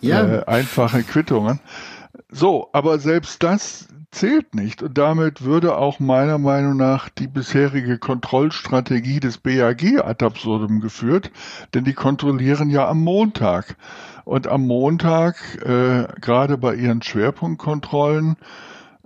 Ja. 0.00 0.24
äh, 0.26 0.44
einfache 0.46 1.04
Quittungen. 1.04 1.60
So, 2.30 2.70
aber 2.72 2.98
selbst 2.98 3.42
das 3.42 3.86
zählt 4.10 4.54
nicht 4.54 4.82
und 4.82 4.98
damit 4.98 5.42
würde 5.42 5.76
auch 5.76 6.00
meiner 6.00 6.38
Meinung 6.38 6.76
nach 6.76 7.08
die 7.08 7.28
bisherige 7.28 7.98
Kontrollstrategie 7.98 9.20
des 9.20 9.38
BAG 9.38 10.04
ad 10.04 10.24
absurdum 10.24 10.80
geführt, 10.80 11.30
denn 11.74 11.84
die 11.84 11.94
kontrollieren 11.94 12.70
ja 12.70 12.88
am 12.88 13.00
Montag. 13.00 13.76
Und 14.24 14.46
am 14.46 14.66
Montag, 14.66 15.36
äh, 15.64 16.06
gerade 16.20 16.58
bei 16.58 16.74
ihren 16.74 17.02
Schwerpunktkontrollen, 17.02 18.36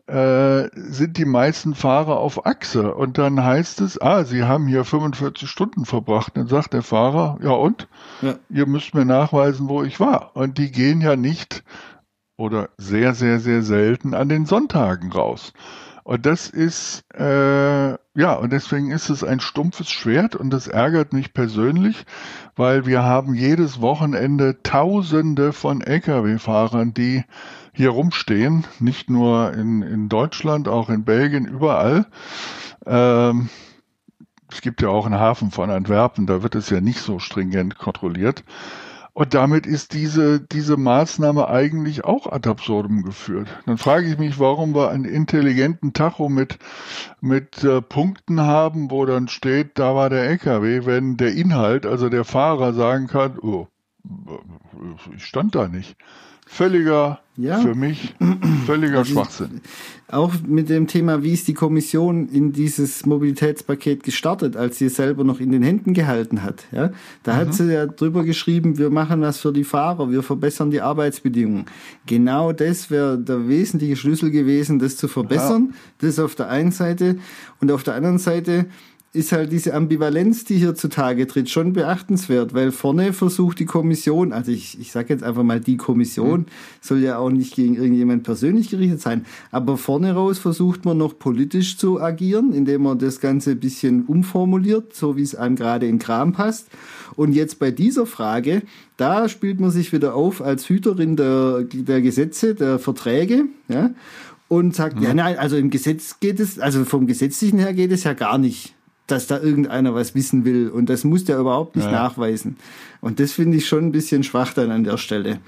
äh, 0.07 0.68
sind 0.74 1.16
die 1.16 1.24
meisten 1.24 1.74
Fahrer 1.74 2.18
auf 2.18 2.44
Achse. 2.44 2.94
Und 2.94 3.16
dann 3.16 3.42
heißt 3.42 3.80
es, 3.80 4.00
ah, 4.00 4.24
Sie 4.24 4.44
haben 4.44 4.66
hier 4.66 4.84
45 4.84 5.48
Stunden 5.48 5.86
verbracht. 5.86 6.36
Dann 6.36 6.46
sagt 6.46 6.74
der 6.74 6.82
Fahrer, 6.82 7.38
ja 7.42 7.52
und? 7.52 7.88
Ja. 8.20 8.34
Ihr 8.50 8.66
müsst 8.66 8.94
mir 8.94 9.07
nachweisen, 9.07 9.68
wo 9.68 9.82
ich 9.82 10.00
war. 10.00 10.32
Und 10.34 10.59
die 10.59 10.70
gehen 10.70 11.00
ja 11.00 11.16
nicht 11.16 11.64
oder 12.37 12.70
sehr, 12.78 13.14
sehr, 13.14 13.41
sehr 13.41 13.62
selten 13.62 14.14
an 14.14 14.28
den 14.28 14.47
Sonntagen 14.47 15.12
raus. 15.12 15.53
Und 16.05 16.26
das 16.26 16.51
ist, 16.51 17.03
äh, 17.14 17.93
ja, 17.93 18.35
und 18.35 18.53
deswegen 18.53 18.91
ist 18.91 19.09
es 19.09 19.24
ein 19.24 19.41
stumpfes 19.41 19.91
Schwert 19.91 20.37
und 20.37 20.51
das 20.51 20.68
ärgert 20.68 21.14
mich 21.14 21.32
persönlich, 21.32 22.05
weil 22.57 22.85
wir 22.85 23.03
haben 23.03 23.35
jedes 23.35 23.80
Wochenende 23.80 24.62
Tausende 24.62 25.55
von 25.55 25.80
Lkw-Fahrern, 25.80 26.93
die 26.93 27.24
hier 27.72 27.89
rumstehen, 27.89 28.66
nicht 28.80 29.09
nur 29.09 29.55
in, 29.55 29.80
in 29.80 30.11
Deutschland, 30.11 30.68
auch 30.68 30.91
in 30.91 31.05
Belgien, 31.05 31.47
überall. 31.47 32.05
Ähm, 32.85 33.49
es 34.53 34.61
gibt 34.61 34.82
ja 34.82 34.89
auch 34.91 35.07
einen 35.07 35.18
Hafen 35.18 35.51
von 35.51 35.70
Antwerpen, 35.70 36.26
da 36.26 36.43
wird 36.43 36.55
es 36.55 36.68
ja 36.68 36.82
nicht 36.82 37.01
so 37.01 37.18
stringent 37.18 37.78
kontrolliert. 37.78 38.45
Und 39.14 39.32
damit 39.32 39.64
ist 39.64 39.92
diese, 39.92 40.40
diese 40.40 40.76
Maßnahme 40.76 41.48
eigentlich 41.48 42.04
auch 42.04 42.26
ad 42.26 42.50
absurdum 42.50 43.04
geführt. 43.04 43.48
Dann 43.64 43.78
frage 43.78 44.08
ich 44.08 44.18
mich, 44.18 44.40
warum 44.40 44.74
wir 44.74 44.90
einen 44.90 45.04
intelligenten 45.04 45.92
Tacho 45.92 46.28
mit, 46.28 46.58
mit 47.20 47.62
äh, 47.62 47.80
Punkten 47.80 48.40
haben, 48.40 48.90
wo 48.90 49.06
dann 49.06 49.28
steht, 49.28 49.78
da 49.78 49.94
war 49.94 50.10
der 50.10 50.24
LKW, 50.24 50.84
wenn 50.84 51.16
der 51.16 51.32
Inhalt, 51.32 51.86
also 51.86 52.08
der 52.08 52.24
Fahrer 52.24 52.72
sagen 52.72 53.06
kann, 53.06 53.38
oh, 53.38 53.68
ich 55.14 55.24
stand 55.24 55.54
da 55.54 55.68
nicht. 55.68 55.96
Völliger, 56.47 57.20
Ja. 57.36 57.59
für 57.59 57.74
mich, 57.74 58.14
völliger 58.66 58.99
Also- 58.99 59.12
Schwachsinn. 59.14 59.61
Auch 60.09 60.32
mit 60.47 60.68
dem 60.68 60.86
Thema, 60.86 61.22
wie 61.24 61.32
ist 61.32 61.49
die 61.49 61.55
Kommission 61.55 62.28
in 62.28 62.53
dieses 62.53 63.05
Mobilitätspaket 63.07 64.05
gestartet, 64.05 64.57
als 64.57 64.78
sie 64.78 64.84
es 64.86 64.97
selber 64.97 65.24
noch 65.24 65.40
in 65.40 65.51
den 65.51 65.62
Händen 65.62 65.95
gehalten 65.95 66.42
hat. 66.45 66.64
Ja? 66.70 66.90
Da 67.24 67.34
hat 67.34 67.55
sie 67.55 67.72
ja 67.72 67.86
drüber 67.86 68.22
geschrieben, 68.22 68.78
wir 68.78 68.90
machen 68.90 69.22
was 69.22 69.38
für 69.38 69.53
die 69.53 69.64
Fahrer, 69.64 70.11
wir 70.11 70.22
verbessern 70.22 70.70
die 70.70 70.82
Arbeitsbedingungen. 70.82 71.64
Genau 72.07 72.53
das 72.53 72.90
wäre 72.90 73.18
der 73.18 73.49
wesentliche 73.49 73.97
Schlüssel 73.97 74.30
gewesen, 74.30 74.78
das 74.78 74.97
zu 74.97 75.09
verbessern. 75.09 75.74
Das 75.99 76.18
auf 76.20 76.34
der 76.36 76.49
einen 76.51 76.70
Seite. 76.70 77.16
Und 77.61 77.72
auf 77.72 77.82
der 77.82 77.95
anderen 77.95 78.18
Seite 78.18 78.66
ist 79.14 79.30
halt 79.30 79.52
diese 79.52 79.74
Ambivalenz, 79.74 80.44
die 80.44 80.56
hier 80.56 80.74
zutage 80.74 81.28
tritt, 81.28 81.48
schon 81.48 81.72
beachtenswert, 81.72 82.52
weil 82.52 82.72
vorne 82.72 83.12
versucht 83.12 83.60
die 83.60 83.64
Kommission, 83.64 84.32
also 84.32 84.50
ich, 84.50 84.80
ich 84.80 84.90
sage 84.90 85.14
jetzt 85.14 85.22
einfach 85.22 85.44
mal 85.44 85.60
die 85.60 85.76
Kommission, 85.76 86.40
mhm. 86.40 86.46
soll 86.80 86.98
ja 86.98 87.18
auch 87.18 87.30
nicht 87.30 87.54
gegen 87.54 87.76
irgendjemand 87.76 88.24
persönlich 88.24 88.70
gerichtet 88.70 89.00
sein, 89.00 89.24
aber 89.52 89.76
vorne 89.76 90.14
raus 90.14 90.40
versucht 90.40 90.84
man 90.84 90.98
noch 90.98 91.16
politisch 91.16 91.78
zu 91.78 92.00
agieren, 92.00 92.52
indem 92.52 92.82
man 92.82 92.98
das 92.98 93.20
Ganze 93.20 93.52
ein 93.52 93.60
bisschen 93.60 94.04
umformuliert, 94.04 94.96
so 94.96 95.16
wie 95.16 95.22
es 95.22 95.36
einem 95.36 95.54
gerade 95.54 95.86
in 95.86 96.00
Kram 96.00 96.32
passt. 96.32 96.66
Und 97.14 97.34
jetzt 97.34 97.60
bei 97.60 97.70
dieser 97.70 98.06
Frage, 98.06 98.62
da 98.96 99.28
spielt 99.28 99.60
man 99.60 99.70
sich 99.70 99.92
wieder 99.92 100.16
auf 100.16 100.42
als 100.42 100.68
Hüterin 100.68 101.14
der, 101.14 101.62
der 101.62 102.02
Gesetze, 102.02 102.56
der 102.56 102.80
Verträge, 102.80 103.44
ja, 103.68 103.90
und 104.48 104.74
sagt, 104.74 104.96
mhm. 104.96 105.02
ja, 105.04 105.14
nein, 105.14 105.38
also 105.38 105.56
im 105.56 105.70
Gesetz 105.70 106.18
geht 106.18 106.40
es, 106.40 106.58
also 106.58 106.84
vom 106.84 107.06
Gesetzlichen 107.06 107.60
her 107.60 107.72
geht 107.74 107.92
es 107.92 108.02
ja 108.02 108.12
gar 108.12 108.38
nicht 108.38 108.74
dass 109.07 109.26
da 109.26 109.38
irgendeiner 109.38 109.94
was 109.94 110.14
wissen 110.14 110.44
will. 110.44 110.68
Und 110.68 110.88
das 110.88 111.05
muss 111.05 111.24
der 111.24 111.38
überhaupt 111.38 111.76
nicht 111.76 111.86
ja. 111.86 111.92
nachweisen. 111.92 112.57
Und 113.00 113.20
das 113.20 113.32
finde 113.32 113.59
ich 113.59 113.68
schon 113.68 113.86
ein 113.86 113.92
bisschen 113.92 114.22
schwach 114.22 114.55
dann 114.55 114.70
an 114.70 114.84
der 114.84 114.96
Stelle. 114.96 115.40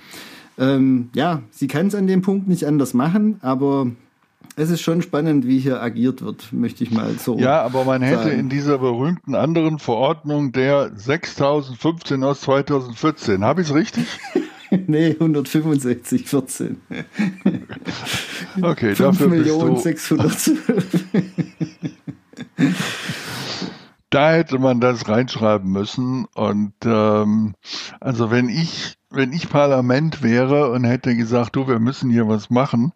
Ähm, 0.58 1.10
ja, 1.14 1.42
sie 1.50 1.66
kann 1.66 1.86
es 1.88 1.94
an 1.94 2.06
dem 2.06 2.22
Punkt 2.22 2.48
nicht 2.48 2.64
anders 2.64 2.94
machen, 2.94 3.38
aber 3.42 3.88
es 4.56 4.70
ist 4.70 4.80
schon 4.80 5.02
spannend, 5.02 5.46
wie 5.46 5.58
hier 5.58 5.82
agiert 5.82 6.22
wird, 6.22 6.52
möchte 6.52 6.82
ich 6.82 6.90
mal 6.90 7.14
so. 7.18 7.38
Ja, 7.38 7.62
aber 7.62 7.84
man 7.84 8.00
hätte 8.00 8.24
sagen. 8.24 8.38
in 8.38 8.48
dieser 8.48 8.78
berühmten 8.78 9.34
anderen 9.34 9.78
Verordnung 9.78 10.52
der 10.52 10.92
6015 10.96 12.22
aus 12.24 12.40
2014, 12.42 13.44
habe 13.44 13.60
ich 13.60 13.68
es 13.68 13.74
richtig? 13.74 14.06
nee, 14.86 15.10
165, 15.10 16.26
14. 16.26 16.80
okay, 18.62 18.94
5 18.94 18.98
dafür 18.98 19.28
Millionen 19.28 19.74
bist 19.74 20.10
du 20.10 20.16
612. 20.16 21.04
da 24.16 24.32
hätte 24.32 24.58
man 24.58 24.80
das 24.80 25.10
reinschreiben 25.10 25.70
müssen. 25.70 26.24
Und 26.34 26.72
ähm, 26.86 27.54
also 28.00 28.30
wenn 28.30 28.48
ich 28.48 28.96
wenn 29.10 29.32
ich 29.32 29.48
Parlament 29.50 30.22
wäre 30.22 30.70
und 30.70 30.84
hätte 30.84 31.14
gesagt, 31.14 31.54
du, 31.54 31.68
wir 31.68 31.78
müssen 31.78 32.10
hier 32.10 32.26
was 32.26 32.50
machen, 32.50 32.92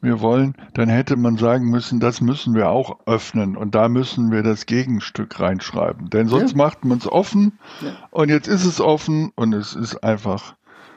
wir 0.00 0.20
wollen, 0.20 0.54
dann 0.74 0.88
hätte 0.88 1.16
man 1.16 1.36
sagen 1.36 1.70
müssen, 1.70 2.00
das 2.00 2.20
müssen 2.20 2.54
wir 2.54 2.68
auch 2.68 3.06
öffnen 3.06 3.56
und 3.56 3.74
da 3.74 3.88
müssen 3.88 4.30
wir 4.30 4.42
das 4.42 4.66
Gegenstück 4.66 5.40
reinschreiben. 5.40 6.10
Denn 6.10 6.28
sonst 6.28 6.52
ja. 6.52 6.58
macht 6.58 6.84
man 6.84 6.98
es 6.98 7.10
offen 7.10 7.58
ja. 7.80 7.92
und 8.10 8.28
jetzt 8.28 8.48
ist 8.48 8.64
es 8.64 8.80
offen 8.80 9.30
und 9.36 9.52
es 9.52 9.74
ist 9.74 10.02
einfach. 10.02 10.54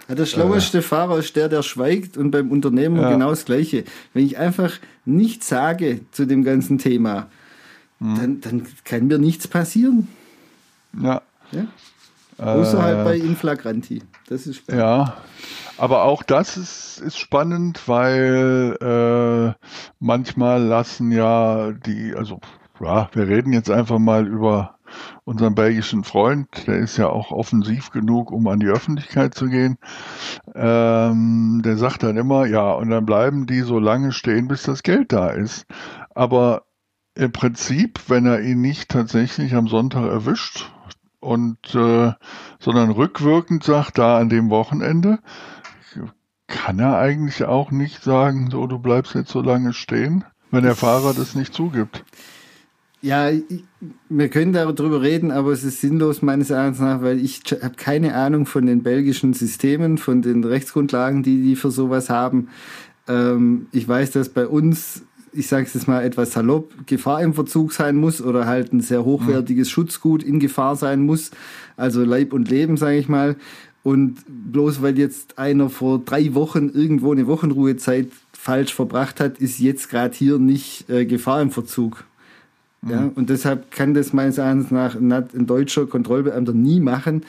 Ja, 0.10 0.16
der 0.16 0.26
schlaueste 0.26 0.80
äh, 0.80 0.82
Fahrer 0.82 1.18
ist 1.18 1.36
der, 1.36 1.50
der 1.50 1.62
schweigt 1.62 2.18
und 2.18 2.32
beim 2.32 2.50
Unternehmer 2.52 3.12
genau 3.12 3.30
das 3.30 3.46
Gleiche. 3.46 3.84
Wenn 4.14 4.26
ich 4.26 4.38
einfach 4.38 4.74
nichts 5.06 5.48
sage 5.48 6.02
zu 6.12 6.26
dem 6.26 6.44
ganzen 6.44 6.78
Thema, 6.78 7.28
hm. 8.00 8.16
dann, 8.16 8.42
dann 8.42 8.68
kann 8.84 9.08
mir 9.08 9.20
nichts 9.20 9.48
passieren. 9.48 10.08
Ja. 11.02 11.22
ja? 11.52 11.68
Außer 12.38 12.78
äh, 12.78 12.82
halt 12.82 13.04
bei 13.04 13.18
Inflagranti. 13.18 14.04
Das 14.30 14.46
ist 14.46 14.58
spannend. 14.58 14.82
Ja, 14.82 15.18
aber 15.78 16.04
auch 16.04 16.24
das 16.24 16.58
ist, 16.58 17.00
ist 17.00 17.18
spannend, 17.18 17.88
weil 17.88 18.78
äh, 18.82 19.66
manchmal 20.00 20.62
lassen 20.62 21.12
ja 21.12 21.72
die, 21.72 22.14
also 22.16 22.40
ja, 22.80 23.10
wir 23.14 23.28
reden 23.28 23.54
jetzt 23.54 23.72
einfach 23.72 23.98
mal 23.98 24.28
über 24.28 24.76
unseren 25.26 25.56
belgischen 25.56 26.04
Freund, 26.04 26.68
der 26.68 26.78
ist 26.78 26.98
ja 26.98 27.10
auch 27.10 27.32
offensiv 27.32 27.92
genug, 27.92 28.32
um 28.32 28.48
an 28.48 28.60
die 28.60 28.68
Öffentlichkeit 28.68 29.34
zu 29.34 29.48
gehen. 29.48 29.78
Ähm, 30.56 31.62
der 31.64 31.78
sagt 31.78 32.04
dann 32.04 32.18
immer, 32.18 32.46
ja, 32.46 32.72
und 32.72 32.90
dann 32.90 33.06
bleiben 33.06 33.48
die 33.48 33.62
so 33.62 33.80
lange 33.80 34.12
stehen, 34.12 34.48
bis 34.48 34.64
das 34.64 34.84
Geld 34.84 35.12
da 35.12 35.30
ist. 35.30 35.66
Aber 36.16 36.64
im 37.18 37.32
Prinzip, 37.32 38.00
wenn 38.08 38.26
er 38.26 38.42
ihn 38.42 38.62
nicht 38.62 38.90
tatsächlich 38.90 39.56
am 39.56 39.68
Sonntag 39.68 40.06
erwischt 40.06 40.72
und 41.20 41.58
äh, 41.74 42.14
sondern 42.60 42.92
rückwirkend 42.92 43.64
sagt, 43.64 43.98
da 43.98 44.18
an 44.18 44.30
dem 44.30 44.50
Wochenende, 44.50 45.20
kann 46.48 46.80
er 46.80 46.98
eigentlich 46.98 47.44
auch 47.44 47.72
nicht 47.72 48.04
sagen, 48.04 48.50
so 48.52 48.68
du 48.68 48.80
bleibst 48.80 49.16
jetzt 49.16 49.32
so 49.32 49.42
lange 49.42 49.74
stehen, 49.74 50.24
wenn 50.52 50.64
der 50.64 50.76
Fahrer 50.76 51.14
das 51.14 51.36
nicht 51.36 51.54
zugibt. 51.54 52.06
Ja, 53.02 53.30
wir 54.10 54.30
können 54.30 54.54
darüber 54.54 55.02
reden, 55.02 55.32
aber 55.32 55.52
es 55.52 55.64
ist 55.64 55.82
sinnlos 55.82 56.22
meines 56.22 56.50
Erachtens 56.50 56.80
nach, 56.80 57.02
weil 57.02 57.20
ich 57.20 57.42
habe 57.62 57.76
keine 57.76 58.16
Ahnung 58.16 58.46
von 58.46 58.66
den 58.66 58.82
belgischen 58.82 59.34
Systemen, 59.34 59.98
von 59.98 60.22
den 60.22 60.44
Rechtsgrundlagen, 60.44 61.22
die 61.22 61.44
die 61.44 61.56
für 61.56 61.70
sowas 61.70 62.10
haben. 62.10 62.50
Ähm, 63.08 63.68
ich 63.72 63.88
weiß, 63.88 64.12
dass 64.12 64.30
bei 64.30 64.48
uns 64.48 65.04
ich 65.38 65.48
sage 65.48 65.66
es 65.68 65.74
jetzt 65.74 65.88
mal 65.88 66.04
etwas 66.04 66.34
salopp, 66.34 66.74
Gefahr 66.88 67.22
im 67.22 67.34
Verzug 67.34 67.72
sein 67.74 67.96
muss 67.96 68.22
oder 68.22 68.46
halt 68.46 68.74
ein 68.74 68.82
sehr 68.82 69.06
hochwertiges 69.06 69.68
mhm. 69.68 69.72
Schutzgut 69.72 70.24
in 70.24 70.40
Gefahr 70.40 70.76
sein 70.76 71.02
muss, 71.02 71.32
also 71.76 72.04
Leib 72.04 72.34
und 72.34 72.50
Leben, 72.50 72.78
sage 72.78 72.98
ich 72.98 73.08
mal. 73.08 73.36
Und 73.84 74.18
bloß 74.28 74.82
weil 74.82 74.98
jetzt 74.98 75.38
einer 75.38 75.70
vor 75.70 76.00
drei 76.04 76.34
Wochen 76.34 76.70
irgendwo 76.70 77.12
eine 77.12 77.28
Wochenruhezeit 77.28 78.10
falsch 78.34 78.74
verbracht 78.74 79.20
hat, 79.20 79.38
ist 79.38 79.60
jetzt 79.60 79.90
gerade 79.90 80.16
hier 80.16 80.40
nicht 80.40 80.90
äh, 80.90 81.06
Gefahr 81.06 81.42
im 81.42 81.52
Verzug. 81.52 82.04
Mhm. 82.82 82.92
Ja, 82.92 83.12
und 83.16 83.30
deshalb 83.30 83.72
kann 83.72 83.94
das 83.94 84.14
meines 84.14 84.38
Erachtens 84.38 84.72
nach 84.72 84.96
ein 84.96 85.46
deutscher 85.46 85.86
Kontrollbeamter 85.86 86.54
nie 86.54 86.80
machen, 86.80 87.24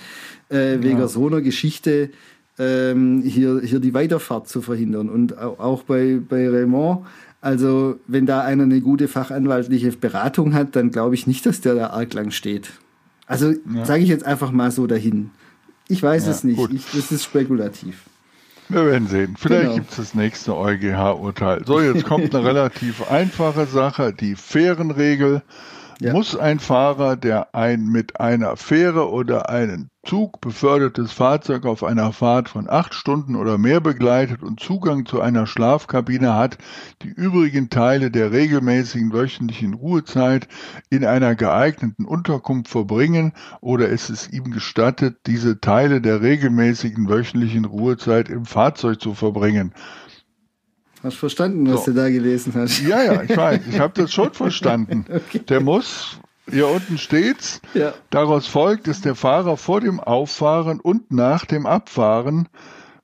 äh, 0.48 0.78
wegen 0.80 0.98
ja. 0.98 1.08
so 1.08 1.26
einer 1.26 1.42
Geschichte 1.42 2.10
ähm, 2.58 3.22
hier, 3.22 3.60
hier 3.60 3.80
die 3.80 3.94
Weiterfahrt 3.94 4.48
zu 4.48 4.62
verhindern. 4.62 5.08
Und 5.08 5.38
auch 5.38 5.84
bei, 5.84 6.18
bei 6.26 6.48
Raymond 6.48 7.06
also, 7.40 8.00
wenn 8.06 8.26
da 8.26 8.40
einer 8.42 8.64
eine 8.64 8.80
gute 8.80 9.06
fachanwaltliche 9.06 9.92
Beratung 9.92 10.54
hat, 10.54 10.74
dann 10.74 10.90
glaube 10.90 11.14
ich 11.14 11.26
nicht, 11.26 11.46
dass 11.46 11.60
der 11.60 11.74
da 11.74 11.90
arg 11.90 12.12
lang 12.14 12.30
steht. 12.30 12.72
Also, 13.26 13.52
ja. 13.74 13.84
sage 13.84 14.02
ich 14.02 14.08
jetzt 14.08 14.24
einfach 14.24 14.50
mal 14.50 14.70
so 14.70 14.86
dahin. 14.86 15.30
Ich 15.86 16.02
weiß 16.02 16.26
ja, 16.26 16.32
es 16.32 16.44
nicht. 16.44 16.58
Ich, 16.72 16.86
das 16.92 17.12
ist 17.12 17.24
spekulativ. 17.24 18.02
Wir 18.68 18.84
werden 18.84 19.08
sehen. 19.08 19.36
Vielleicht 19.38 19.62
genau. 19.62 19.74
gibt 19.76 19.90
es 19.90 19.96
das 19.96 20.14
nächste 20.14 20.54
EuGH-Urteil. 20.54 21.64
So, 21.64 21.80
jetzt 21.80 22.04
kommt 22.04 22.34
eine 22.34 22.44
relativ 22.48 23.10
einfache 23.10 23.66
Sache, 23.66 24.12
die 24.12 24.34
fairen 24.34 24.90
Regel. 24.90 25.42
Ja. 26.00 26.12
Muss 26.12 26.36
ein 26.36 26.60
Fahrer, 26.60 27.16
der 27.16 27.54
ein 27.54 27.86
mit 27.86 28.20
einer 28.20 28.56
Fähre 28.56 29.10
oder 29.10 29.48
einem 29.48 29.88
Zug 30.08 30.40
befördertes 30.40 31.12
Fahrzeug 31.12 31.66
auf 31.66 31.84
einer 31.84 32.14
Fahrt 32.14 32.48
von 32.48 32.66
acht 32.66 32.94
Stunden 32.94 33.36
oder 33.36 33.58
mehr 33.58 33.80
begleitet 33.80 34.42
und 34.42 34.58
Zugang 34.58 35.04
zu 35.04 35.20
einer 35.20 35.46
Schlafkabine 35.46 36.34
hat, 36.34 36.56
die 37.02 37.08
übrigen 37.08 37.68
Teile 37.68 38.10
der 38.10 38.32
regelmäßigen 38.32 39.12
wöchentlichen 39.12 39.74
Ruhezeit 39.74 40.48
in 40.88 41.04
einer 41.04 41.34
geeigneten 41.34 42.06
Unterkunft 42.06 42.70
verbringen 42.70 43.34
oder 43.60 43.88
ist 43.88 44.08
es 44.08 44.32
ihm 44.32 44.50
gestattet, 44.50 45.18
diese 45.26 45.60
Teile 45.60 46.00
der 46.00 46.22
regelmäßigen 46.22 47.06
wöchentlichen 47.10 47.66
Ruhezeit 47.66 48.30
im 48.30 48.46
Fahrzeug 48.46 49.02
zu 49.02 49.12
verbringen. 49.12 49.74
Hast 51.02 51.16
du 51.16 51.20
verstanden, 51.20 51.70
was 51.70 51.84
so. 51.84 51.92
du 51.92 51.98
da 51.98 52.08
gelesen 52.08 52.54
hast? 52.54 52.80
Ja, 52.80 53.02
ja, 53.02 53.22
ich 53.22 53.36
weiß. 53.36 53.60
Ich 53.68 53.78
habe 53.78 53.92
das 53.94 54.10
schon 54.10 54.32
verstanden. 54.32 55.04
okay. 55.06 55.40
Der 55.46 55.60
muss, 55.60 56.18
hier 56.50 56.68
unten 56.68 56.98
steht's, 56.98 57.60
ja. 57.74 57.92
daraus 58.10 58.46
folgt, 58.46 58.86
dass 58.86 59.00
der 59.00 59.14
Fahrer 59.14 59.56
vor 59.56 59.80
dem 59.80 60.00
Auffahren 60.00 60.80
und 60.80 61.10
nach 61.12 61.44
dem 61.44 61.66
Abfahren 61.66 62.48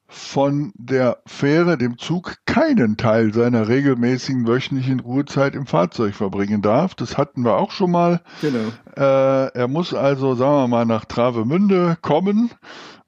von 0.07 0.73
der 0.77 1.19
Fähre, 1.27 1.77
dem 1.77 1.99
Zug, 1.99 2.37
keinen 2.47 2.97
Teil 2.97 3.35
seiner 3.35 3.69
regelmäßigen 3.69 4.47
wöchentlichen 4.47 5.01
Ruhezeit 5.01 5.55
im 5.55 5.67
Fahrzeug 5.67 6.15
verbringen 6.15 6.63
darf. 6.63 6.95
Das 6.95 7.19
hatten 7.19 7.43
wir 7.43 7.57
auch 7.57 7.73
schon 7.73 7.91
mal. 7.91 8.21
Genau. 8.41 8.71
Äh, 8.97 9.49
er 9.59 9.69
muss 9.69 9.93
also, 9.93 10.35
sagen 10.35 10.55
wir 10.55 10.69
mal, 10.69 10.87
nach 10.87 11.05
Travemünde 11.05 11.97
kommen, 12.01 12.51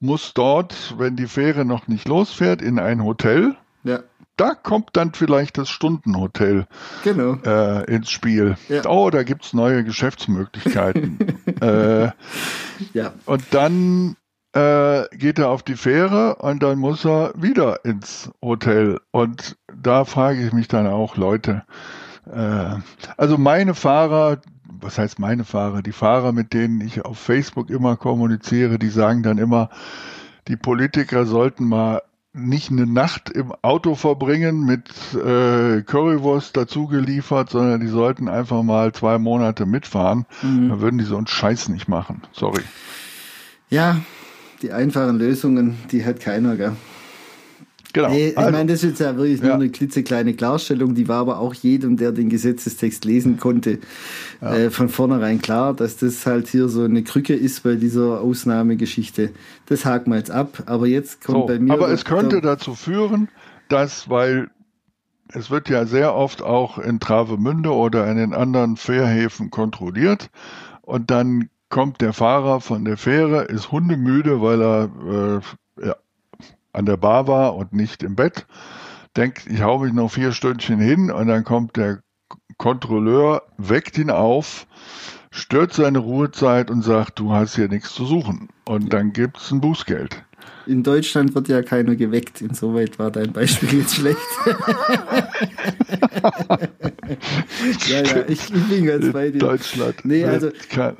muss 0.00 0.34
dort, 0.34 0.96
wenn 0.98 1.16
die 1.16 1.28
Fähre 1.28 1.64
noch 1.64 1.86
nicht 1.86 2.08
losfährt, 2.08 2.60
in 2.60 2.78
ein 2.78 3.04
Hotel. 3.04 3.54
Ja 3.84 4.00
da 4.36 4.54
kommt 4.54 4.90
dann 4.92 5.12
vielleicht 5.14 5.58
das 5.58 5.68
Stundenhotel 5.68 6.66
genau. 7.04 7.38
äh, 7.44 7.84
ins 7.92 8.10
Spiel. 8.10 8.56
Ja. 8.68 8.84
Oh, 8.86 9.10
da 9.10 9.22
gibt 9.22 9.44
es 9.44 9.52
neue 9.52 9.82
Geschäftsmöglichkeiten. 9.84 11.18
äh, 11.60 12.10
ja. 12.92 13.12
Und 13.24 13.42
dann 13.52 14.16
äh, 14.52 15.04
geht 15.16 15.38
er 15.38 15.50
auf 15.50 15.62
die 15.62 15.76
Fähre 15.76 16.36
und 16.36 16.62
dann 16.62 16.78
muss 16.78 17.04
er 17.04 17.32
wieder 17.36 17.84
ins 17.84 18.30
Hotel. 18.42 19.00
Und 19.10 19.56
da 19.74 20.04
frage 20.04 20.44
ich 20.46 20.52
mich 20.52 20.68
dann 20.68 20.86
auch, 20.86 21.16
Leute, 21.16 21.64
äh, 22.30 22.76
also 23.16 23.38
meine 23.38 23.74
Fahrer, 23.74 24.40
was 24.64 24.98
heißt 24.98 25.18
meine 25.18 25.44
Fahrer? 25.44 25.82
Die 25.82 25.92
Fahrer, 25.92 26.32
mit 26.32 26.52
denen 26.52 26.80
ich 26.80 27.04
auf 27.04 27.18
Facebook 27.18 27.70
immer 27.70 27.96
kommuniziere, 27.96 28.78
die 28.78 28.88
sagen 28.88 29.22
dann 29.22 29.38
immer, 29.38 29.70
die 30.48 30.56
Politiker 30.56 31.24
sollten 31.26 31.64
mal 31.64 32.02
nicht 32.36 32.70
eine 32.70 32.86
Nacht 32.86 33.30
im 33.30 33.52
Auto 33.62 33.94
verbringen 33.94 34.64
mit 34.64 34.88
äh, 35.14 35.82
Currywurst 35.82 36.56
dazu 36.56 36.86
geliefert, 36.86 37.50
sondern 37.50 37.80
die 37.80 37.88
sollten 37.88 38.28
einfach 38.28 38.62
mal 38.62 38.92
zwei 38.92 39.18
Monate 39.18 39.66
mitfahren. 39.66 40.26
Mhm. 40.42 40.68
Dann 40.68 40.80
würden 40.80 40.98
die 40.98 41.04
so 41.04 41.16
einen 41.16 41.26
Scheiß 41.26 41.68
nicht 41.68 41.88
machen. 41.88 42.22
Sorry. 42.32 42.62
Ja, 43.70 43.96
die 44.62 44.72
einfachen 44.72 45.18
Lösungen, 45.18 45.76
die 45.90 46.04
hat 46.04 46.20
keiner, 46.20 46.56
gell? 46.56 46.76
Genau. 47.92 48.10
Nee, 48.10 48.28
ich 48.28 48.38
also, 48.38 48.50
meine, 48.50 48.72
das 48.72 48.82
ist 48.82 48.90
jetzt 48.90 49.00
ja 49.00 49.16
wirklich 49.16 49.40
ja. 49.40 49.46
nur 49.46 49.54
eine 49.54 49.70
klitzekleine 49.70 50.34
Klarstellung, 50.34 50.94
die 50.94 51.08
war 51.08 51.20
aber 51.20 51.38
auch 51.38 51.54
jedem, 51.54 51.96
der 51.96 52.12
den 52.12 52.28
Gesetzestext 52.28 53.04
lesen 53.04 53.38
konnte, 53.38 53.78
ja. 54.42 54.54
äh, 54.54 54.70
von 54.70 54.88
vornherein 54.88 55.40
klar, 55.40 55.72
dass 55.74 55.96
das 55.96 56.26
halt 56.26 56.48
hier 56.48 56.68
so 56.68 56.82
eine 56.82 57.02
Krücke 57.02 57.34
ist 57.34 57.62
bei 57.62 57.76
dieser 57.76 58.20
Ausnahmegeschichte. 58.20 59.30
Das 59.66 59.84
haken 59.84 60.10
wir 60.10 60.18
jetzt 60.18 60.30
ab, 60.30 60.64
aber 60.66 60.86
jetzt 60.86 61.24
kommt 61.24 61.38
so, 61.38 61.46
bei 61.46 61.58
mir. 61.58 61.72
Aber 61.72 61.88
es 61.88 62.04
könnte 62.04 62.40
dazu 62.40 62.74
führen, 62.74 63.28
dass, 63.68 64.10
weil 64.10 64.50
es 65.32 65.50
wird 65.50 65.68
ja 65.68 65.86
sehr 65.86 66.14
oft 66.14 66.42
auch 66.42 66.78
in 66.78 67.00
Travemünde 67.00 67.72
oder 67.72 68.10
in 68.10 68.16
den 68.16 68.34
anderen 68.34 68.76
Fährhäfen 68.76 69.50
kontrolliert 69.50 70.30
und 70.82 71.10
dann 71.10 71.48
kommt 71.68 72.00
der 72.00 72.12
Fahrer 72.12 72.60
von 72.60 72.84
der 72.84 72.96
Fähre, 72.96 73.44
ist 73.44 73.72
hundemüde, 73.72 74.40
weil 74.40 74.62
er 74.62 75.40
äh, 75.80 75.86
ja, 75.86 75.96
an 76.76 76.86
der 76.86 76.96
Bar 76.96 77.26
war 77.26 77.56
und 77.56 77.72
nicht 77.72 78.02
im 78.02 78.16
Bett, 78.16 78.46
denkt, 79.16 79.46
ich 79.46 79.62
hau 79.62 79.78
mich 79.78 79.92
noch 79.92 80.10
vier 80.10 80.32
Stündchen 80.32 80.78
hin 80.78 81.10
und 81.10 81.26
dann 81.26 81.44
kommt 81.44 81.76
der 81.76 82.00
Kontrolleur, 82.58 83.42
weckt 83.56 83.96
ihn 83.98 84.10
auf, 84.10 84.66
stört 85.30 85.72
seine 85.72 85.98
Ruhezeit 85.98 86.70
und 86.70 86.82
sagt, 86.82 87.18
du 87.18 87.32
hast 87.32 87.56
hier 87.56 87.68
nichts 87.68 87.94
zu 87.94 88.04
suchen. 88.04 88.48
Und 88.66 88.92
dann 88.92 89.12
gibt 89.12 89.38
es 89.38 89.50
ein 89.50 89.60
Bußgeld. 89.60 90.22
In 90.66 90.82
Deutschland 90.82 91.34
wird 91.34 91.48
ja 91.48 91.62
keiner 91.62 91.94
geweckt. 91.94 92.40
Insoweit 92.40 92.98
war 92.98 93.10
dein 93.10 93.32
Beispiel 93.32 93.78
jetzt 93.78 93.94
schlecht. 93.94 94.18
ja, 97.88 98.02
ja, 98.02 98.24
ich, 98.26 98.52
ich, 98.52 98.68
bin 98.68 98.86
ganz 98.86 99.12
bei 99.12 99.30
dir. 99.30 99.38
Deutschland. 99.38 100.04
Nee, 100.04 100.24
also 100.24 100.50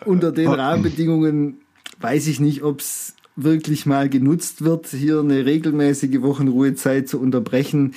unter 0.05 0.31
den 0.31 0.49
Rahmenbedingungen 0.49 1.61
weiß 2.01 2.29
ich 2.29 2.39
nicht, 2.39 2.63
ob 2.63 2.81
es 2.81 3.16
wirklich 3.37 3.87
mal 3.87 4.09
genutzt 4.09 4.65
wird, 4.65 4.89
hier 4.89 5.21
eine 5.21 5.45
regelmäßige 5.45 6.23
Wochenruhezeit 6.23 7.09
zu 7.09 7.21
unterbrechen. 7.21 7.95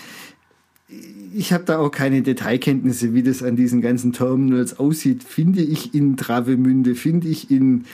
Ich 1.33 1.53
habe 1.53 1.63
da 1.63 1.79
auch 1.79 1.91
keine 1.91 2.21
Detailkenntnisse, 2.21 3.13
wie 3.13 3.23
das 3.23 3.41
an 3.41 3.55
diesen 3.55 3.81
ganzen 3.81 4.11
Terminals 4.11 4.79
aussieht. 4.79 5.23
Finde 5.23 5.61
ich 5.61 5.93
in 5.93 6.17
Travemünde, 6.17 6.95
finde 6.95 7.29
ich 7.29 7.49
in 7.49 7.85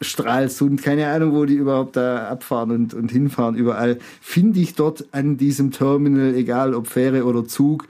Stralsund, 0.00 0.82
keine 0.82 1.08
Ahnung, 1.08 1.32
wo 1.32 1.46
die 1.46 1.54
überhaupt 1.54 1.96
da 1.96 2.28
abfahren 2.28 2.70
und, 2.70 2.94
und 2.94 3.10
hinfahren, 3.10 3.56
überall, 3.56 3.98
finde 4.20 4.60
ich 4.60 4.74
dort 4.74 5.06
an 5.12 5.38
diesem 5.38 5.70
Terminal, 5.70 6.34
egal 6.34 6.74
ob 6.74 6.86
Fähre 6.86 7.24
oder 7.24 7.46
Zug, 7.46 7.88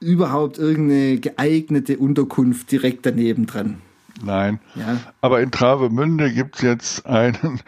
überhaupt 0.00 0.58
irgendeine 0.58 1.18
geeignete 1.18 1.98
Unterkunft 1.98 2.70
direkt 2.70 3.04
daneben 3.04 3.46
dran. 3.46 3.78
Nein. 4.24 4.60
Ja. 4.74 4.98
Aber 5.20 5.40
in 5.40 5.50
Travemünde 5.50 6.32
gibt 6.32 6.56
es 6.56 6.62
jetzt 6.62 7.06
einen, 7.06 7.60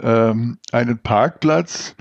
ähm, 0.00 0.58
einen 0.72 0.98
Parkplatz, 0.98 1.94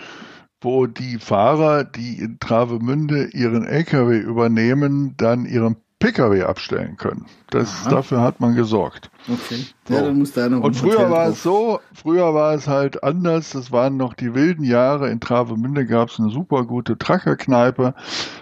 wo 0.61 0.87
die 0.87 1.19
Fahrer, 1.19 1.83
die 1.83 2.19
in 2.19 2.39
Travemünde 2.39 3.25
ihren 3.33 3.65
LKW 3.65 4.17
übernehmen, 4.17 5.15
dann 5.17 5.45
ihren 5.45 5.77
Pkw 6.03 6.43
abstellen 6.43 6.97
können. 6.97 7.27
Das, 7.49 7.85
dafür 7.85 8.19
hat 8.19 8.41
man 8.41 8.55
gesorgt. 8.55 9.09
Okay. 9.31 9.65
Ja, 9.87 10.01
da 10.01 10.49
noch 10.49 10.61
Und 10.61 10.75
früher 10.75 11.09
war 11.09 11.27
drauf. 11.27 11.35
es 11.35 11.43
so, 11.43 11.79
früher 11.93 12.33
war 12.33 12.53
es 12.55 12.67
halt 12.67 13.05
anders. 13.05 13.51
Das 13.51 13.71
waren 13.71 13.95
noch 13.95 14.13
die 14.13 14.35
wilden 14.35 14.65
Jahre. 14.65 15.09
In 15.09 15.21
Travemünde 15.21 15.85
gab 15.85 16.09
es 16.09 16.19
eine 16.19 16.29
super 16.29 16.65
gute 16.65 16.97
Trackerkneipe. 16.97 17.93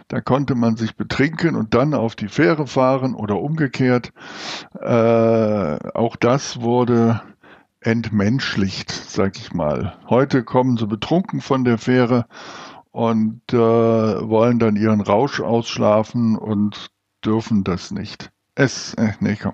Da 0.07 0.21
konnte 0.21 0.55
man 0.55 0.75
sich 0.75 0.95
betrinken 0.95 1.55
und 1.55 1.75
dann 1.75 1.93
auf 1.93 2.15
die 2.15 2.29
Fähre 2.29 2.65
fahren 2.65 3.13
oder 3.13 3.39
umgekehrt. 3.39 4.11
Äh, 4.79 5.77
auch 5.93 6.15
das 6.15 6.61
wurde 6.61 7.21
entmenschlicht, 7.81 8.91
sag 8.91 9.37
ich 9.37 9.53
mal. 9.53 9.97
Heute 10.07 10.43
kommen 10.43 10.77
sie 10.77 10.87
betrunken 10.87 11.41
von 11.41 11.63
der 11.63 11.77
Fähre 11.77 12.25
und 12.91 13.41
äh, 13.51 13.57
wollen 13.57 14.59
dann 14.59 14.75
ihren 14.75 15.01
Rausch 15.01 15.41
ausschlafen 15.41 16.37
und 16.37 16.91
dürfen 17.25 17.63
das 17.63 17.91
nicht. 17.91 18.31
Es, 18.53 18.93
äh, 18.95 19.13
nee, 19.19 19.37
komm. 19.41 19.53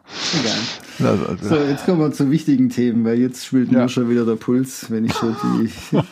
Egal. 1.00 1.26
Also. 1.28 1.50
So, 1.50 1.56
jetzt 1.56 1.86
kommen 1.86 2.00
wir 2.00 2.12
zu 2.12 2.32
wichtigen 2.32 2.70
Themen, 2.70 3.06
weil 3.06 3.20
jetzt 3.20 3.46
spielt 3.46 3.72
ja. 3.72 3.84
mir 3.84 3.90
schon 3.90 4.10
wieder 4.10 4.26
der 4.26 4.36
Puls, 4.36 4.90
wenn 4.90 5.06
ich 5.06 5.14
schon 5.14 5.36
die, 5.44 5.72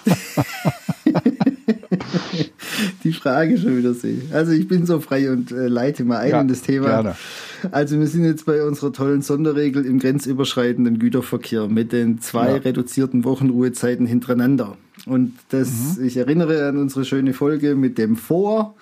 die 3.04 3.14
Frage 3.14 3.58
schon 3.58 3.78
wieder 3.78 3.94
sehe. 3.94 4.22
Also 4.32 4.52
ich 4.52 4.68
bin 4.68 4.86
so 4.86 5.00
frei 5.00 5.32
und 5.32 5.52
äh, 5.52 5.68
leite 5.68 6.04
mal 6.04 6.20
ein 6.20 6.30
ja, 6.30 6.42
in 6.42 6.48
das 6.48 6.62
Thema. 6.62 6.88
Gerne. 6.88 7.16
Also 7.72 8.00
wir 8.00 8.08
sind 8.08 8.26
jetzt 8.26 8.46
bei 8.46 8.64
unserer 8.64 8.94
tollen 8.94 9.22
Sonderregel 9.22 9.86
im 9.86 10.00
grenzüberschreitenden 10.00 11.00
Güterverkehr 11.00 11.68
mit 11.68 11.92
den 11.92 12.22
zwei 12.22 12.52
ja. 12.52 12.56
reduzierten 12.58 13.24
Wochenruhezeiten 13.24 14.06
hintereinander. 14.06 14.78
Und 15.06 15.34
das, 15.50 15.98
mhm. 15.98 16.06
ich 16.06 16.18
erinnere 16.18 16.68
an 16.68 16.78
unsere 16.78 17.06
schöne 17.06 17.34
Folge 17.34 17.76
mit 17.76 17.98
dem 17.98 18.16
Vor 18.16 18.76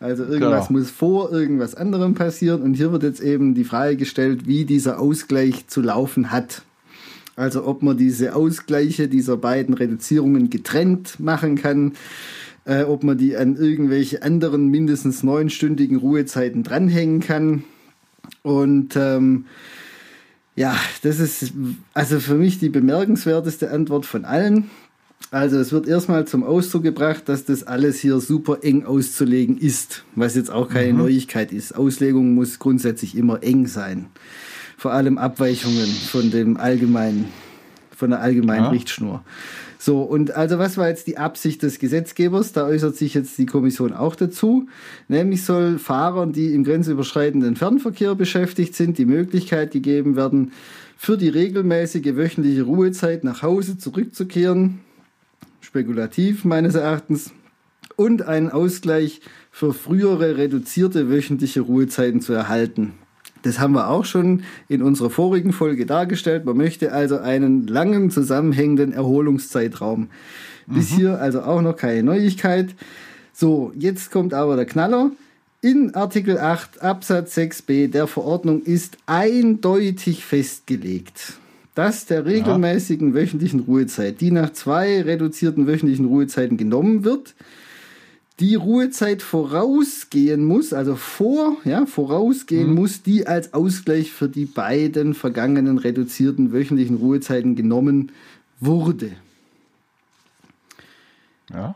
also 0.00 0.22
irgendwas 0.22 0.68
genau. 0.68 0.78
muss 0.78 0.90
vor 0.90 1.32
irgendwas 1.32 1.74
anderem 1.74 2.14
passieren 2.14 2.62
und 2.62 2.74
hier 2.74 2.92
wird 2.92 3.02
jetzt 3.02 3.20
eben 3.20 3.54
die 3.54 3.64
Frage 3.64 3.96
gestellt, 3.96 4.46
wie 4.46 4.64
dieser 4.64 5.00
Ausgleich 5.00 5.66
zu 5.66 5.80
laufen 5.80 6.30
hat. 6.30 6.62
Also 7.34 7.66
ob 7.66 7.82
man 7.82 7.96
diese 7.96 8.34
Ausgleiche 8.34 9.08
dieser 9.08 9.36
beiden 9.36 9.74
Reduzierungen 9.74 10.50
getrennt 10.50 11.18
machen 11.18 11.56
kann, 11.56 11.92
äh, 12.68 12.82
ob 12.82 13.02
man 13.02 13.16
die 13.16 13.36
an 13.36 13.56
irgendwelche 13.56 14.22
anderen 14.22 14.68
mindestens 14.68 15.22
neunstündigen 15.22 15.96
Ruhezeiten 15.96 16.62
dranhängen 16.62 17.20
kann. 17.20 17.64
Und 18.42 18.94
ähm, 18.94 19.46
ja, 20.54 20.76
das 21.02 21.18
ist 21.18 21.54
also 21.94 22.20
für 22.20 22.34
mich 22.34 22.58
die 22.58 22.68
bemerkenswerteste 22.68 23.70
Antwort 23.70 24.04
von 24.04 24.26
allen. 24.26 24.68
Also 25.30 25.58
es 25.58 25.72
wird 25.72 25.88
erstmal 25.88 26.26
zum 26.26 26.44
Ausdruck 26.44 26.82
gebracht, 26.82 27.28
dass 27.28 27.44
das 27.44 27.64
alles 27.66 28.00
hier 28.00 28.20
super 28.20 28.58
eng 28.62 28.84
auszulegen 28.84 29.56
ist, 29.56 30.04
was 30.14 30.36
jetzt 30.36 30.50
auch 30.50 30.68
keine 30.68 30.92
mhm. 30.92 30.98
Neuigkeit 30.98 31.52
ist. 31.52 31.74
Auslegung 31.74 32.34
muss 32.34 32.58
grundsätzlich 32.58 33.16
immer 33.16 33.42
eng 33.42 33.66
sein. 33.66 34.06
Vor 34.76 34.92
allem 34.92 35.16
Abweichungen 35.16 35.88
von 35.88 36.30
dem 36.30 36.56
allgemeinen, 36.58 37.26
von 37.98 38.10
der 38.10 38.20
allgemeinen 38.20 38.64
ja. 38.64 38.70
Richtschnur. 38.70 39.22
So, 39.78 40.02
und 40.02 40.32
also 40.32 40.58
was 40.58 40.76
war 40.76 40.88
jetzt 40.88 41.06
die 41.08 41.18
Absicht 41.18 41.62
des 41.62 41.78
Gesetzgebers? 41.78 42.52
Da 42.52 42.66
äußert 42.66 42.96
sich 42.96 43.14
jetzt 43.14 43.36
die 43.38 43.46
Kommission 43.46 43.92
auch 43.92 44.14
dazu. 44.14 44.68
Nämlich 45.08 45.44
soll 45.44 45.78
Fahrern, 45.78 46.32
die 46.32 46.54
im 46.54 46.64
grenzüberschreitenden 46.64 47.56
Fernverkehr 47.56 48.14
beschäftigt 48.14 48.74
sind, 48.74 48.98
die 48.98 49.04
Möglichkeit 49.04 49.72
gegeben 49.72 50.16
werden, 50.16 50.52
für 50.96 51.16
die 51.16 51.28
regelmäßige 51.28 52.16
wöchentliche 52.16 52.62
Ruhezeit 52.62 53.24
nach 53.24 53.42
Hause 53.42 53.78
zurückzukehren, 53.78 54.80
spekulativ 55.60 56.44
meines 56.44 56.74
Erachtens, 56.74 57.32
und 57.96 58.22
einen 58.22 58.50
Ausgleich 58.50 59.20
für 59.50 59.74
frühere 59.74 60.36
reduzierte 60.36 61.08
wöchentliche 61.08 61.60
Ruhezeiten 61.62 62.20
zu 62.20 62.32
erhalten. 62.32 62.94
Das 63.42 63.58
haben 63.58 63.74
wir 63.74 63.88
auch 63.88 64.04
schon 64.04 64.42
in 64.68 64.82
unserer 64.82 65.10
vorigen 65.10 65.52
Folge 65.52 65.86
dargestellt. 65.86 66.44
Man 66.44 66.56
möchte 66.56 66.92
also 66.92 67.18
einen 67.18 67.66
langen 67.66 68.10
zusammenhängenden 68.10 68.92
Erholungszeitraum. 68.92 70.08
Bis 70.66 70.92
mhm. 70.92 70.96
hier 70.96 71.20
also 71.20 71.42
auch 71.42 71.62
noch 71.62 71.76
keine 71.76 72.02
Neuigkeit. 72.02 72.74
So, 73.32 73.72
jetzt 73.76 74.10
kommt 74.10 74.34
aber 74.34 74.56
der 74.56 74.66
Knaller. 74.66 75.10
In 75.60 75.94
Artikel 75.94 76.38
8 76.38 76.82
Absatz 76.82 77.36
6b 77.36 77.88
der 77.88 78.06
Verordnung 78.06 78.62
ist 78.62 78.96
eindeutig 79.06 80.24
festgelegt, 80.24 81.34
dass 81.74 82.06
der 82.06 82.26
regelmäßigen 82.26 83.08
ja. 83.08 83.14
wöchentlichen 83.14 83.60
Ruhezeit, 83.60 84.20
die 84.20 84.30
nach 84.30 84.52
zwei 84.52 85.02
reduzierten 85.02 85.66
wöchentlichen 85.66 86.04
Ruhezeiten 86.06 86.58
genommen 86.58 87.02
wird, 87.02 87.34
die 88.40 88.54
Ruhezeit 88.54 89.22
vorausgehen 89.22 90.44
muss, 90.44 90.72
also 90.72 90.94
vor, 90.94 91.56
ja, 91.64 91.86
vorausgehen 91.86 92.68
mhm. 92.68 92.74
muss, 92.74 93.02
die 93.02 93.26
als 93.26 93.52
Ausgleich 93.52 94.12
für 94.12 94.28
die 94.28 94.46
beiden 94.46 95.14
vergangenen 95.14 95.78
reduzierten 95.78 96.52
wöchentlichen 96.52 96.96
Ruhezeiten 96.96 97.56
genommen 97.56 98.12
wurde. 98.60 99.12
Ja. 101.52 101.74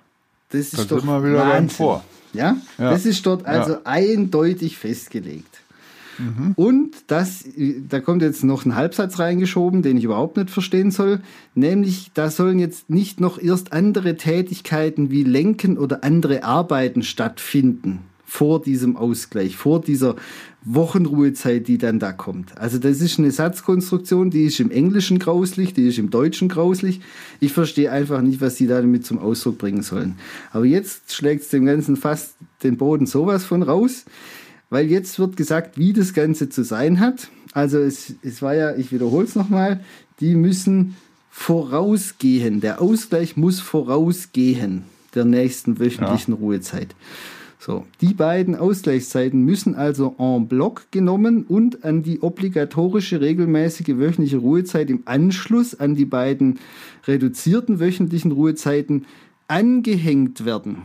Das 0.50 0.60
ist 0.60 0.78
das 0.78 0.86
doch 0.86 1.02
immer 1.02 1.24
wieder 1.24 1.38
Wahnsinn. 1.38 1.70
Vor. 1.70 2.04
Ja? 2.32 2.56
ja? 2.78 2.90
das 2.90 3.06
ist 3.06 3.24
dort 3.26 3.44
also 3.46 3.72
ja. 3.72 3.80
eindeutig 3.84 4.76
festgelegt. 4.76 5.51
Mhm. 6.18 6.52
Und 6.56 6.90
das, 7.06 7.44
da 7.88 8.00
kommt 8.00 8.22
jetzt 8.22 8.44
noch 8.44 8.64
ein 8.64 8.74
Halbsatz 8.74 9.18
reingeschoben, 9.18 9.82
den 9.82 9.96
ich 9.96 10.04
überhaupt 10.04 10.36
nicht 10.36 10.50
verstehen 10.50 10.90
soll. 10.90 11.20
Nämlich, 11.54 12.10
da 12.14 12.30
sollen 12.30 12.58
jetzt 12.58 12.90
nicht 12.90 13.20
noch 13.20 13.40
erst 13.40 13.72
andere 13.72 14.16
Tätigkeiten 14.16 15.10
wie 15.10 15.24
Lenken 15.24 15.78
oder 15.78 16.04
andere 16.04 16.44
Arbeiten 16.44 17.02
stattfinden 17.02 18.00
vor 18.32 18.62
diesem 18.62 18.96
Ausgleich, 18.96 19.56
vor 19.56 19.82
dieser 19.82 20.16
Wochenruhezeit, 20.64 21.68
die 21.68 21.76
dann 21.76 21.98
da 21.98 22.12
kommt. 22.12 22.56
Also 22.56 22.78
das 22.78 23.02
ist 23.02 23.18
eine 23.18 23.30
Satzkonstruktion, 23.30 24.30
die 24.30 24.44
ist 24.44 24.58
im 24.58 24.70
Englischen 24.70 25.18
grauslich, 25.18 25.74
die 25.74 25.86
ist 25.86 25.98
im 25.98 26.08
Deutschen 26.08 26.48
grauslich. 26.48 27.02
Ich 27.40 27.52
verstehe 27.52 27.92
einfach 27.92 28.22
nicht, 28.22 28.40
was 28.40 28.56
da 28.56 28.80
damit 28.80 29.04
zum 29.04 29.18
Ausdruck 29.18 29.58
bringen 29.58 29.82
sollen. 29.82 30.16
Aber 30.50 30.64
jetzt 30.64 31.12
schlägt 31.12 31.42
es 31.42 31.48
dem 31.50 31.66
Ganzen 31.66 31.96
fast 31.96 32.36
den 32.62 32.78
Boden 32.78 33.04
sowas 33.04 33.44
von 33.44 33.62
raus 33.62 34.06
weil 34.72 34.90
jetzt 34.90 35.18
wird 35.18 35.36
gesagt, 35.36 35.76
wie 35.76 35.92
das 35.92 36.14
Ganze 36.14 36.48
zu 36.48 36.64
sein 36.64 36.98
hat. 36.98 37.28
Also 37.52 37.78
es, 37.78 38.14
es 38.22 38.40
war 38.40 38.54
ja, 38.54 38.74
ich 38.74 38.90
wiederhole 38.90 39.26
es 39.26 39.36
nochmal, 39.36 39.80
die 40.18 40.34
müssen 40.34 40.96
vorausgehen. 41.30 42.62
Der 42.62 42.80
Ausgleich 42.80 43.36
muss 43.36 43.60
vorausgehen. 43.60 44.84
der 45.14 45.26
nächsten 45.26 45.78
wöchentlichen 45.78 46.32
ja. 46.32 46.40
Ruhezeit. 46.40 46.94
So, 47.58 47.84
die 48.00 48.14
beiden 48.14 48.56
Ausgleichszeiten 48.56 49.44
müssen 49.44 49.74
also 49.74 50.16
en 50.18 50.48
bloc 50.48 50.86
genommen 50.90 51.44
und 51.46 51.84
an 51.84 52.02
die 52.02 52.22
obligatorische 52.22 53.20
regelmäßige 53.20 53.98
wöchentliche 53.98 54.38
Ruhezeit 54.38 54.88
im 54.88 55.02
Anschluss 55.04 55.78
an 55.78 55.96
die 55.96 56.06
beiden 56.06 56.58
reduzierten 57.06 57.78
wöchentlichen 57.78 58.32
Ruhezeiten 58.32 59.04
angehängt 59.48 60.46
werden. 60.46 60.84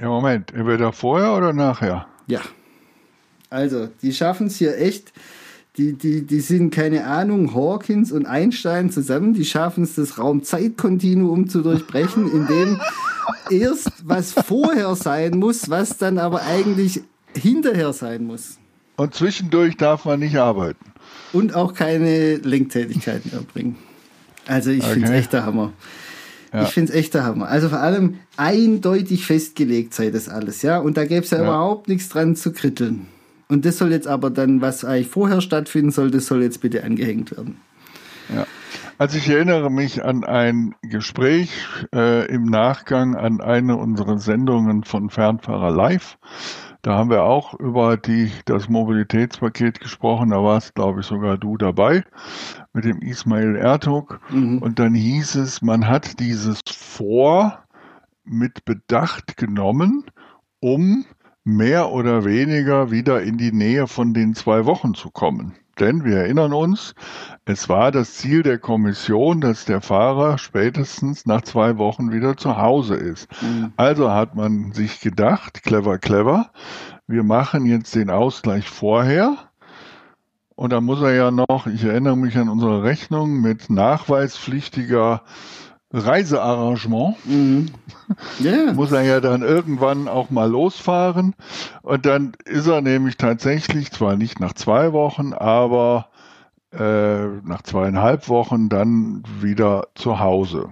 Ja, 0.00 0.08
Moment, 0.08 0.54
entweder 0.54 0.92
vorher 0.92 1.36
oder 1.36 1.52
nachher? 1.52 2.06
Ja. 2.26 2.40
Also, 3.50 3.88
die 4.02 4.12
schaffen 4.12 4.48
es 4.48 4.56
hier 4.56 4.78
echt. 4.78 5.12
Die, 5.76 5.92
die, 5.92 6.22
die 6.22 6.40
sind, 6.40 6.70
keine 6.70 7.06
Ahnung, 7.06 7.54
Hawkins 7.54 8.10
und 8.10 8.26
Einstein 8.26 8.90
zusammen. 8.90 9.32
Die 9.34 9.44
schaffen 9.44 9.84
es, 9.84 9.94
das 9.94 10.18
Raum-Zeit-Kontinuum 10.18 11.48
zu 11.48 11.62
durchbrechen, 11.62 12.30
indem 12.30 12.80
erst 13.50 13.92
was 14.04 14.32
vorher 14.32 14.94
sein 14.96 15.38
muss, 15.38 15.70
was 15.70 15.96
dann 15.96 16.18
aber 16.18 16.42
eigentlich 16.42 17.02
hinterher 17.34 17.92
sein 17.92 18.24
muss. 18.24 18.58
Und 18.96 19.14
zwischendurch 19.14 19.76
darf 19.76 20.04
man 20.04 20.18
nicht 20.18 20.36
arbeiten. 20.36 20.84
Und 21.32 21.54
auch 21.54 21.74
keine 21.74 22.36
Lenktätigkeiten 22.36 23.32
erbringen. 23.32 23.76
Also 24.46 24.70
ich 24.70 24.82
okay. 24.82 24.94
finde 24.94 25.08
es 25.08 25.14
echt 25.14 25.32
der 25.32 25.46
Hammer. 25.46 25.72
Ja. 26.52 26.62
Ich 26.62 26.70
finde 26.70 26.92
es 26.92 26.98
echt 26.98 27.14
der 27.14 27.24
Hammer. 27.24 27.48
Also 27.48 27.68
vor 27.68 27.80
allem 27.80 28.18
eindeutig 28.36 29.26
festgelegt 29.26 29.94
sei 29.94 30.10
das 30.10 30.28
alles, 30.28 30.62
ja. 30.62 30.78
Und 30.78 30.96
da 30.96 31.04
gäbe 31.04 31.24
es 31.24 31.30
ja, 31.30 31.38
ja, 31.38 31.44
überhaupt 31.44 31.86
nichts 31.88 32.08
dran 32.08 32.34
zu 32.34 32.52
kritteln. 32.52 33.06
Und 33.48 33.64
das 33.64 33.78
soll 33.78 33.92
jetzt 33.92 34.06
aber 34.06 34.30
dann, 34.30 34.60
was 34.60 34.84
eigentlich 34.84 35.08
vorher 35.08 35.40
stattfinden 35.40 35.90
soll, 35.90 36.10
das 36.10 36.26
soll 36.26 36.42
jetzt 36.42 36.60
bitte 36.60 36.84
angehängt 36.84 37.36
werden. 37.36 37.56
Ja. 38.34 38.46
Also 38.98 39.16
ich 39.16 39.28
erinnere 39.28 39.70
mich 39.70 40.04
an 40.04 40.24
ein 40.24 40.74
Gespräch 40.82 41.50
äh, 41.94 42.26
im 42.26 42.44
Nachgang 42.44 43.14
an 43.14 43.40
eine 43.40 43.76
unserer 43.76 44.18
Sendungen 44.18 44.84
von 44.84 45.08
Fernfahrer 45.08 45.70
Live. 45.70 46.18
Da 46.82 46.94
haben 46.94 47.10
wir 47.10 47.22
auch 47.22 47.54
über 47.54 47.96
die, 47.96 48.30
das 48.44 48.68
Mobilitätspaket 48.68 49.80
gesprochen. 49.80 50.30
Da 50.30 50.42
warst, 50.42 50.74
glaube 50.74 51.00
ich, 51.00 51.06
sogar 51.06 51.38
du 51.38 51.56
dabei 51.56 52.04
mit 52.72 52.84
dem 52.84 53.00
Ismail 53.00 53.56
Ertug. 53.56 54.20
Mhm. 54.30 54.58
Und 54.58 54.78
dann 54.78 54.94
hieß 54.94 55.36
es, 55.36 55.62
man 55.62 55.88
hat 55.88 56.20
dieses 56.20 56.60
Vor 56.68 57.64
mit 58.24 58.64
Bedacht 58.64 59.36
genommen, 59.36 60.04
um 60.60 61.04
mehr 61.48 61.90
oder 61.90 62.24
weniger 62.24 62.90
wieder 62.90 63.22
in 63.22 63.38
die 63.38 63.52
Nähe 63.52 63.86
von 63.86 64.12
den 64.12 64.34
zwei 64.34 64.66
Wochen 64.66 64.94
zu 64.94 65.10
kommen. 65.10 65.54
Denn 65.80 66.04
wir 66.04 66.18
erinnern 66.18 66.52
uns, 66.52 66.94
es 67.44 67.68
war 67.68 67.90
das 67.90 68.14
Ziel 68.14 68.42
der 68.42 68.58
Kommission, 68.58 69.40
dass 69.40 69.64
der 69.64 69.80
Fahrer 69.80 70.36
spätestens 70.36 71.24
nach 71.24 71.42
zwei 71.42 71.78
Wochen 71.78 72.12
wieder 72.12 72.36
zu 72.36 72.58
Hause 72.58 72.96
ist. 72.96 73.28
Mhm. 73.40 73.72
Also 73.76 74.10
hat 74.10 74.34
man 74.34 74.72
sich 74.72 75.00
gedacht, 75.00 75.62
clever, 75.62 75.98
clever, 75.98 76.50
wir 77.06 77.22
machen 77.22 77.64
jetzt 77.64 77.94
den 77.94 78.10
Ausgleich 78.10 78.68
vorher. 78.68 79.36
Und 80.54 80.72
dann 80.72 80.84
muss 80.84 81.00
er 81.00 81.14
ja 81.14 81.30
noch, 81.30 81.66
ich 81.72 81.84
erinnere 81.84 82.16
mich 82.16 82.36
an 82.36 82.48
unsere 82.48 82.82
Rechnung 82.82 83.40
mit 83.40 83.70
nachweispflichtiger 83.70 85.22
Reisearrangement. 85.92 87.16
Mhm. 87.24 87.70
Yeah. 88.40 88.72
Muss 88.74 88.92
er 88.92 89.02
ja 89.02 89.20
dann 89.20 89.42
irgendwann 89.42 90.08
auch 90.08 90.30
mal 90.30 90.50
losfahren. 90.50 91.34
Und 91.82 92.06
dann 92.06 92.32
ist 92.44 92.66
er 92.66 92.80
nämlich 92.80 93.16
tatsächlich, 93.16 93.90
zwar 93.92 94.16
nicht 94.16 94.40
nach 94.40 94.52
zwei 94.52 94.92
Wochen, 94.92 95.32
aber 95.32 96.08
äh, 96.72 97.26
nach 97.44 97.62
zweieinhalb 97.62 98.28
Wochen 98.28 98.68
dann 98.68 99.22
wieder 99.40 99.86
zu 99.94 100.18
Hause. 100.18 100.68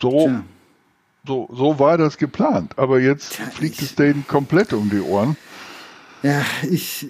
So, 0.00 0.30
so, 1.26 1.48
so 1.52 1.78
war 1.78 1.98
das 1.98 2.18
geplant. 2.18 2.78
Aber 2.78 2.98
jetzt 3.00 3.34
Tja, 3.34 3.44
fliegt 3.46 3.80
es 3.82 3.94
denen 3.94 4.26
komplett 4.26 4.72
um 4.72 4.90
die 4.90 5.00
Ohren. 5.00 5.36
Ja, 6.22 6.44
ich, 6.70 7.06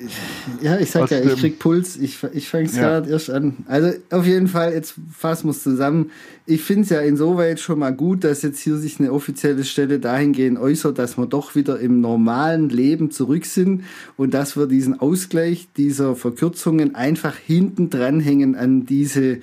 ja, 0.62 0.78
ich 0.78 0.90
sag 0.90 1.02
Aus 1.02 1.10
ja, 1.10 1.20
ich 1.20 1.36
krieg 1.36 1.58
Puls, 1.58 1.96
ich, 1.96 2.18
ich 2.32 2.48
fange 2.48 2.66
es 2.66 2.76
ja. 2.76 2.82
gerade 2.82 3.10
erst 3.10 3.28
an. 3.28 3.56
Also 3.66 3.92
auf 4.10 4.24
jeden 4.24 4.46
Fall, 4.46 4.72
jetzt 4.72 4.94
fassen 5.12 5.48
wir 5.48 5.50
es 5.50 5.64
zusammen. 5.64 6.10
Ich 6.46 6.62
finde 6.62 6.82
es 6.82 6.90
ja 6.90 7.00
insoweit 7.00 7.58
schon 7.58 7.80
mal 7.80 7.92
gut, 7.92 8.22
dass 8.22 8.42
jetzt 8.42 8.60
hier 8.60 8.76
sich 8.76 9.00
eine 9.00 9.12
offizielle 9.12 9.64
Stelle 9.64 9.98
dahingehend 9.98 10.58
äußert, 10.58 10.98
dass 10.98 11.18
wir 11.18 11.26
doch 11.26 11.56
wieder 11.56 11.80
im 11.80 12.00
normalen 12.00 12.68
Leben 12.68 13.10
zurück 13.10 13.46
sind 13.46 13.82
und 14.16 14.32
dass 14.32 14.56
wir 14.56 14.66
diesen 14.66 15.00
Ausgleich 15.00 15.68
dieser 15.76 16.14
Verkürzungen 16.14 16.94
einfach 16.94 17.34
hinten 17.34 17.90
dranhängen 17.90 18.54
an 18.54 18.86
diese 18.86 19.40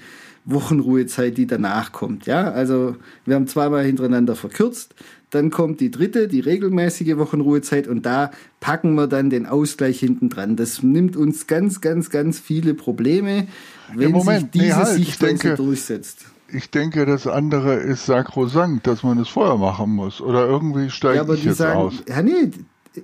Wochenruhezeit, 0.47 1.37
die 1.37 1.45
danach 1.45 1.91
kommt. 1.91 2.25
Ja, 2.25 2.49
also 2.51 2.95
wir 3.25 3.35
haben 3.35 3.47
zweimal 3.47 3.83
hintereinander 3.83 4.35
verkürzt. 4.35 4.95
Dann 5.29 5.49
kommt 5.51 5.81
die 5.81 5.91
dritte, 5.91 6.29
die 6.29 6.39
regelmäßige 6.39 7.17
Wochenruhezeit 7.17 7.87
und 7.87 8.05
da 8.05 8.31
packen 8.61 8.95
wir 8.95 9.07
dann 9.07 9.29
den 9.29 9.45
Ausgleich 9.45 9.99
hinten 9.99 10.29
dran. 10.29 10.55
Das 10.55 10.83
nimmt 10.83 11.17
uns 11.17 11.47
ganz, 11.47 11.81
ganz, 11.81 12.09
ganz 12.09 12.39
viele 12.39 12.73
Probleme, 12.73 13.47
wenn 13.93 14.15
ja, 14.15 14.21
sich 14.21 14.51
diese 14.51 14.65
nee, 14.65 14.71
halt. 14.71 14.87
Sichtweise 14.87 15.55
durchsetzt. 15.55 16.25
Ich 16.49 16.71
denke, 16.71 17.05
das 17.05 17.27
andere 17.27 17.75
ist 17.75 18.05
sakrosankt, 18.05 18.87
dass 18.87 19.03
man 19.03 19.19
es 19.19 19.27
vorher 19.27 19.57
machen 19.57 19.91
muss. 19.91 20.21
Oder 20.21 20.47
irgendwie 20.47 20.89
steigt 20.89 21.15
ja, 21.15 21.21
aber 21.21 21.33
ich 21.33 21.41
die 21.41 21.47
jetzt 21.47 21.57
sagen, 21.57 21.79
aus. 21.79 21.95
Ja, 22.07 22.21
nee, 22.21 22.49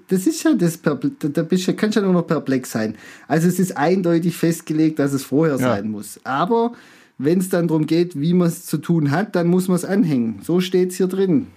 das 0.08 0.26
ist 0.26 0.44
ja 0.44 0.54
das, 0.54 0.82
da 0.82 0.94
bist 0.94 1.68
du, 1.68 1.74
kannst 1.74 1.98
ja 1.98 2.02
nur 2.02 2.14
noch 2.14 2.26
perplex 2.26 2.72
sein. 2.72 2.96
Also 3.28 3.50
es 3.50 3.60
ist 3.60 3.76
eindeutig 3.76 4.38
festgelegt, 4.38 5.00
dass 5.00 5.12
es 5.12 5.24
vorher 5.24 5.58
ja. 5.58 5.76
sein 5.76 5.92
muss. 5.92 6.22
Aber 6.24 6.72
wenn 7.18 7.40
es 7.40 7.50
dann 7.50 7.68
darum 7.68 7.86
geht, 7.86 8.20
wie 8.20 8.34
man 8.34 8.48
es 8.48 8.66
zu 8.66 8.78
tun 8.78 9.12
hat, 9.12 9.36
dann 9.36 9.48
muss 9.48 9.68
man 9.68 9.76
es 9.76 9.86
anhängen. 9.86 10.40
So 10.42 10.62
steht 10.62 10.92
es 10.92 10.98
hier 10.98 11.08
drin. 11.08 11.48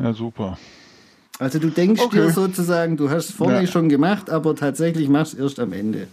Ja, 0.00 0.12
super. 0.12 0.58
Also 1.38 1.58
du 1.58 1.70
denkst 1.70 2.02
okay. 2.02 2.16
dir 2.16 2.30
sozusagen, 2.30 2.96
du 2.96 3.08
hast 3.10 3.30
es 3.30 3.34
vorne 3.34 3.62
ja. 3.62 3.66
schon 3.66 3.88
gemacht, 3.88 4.28
aber 4.28 4.54
tatsächlich 4.54 5.08
machst 5.08 5.34
du 5.34 5.38
es 5.38 5.42
erst 5.42 5.60
am 5.60 5.72
Ende. 5.72 6.08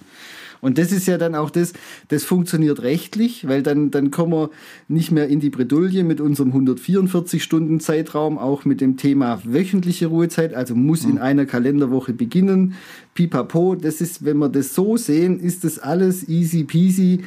Und 0.62 0.78
das 0.78 0.92
ist 0.92 1.08
ja 1.08 1.18
dann 1.18 1.36
auch 1.36 1.50
das, 1.50 1.74
das 2.08 2.24
funktioniert 2.24 2.82
rechtlich, 2.82 3.48
weil 3.48 3.62
dann, 3.62 3.92
dann 3.92 4.10
kommen 4.10 4.32
wir 4.34 4.50
nicht 4.88 5.12
mehr 5.12 5.28
in 5.28 5.40
die 5.40 5.50
Bredouille 5.50 6.04
mit 6.04 6.20
unserem 6.20 6.52
144-Stunden-Zeitraum, 6.54 8.38
auch 8.38 8.66
mit 8.66 8.82
dem 8.82 8.98
Thema 8.98 9.40
wöchentliche 9.44 10.08
Ruhezeit, 10.08 10.54
also 10.54 10.74
muss 10.74 11.04
mhm. 11.04 11.12
in 11.12 11.18
einer 11.20 11.46
Kalenderwoche 11.46 12.14
beginnen. 12.14 12.74
Pipapo, 13.14 13.76
das 13.76 14.02
ist, 14.02 14.26
wenn 14.26 14.38
wir 14.38 14.50
das 14.50 14.74
so 14.74 14.98
sehen, 14.98 15.40
ist 15.40 15.64
das 15.64 15.78
alles 15.78 16.28
easy 16.28 16.64
peasy 16.64 17.24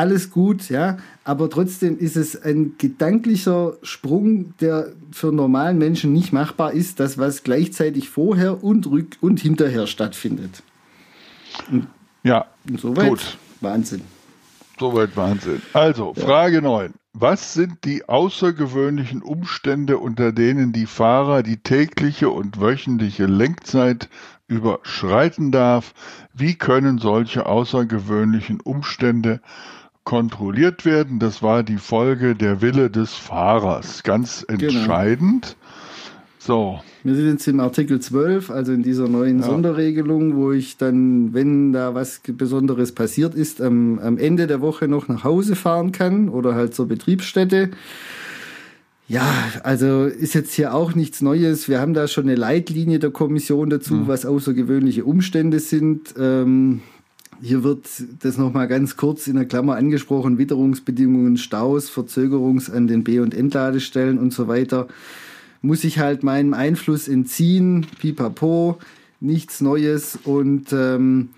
alles 0.00 0.30
gut, 0.30 0.70
ja, 0.70 0.96
aber 1.24 1.50
trotzdem 1.50 1.98
ist 1.98 2.16
es 2.16 2.42
ein 2.42 2.76
gedanklicher 2.78 3.74
Sprung, 3.82 4.54
der 4.58 4.92
für 5.12 5.30
normalen 5.30 5.76
Menschen 5.76 6.14
nicht 6.14 6.32
machbar 6.32 6.72
ist, 6.72 7.00
das 7.00 7.18
was 7.18 7.42
gleichzeitig 7.42 8.08
vorher 8.08 8.64
und 8.64 8.86
rück 8.86 9.18
und 9.20 9.40
hinterher 9.40 9.86
stattfindet. 9.86 10.62
Und 11.70 11.86
ja, 12.22 12.46
soweit 12.78 13.10
gut. 13.10 13.38
Wahnsinn. 13.60 14.00
Soweit 14.78 15.14
Wahnsinn. 15.18 15.60
Also, 15.74 16.14
ja. 16.16 16.24
Frage 16.24 16.62
9. 16.62 16.94
Was 17.12 17.52
sind 17.52 17.84
die 17.84 18.08
außergewöhnlichen 18.08 19.20
Umstände, 19.20 19.98
unter 19.98 20.32
denen 20.32 20.72
die 20.72 20.86
Fahrer 20.86 21.42
die 21.42 21.58
tägliche 21.58 22.30
und 22.30 22.58
wöchentliche 22.58 23.26
Lenkzeit 23.26 24.08
überschreiten 24.46 25.52
darf? 25.52 25.92
Wie 26.32 26.54
können 26.54 26.96
solche 26.96 27.44
außergewöhnlichen 27.44 28.62
Umstände 28.62 29.42
kontrolliert 30.04 30.84
werden. 30.84 31.18
Das 31.18 31.42
war 31.42 31.62
die 31.62 31.76
Folge 31.78 32.34
der 32.34 32.60
Wille 32.62 32.90
des 32.90 33.14
Fahrers. 33.14 34.02
Ganz 34.02 34.44
genau. 34.48 34.64
entscheidend. 34.64 35.42
Genau. 35.42 35.60
So. 36.40 36.80
Wir 37.04 37.14
sind 37.14 37.28
jetzt 37.28 37.48
im 37.48 37.60
Artikel 37.60 38.00
12, 38.00 38.50
also 38.50 38.72
in 38.72 38.82
dieser 38.82 39.08
neuen 39.08 39.40
ja. 39.40 39.46
Sonderregelung, 39.46 40.36
wo 40.36 40.52
ich 40.52 40.78
dann, 40.78 41.34
wenn 41.34 41.72
da 41.72 41.94
was 41.94 42.20
Besonderes 42.26 42.92
passiert 42.92 43.34
ist, 43.34 43.60
am, 43.60 43.98
am 43.98 44.16
Ende 44.18 44.46
der 44.46 44.60
Woche 44.60 44.88
noch 44.88 45.08
nach 45.08 45.22
Hause 45.22 45.54
fahren 45.54 45.92
kann 45.92 46.28
oder 46.28 46.54
halt 46.54 46.74
zur 46.74 46.88
Betriebsstätte. 46.88 47.70
Ja, 49.06 49.26
also 49.64 50.04
ist 50.04 50.34
jetzt 50.34 50.54
hier 50.54 50.72
auch 50.72 50.94
nichts 50.94 51.20
Neues. 51.20 51.68
Wir 51.68 51.80
haben 51.80 51.94
da 51.94 52.06
schon 52.06 52.24
eine 52.24 52.36
Leitlinie 52.36 52.98
der 52.98 53.10
Kommission 53.10 53.68
dazu, 53.68 53.94
mhm. 53.94 54.08
was 54.08 54.24
außergewöhnliche 54.24 55.04
Umstände 55.04 55.58
sind. 55.58 56.14
Ähm, 56.18 56.80
hier 57.42 57.64
wird 57.64 57.86
das 58.22 58.38
nochmal 58.38 58.68
ganz 58.68 58.96
kurz 58.96 59.26
in 59.26 59.36
der 59.36 59.46
Klammer 59.46 59.76
angesprochen, 59.76 60.38
Witterungsbedingungen, 60.38 61.36
Staus, 61.36 61.88
Verzögerungs 61.88 62.70
an 62.70 62.86
den 62.86 63.04
B- 63.04 63.20
und 63.20 63.34
Entladestellen 63.34 64.18
und 64.18 64.32
so 64.32 64.48
weiter. 64.48 64.88
Muss 65.62 65.84
ich 65.84 65.98
halt 65.98 66.22
meinem 66.22 66.54
Einfluss 66.54 67.08
entziehen, 67.08 67.86
pipapo, 68.00 68.78
nichts 69.20 69.60
Neues 69.60 70.18
und 70.24 70.72
ähm, 70.72 71.30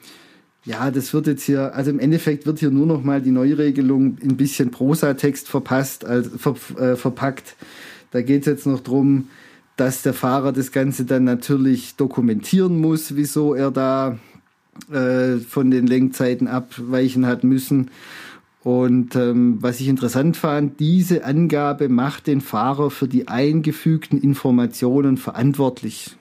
ja, 0.64 0.90
das 0.92 1.12
wird 1.12 1.26
jetzt 1.26 1.42
hier, 1.42 1.74
also 1.74 1.90
im 1.90 1.98
Endeffekt 1.98 2.46
wird 2.46 2.60
hier 2.60 2.70
nur 2.70 2.86
noch 2.86 3.02
mal 3.02 3.20
die 3.20 3.32
Neuregelung 3.32 4.18
ein 4.22 4.36
bisschen 4.36 4.70
Prosatext 4.70 5.48
verpasst, 5.48 6.04
also 6.04 6.30
ver, 6.38 6.54
äh, 6.78 6.96
verpackt. 6.96 7.56
Da 8.12 8.22
geht 8.22 8.42
es 8.42 8.46
jetzt 8.46 8.66
noch 8.66 8.80
drum, 8.80 9.28
dass 9.76 10.02
der 10.02 10.14
Fahrer 10.14 10.52
das 10.52 10.70
Ganze 10.70 11.04
dann 11.04 11.24
natürlich 11.24 11.96
dokumentieren 11.96 12.80
muss, 12.80 13.16
wieso 13.16 13.54
er 13.54 13.72
da 13.72 14.18
äh, 14.90 15.38
von 15.38 15.70
den 15.70 15.86
Lenkzeiten 15.86 16.48
abweichen 16.48 17.26
hat 17.26 17.44
müssen. 17.44 17.90
Und 18.62 19.16
ähm, 19.16 19.58
was 19.60 19.80
ich 19.80 19.88
interessant 19.88 20.36
fand, 20.36 20.78
diese 20.78 21.24
Angabe 21.24 21.88
macht 21.88 22.26
den 22.26 22.40
Fahrer 22.40 22.90
für 22.90 23.08
die 23.08 23.26
eingefügten 23.26 24.20
Informationen 24.20 25.16
verantwortlich. 25.16 26.16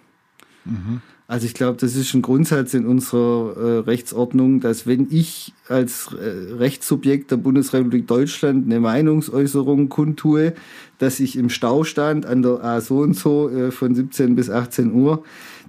Mhm. 0.66 1.02
Also 1.32 1.46
ich 1.46 1.54
glaube, 1.54 1.78
das 1.80 1.96
ist 1.96 2.14
ein 2.14 2.22
Grundsatz 2.22 2.74
in 2.74 2.86
unserer 2.86 3.56
äh, 3.56 3.78
Rechtsordnung, 3.84 4.60
dass 4.60 4.86
wenn 4.86 5.08
ich 5.12 5.54
als 5.70 6.10
äh, 6.12 6.56
Rechtssubjekt 6.56 7.32
der 7.32 7.38
Bundesrepublik 7.38 8.06
Deutschland 8.06 8.66
eine 8.66 8.82
Meinungsäußerung 8.82 9.88
kundtue, 9.88 10.56
dass 10.98 11.22
ich 11.22 11.38
im 11.38 11.50
Stau 11.50 11.86
stand 11.86 12.26
an 12.26 12.42
der 12.42 12.62
A 12.62 12.82
so 12.82 12.98
und 12.98 13.16
so 13.16 13.50
äh, 13.50 13.72
von 13.72 13.96
17 13.96 14.36
bis 14.36 14.50
18 14.50 14.94
Uhr, 14.94 15.24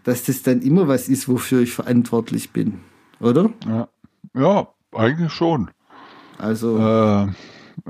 dass 0.04 0.24
das 0.24 0.42
dann 0.42 0.62
immer 0.62 0.88
was 0.88 1.08
ist, 1.08 1.28
wofür 1.28 1.60
ich 1.62 1.72
verantwortlich 1.72 2.50
bin, 2.50 2.80
oder? 3.20 3.50
Ja, 3.66 3.88
ja 4.34 4.68
eigentlich 4.92 5.32
schon. 5.32 5.70
Also 6.38 6.78
äh, 6.78 7.26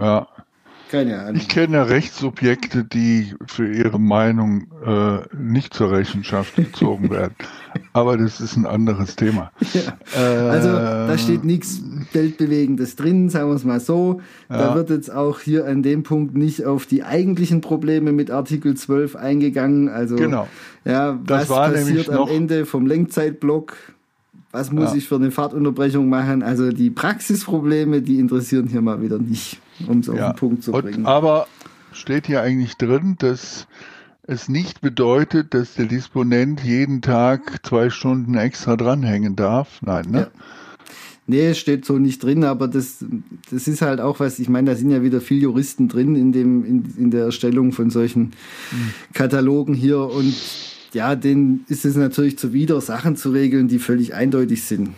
ja. 0.01 0.29
Keine 0.93 1.19
Ahnung. 1.23 1.37
Ich 1.37 1.49
kenne 1.49 1.89
Rechtssubjekte, 1.89 2.85
die 2.85 3.35
für 3.47 3.67
ihre 3.67 3.99
Meinung 3.99 4.67
äh, 4.85 5.21
nicht 5.35 5.73
zur 5.73 5.91
Rechenschaft 5.91 6.55
gezogen 6.55 7.09
werden. 7.11 7.35
Aber 7.95 8.19
das 8.19 8.43
ist 8.43 8.57
ein 8.57 8.67
anderes 8.67 9.17
Thema. 9.17 9.53
Ja. 9.73 9.97
Äh, 10.15 10.49
also 10.51 10.69
da 10.69 11.17
steht 11.17 11.45
nichts 11.45 11.81
Weltbewegendes 12.13 12.97
drin, 12.97 13.31
sagen 13.31 13.49
wir 13.49 13.57
es 13.57 13.65
mal 13.65 13.81
so. 13.81 14.21
Ja. 14.51 14.59
Da 14.59 14.75
wird 14.75 14.91
jetzt 14.91 15.11
auch 15.11 15.41
hier 15.41 15.65
an 15.67 15.83
dem 15.83 16.03
Punkt 16.03 16.37
nicht 16.37 16.67
auf 16.67 16.85
die 16.85 17.03
eigentlichen 17.05 17.63
Probleme 17.63 18.13
mit 18.13 18.31
Artikel 18.31 18.77
12 18.77 19.17
eingegangen. 19.17 19.89
Also 19.89 20.17
genau. 20.17 20.47
ja, 20.85 21.19
das 21.25 21.49
was 21.49 21.73
passiert 21.73 22.11
am 22.11 22.29
Ende 22.29 22.67
vom 22.67 22.85
Lenkzeitblock? 22.85 23.79
Was 24.53 24.71
muss 24.71 24.91
ja. 24.91 24.97
ich 24.97 25.09
für 25.09 25.17
eine 25.17 25.31
Fahrtunterbrechung 25.31 26.09
machen? 26.09 26.43
Also 26.43 26.71
die 26.71 26.91
Praxisprobleme, 26.91 28.03
die 28.03 28.19
interessieren 28.19 28.69
hier 28.69 28.83
mal 28.83 29.01
wieder 29.03 29.19
nicht 29.19 29.59
um 29.89 30.01
es 30.01 30.09
auf 30.09 30.17
den 30.17 30.37
Punkt 30.37 30.63
zu 30.63 30.73
bringen. 30.73 31.01
Und, 31.01 31.07
aber 31.07 31.47
steht 31.93 32.27
hier 32.27 32.43
eigentlich 32.43 32.77
drin, 32.77 33.17
dass 33.19 33.67
es 34.25 34.49
nicht 34.49 34.81
bedeutet, 34.81 35.55
dass 35.55 35.75
der 35.75 35.87
Disponent 35.87 36.63
jeden 36.63 37.03
Tag 37.03 37.67
zwei 37.67 37.91
Stunden 37.91 38.35
extra 38.35 38.77
dranhängen 38.77 39.37
darf? 39.37 39.81
Nein, 39.83 40.11
ne? 40.11 40.19
Ja. 40.19 40.31
Nee, 41.29 41.47
es 41.49 41.59
steht 41.59 41.85
so 41.85 41.99
nicht 41.99 42.23
drin, 42.23 42.43
aber 42.43 42.67
das, 42.67 43.05
das 43.51 43.69
ist 43.69 43.81
halt 43.81 44.01
auch 44.01 44.19
was, 44.19 44.41
ich 44.41 44.49
meine, 44.49 44.71
da 44.71 44.77
sind 44.77 44.91
ja 44.91 45.03
wieder 45.03 45.21
viele 45.21 45.43
Juristen 45.43 45.89
drin 45.89 46.17
in, 46.17 46.33
dem, 46.33 46.65
in, 46.65 46.95
in 46.99 47.11
der 47.13 47.27
Erstellung 47.27 47.73
von 47.73 47.91
solchen 47.91 48.33
mhm. 48.73 48.93
Katalogen 49.15 49.73
hier 49.73 50.01
und 50.01 50.35
ja, 50.93 51.15
denen 51.15 51.65
ist 51.69 51.85
es 51.85 51.97
natürlich 51.97 52.39
zuwider, 52.39 52.81
Sachen 52.81 53.17
zu 53.17 53.31
regeln, 53.31 53.69
die 53.69 53.79
völlig 53.79 54.15
eindeutig 54.15 54.65
sind. 54.65 54.91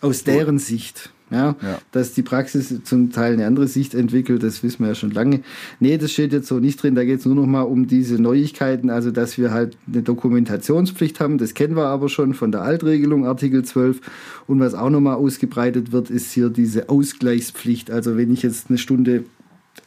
Aus 0.00 0.24
deren 0.24 0.58
Sicht. 0.58 1.10
Ja, 1.28 1.56
ja, 1.60 1.78
Dass 1.90 2.12
die 2.12 2.22
Praxis 2.22 2.72
zum 2.84 3.10
Teil 3.10 3.32
eine 3.32 3.46
andere 3.46 3.66
Sicht 3.66 3.94
entwickelt, 3.94 4.44
das 4.44 4.62
wissen 4.62 4.84
wir 4.84 4.88
ja 4.88 4.94
schon 4.94 5.10
lange. 5.10 5.40
Nee, 5.80 5.98
das 5.98 6.12
steht 6.12 6.32
jetzt 6.32 6.46
so 6.46 6.60
nicht 6.60 6.80
drin. 6.80 6.94
Da 6.94 7.04
geht 7.04 7.18
es 7.18 7.26
nur 7.26 7.34
noch 7.34 7.46
mal 7.46 7.62
um 7.62 7.88
diese 7.88 8.22
Neuigkeiten, 8.22 8.90
also 8.90 9.10
dass 9.10 9.36
wir 9.36 9.50
halt 9.50 9.76
eine 9.88 10.02
Dokumentationspflicht 10.02 11.18
haben. 11.18 11.38
Das 11.38 11.54
kennen 11.54 11.74
wir 11.74 11.86
aber 11.86 12.08
schon 12.08 12.32
von 12.32 12.52
der 12.52 12.62
Altregelung, 12.62 13.26
Artikel 13.26 13.64
12. 13.64 14.00
Und 14.46 14.60
was 14.60 14.74
auch 14.74 14.90
noch 14.90 15.00
mal 15.00 15.14
ausgebreitet 15.14 15.90
wird, 15.90 16.10
ist 16.10 16.30
hier 16.30 16.48
diese 16.48 16.88
Ausgleichspflicht. 16.88 17.90
Also 17.90 18.16
wenn 18.16 18.32
ich 18.32 18.42
jetzt 18.42 18.68
eine 18.68 18.78
Stunde 18.78 19.24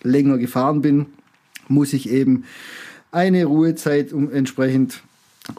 länger 0.03 0.39
gefahren 0.39 0.81
bin, 0.81 1.05
muss 1.69 1.93
ich 1.93 2.09
eben 2.09 2.43
eine 3.11 3.45
Ruhezeit 3.45 4.11
um, 4.11 4.29
entsprechend 4.29 5.03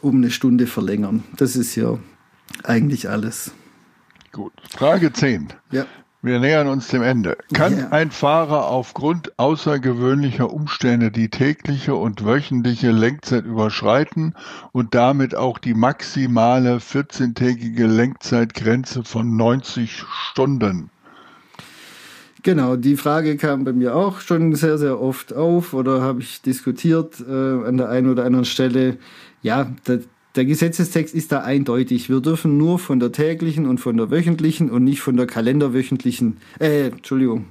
um 0.00 0.16
eine 0.16 0.30
Stunde 0.30 0.66
verlängern. 0.66 1.22
Das 1.36 1.56
ist 1.56 1.72
hier 1.72 1.98
eigentlich 2.64 3.08
alles. 3.08 3.52
Gut. 4.32 4.52
Frage 4.70 5.12
10. 5.12 5.48
Ja. 5.70 5.86
Wir 6.22 6.38
nähern 6.38 6.68
uns 6.68 6.88
dem 6.88 7.02
Ende. 7.02 7.38
Kann 7.54 7.78
ja. 7.78 7.88
ein 7.88 8.10
Fahrer 8.10 8.66
aufgrund 8.66 9.38
außergewöhnlicher 9.38 10.52
Umstände 10.52 11.10
die 11.10 11.30
tägliche 11.30 11.94
und 11.94 12.26
wöchentliche 12.26 12.90
Lenkzeit 12.90 13.46
überschreiten 13.46 14.34
und 14.72 14.94
damit 14.94 15.34
auch 15.34 15.58
die 15.58 15.72
maximale 15.72 16.76
14-tägige 16.76 17.86
Lenkzeitgrenze 17.86 19.02
von 19.02 19.34
90 19.34 20.04
Stunden? 20.30 20.90
Genau, 22.42 22.76
die 22.76 22.96
Frage 22.96 23.36
kam 23.36 23.64
bei 23.64 23.72
mir 23.72 23.94
auch 23.94 24.20
schon 24.20 24.54
sehr, 24.54 24.76
sehr 24.76 25.00
oft 25.00 25.34
auf 25.34 25.72
oder 25.72 26.02
habe 26.02 26.20
ich 26.20 26.42
diskutiert 26.42 27.20
äh, 27.20 27.32
an 27.32 27.78
der 27.78 27.88
einen 27.88 28.10
oder 28.10 28.24
anderen 28.24 28.44
Stelle. 28.46 28.98
Ja, 29.42 29.72
das, 29.84 30.00
der 30.36 30.44
Gesetzestext 30.44 31.14
ist 31.14 31.32
da 31.32 31.40
eindeutig. 31.40 32.08
Wir 32.08 32.20
dürfen 32.20 32.56
nur 32.56 32.78
von 32.78 33.00
der 33.00 33.12
täglichen 33.12 33.66
und 33.66 33.78
von 33.78 33.96
der 33.96 34.10
wöchentlichen 34.10 34.70
und 34.70 34.84
nicht 34.84 35.00
von 35.00 35.16
der 35.16 35.26
kalenderwöchentlichen, 35.26 36.36
äh, 36.60 36.88
Entschuldigung, 36.88 37.46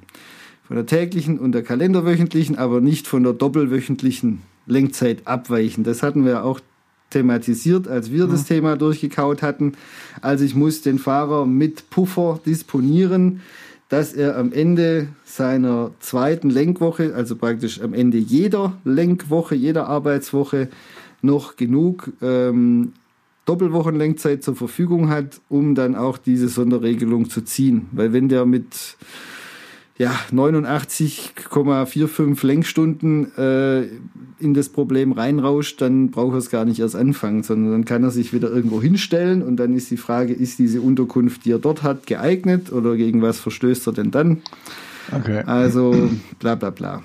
von 0.65 0.77
der 0.77 0.85
täglichen 0.85 1.39
und 1.39 1.51
der 1.51 1.63
kalenderwöchentlichen, 1.63 2.57
aber 2.57 2.79
nicht 2.79 3.07
von 3.07 3.23
der 3.23 3.33
doppelwöchentlichen 3.33 4.43
Lenkzeit 4.65 5.27
abweichen. 5.27 5.83
Das 5.83 6.03
hatten 6.03 6.25
wir 6.25 6.45
auch 6.45 6.61
thematisiert, 7.09 7.87
als 7.87 8.11
wir 8.11 8.27
mhm. 8.27 8.31
das 8.31 8.45
Thema 8.45 8.77
durchgekaut 8.77 9.41
hatten. 9.41 9.73
Also 10.21 10.45
ich 10.45 10.55
muss 10.55 10.81
den 10.81 10.99
Fahrer 10.99 11.45
mit 11.45 11.89
Puffer 11.89 12.39
disponieren, 12.45 13.41
dass 13.89 14.13
er 14.13 14.37
am 14.37 14.53
Ende 14.53 15.07
seiner 15.25 15.91
zweiten 15.99 16.51
Lenkwoche, 16.51 17.15
also 17.15 17.35
praktisch 17.35 17.81
am 17.81 17.93
Ende 17.93 18.19
jeder 18.19 18.77
Lenkwoche, 18.85 19.55
jeder 19.55 19.87
Arbeitswoche, 19.87 20.69
noch 21.21 21.55
genug 21.55 22.11
ähm, 22.21 22.93
Doppelwochenlenkzeit 23.45 24.43
zur 24.43 24.55
Verfügung 24.55 25.09
hat, 25.09 25.41
um 25.49 25.73
dann 25.73 25.95
auch 25.95 26.17
diese 26.17 26.49
Sonderregelung 26.49 27.29
zu 27.29 27.41
ziehen. 27.41 27.87
Weil 27.91 28.13
wenn 28.13 28.29
der 28.29 28.45
mit 28.45 28.97
ja, 29.97 30.11
89,45 30.31 32.45
Lenkstunden 32.45 33.35
äh, 33.37 33.87
in 34.39 34.53
das 34.53 34.69
Problem 34.69 35.11
reinrauscht, 35.11 35.81
dann 35.81 36.09
braucht 36.09 36.35
er 36.35 36.37
es 36.37 36.49
gar 36.49 36.63
nicht 36.63 36.79
erst 36.79 36.95
anfangen, 36.95 37.43
sondern 37.43 37.73
dann 37.73 37.85
kann 37.85 38.03
er 38.03 38.11
sich 38.11 38.31
wieder 38.31 38.49
irgendwo 38.49 38.81
hinstellen 38.81 39.41
und 39.41 39.57
dann 39.57 39.73
ist 39.73 39.91
die 39.91 39.97
Frage, 39.97 40.31
ist 40.31 40.57
diese 40.57 40.79
Unterkunft, 40.79 41.43
die 41.43 41.51
er 41.51 41.59
dort 41.59 41.83
hat, 41.83 42.07
geeignet 42.07 42.71
oder 42.71 42.95
gegen 42.95 43.21
was 43.21 43.39
verstößt 43.39 43.87
er 43.87 43.93
denn 43.93 44.11
dann? 44.11 44.41
Okay. 45.11 45.43
Also 45.45 46.09
bla 46.39 46.55
bla 46.55 46.69
bla. 46.69 47.03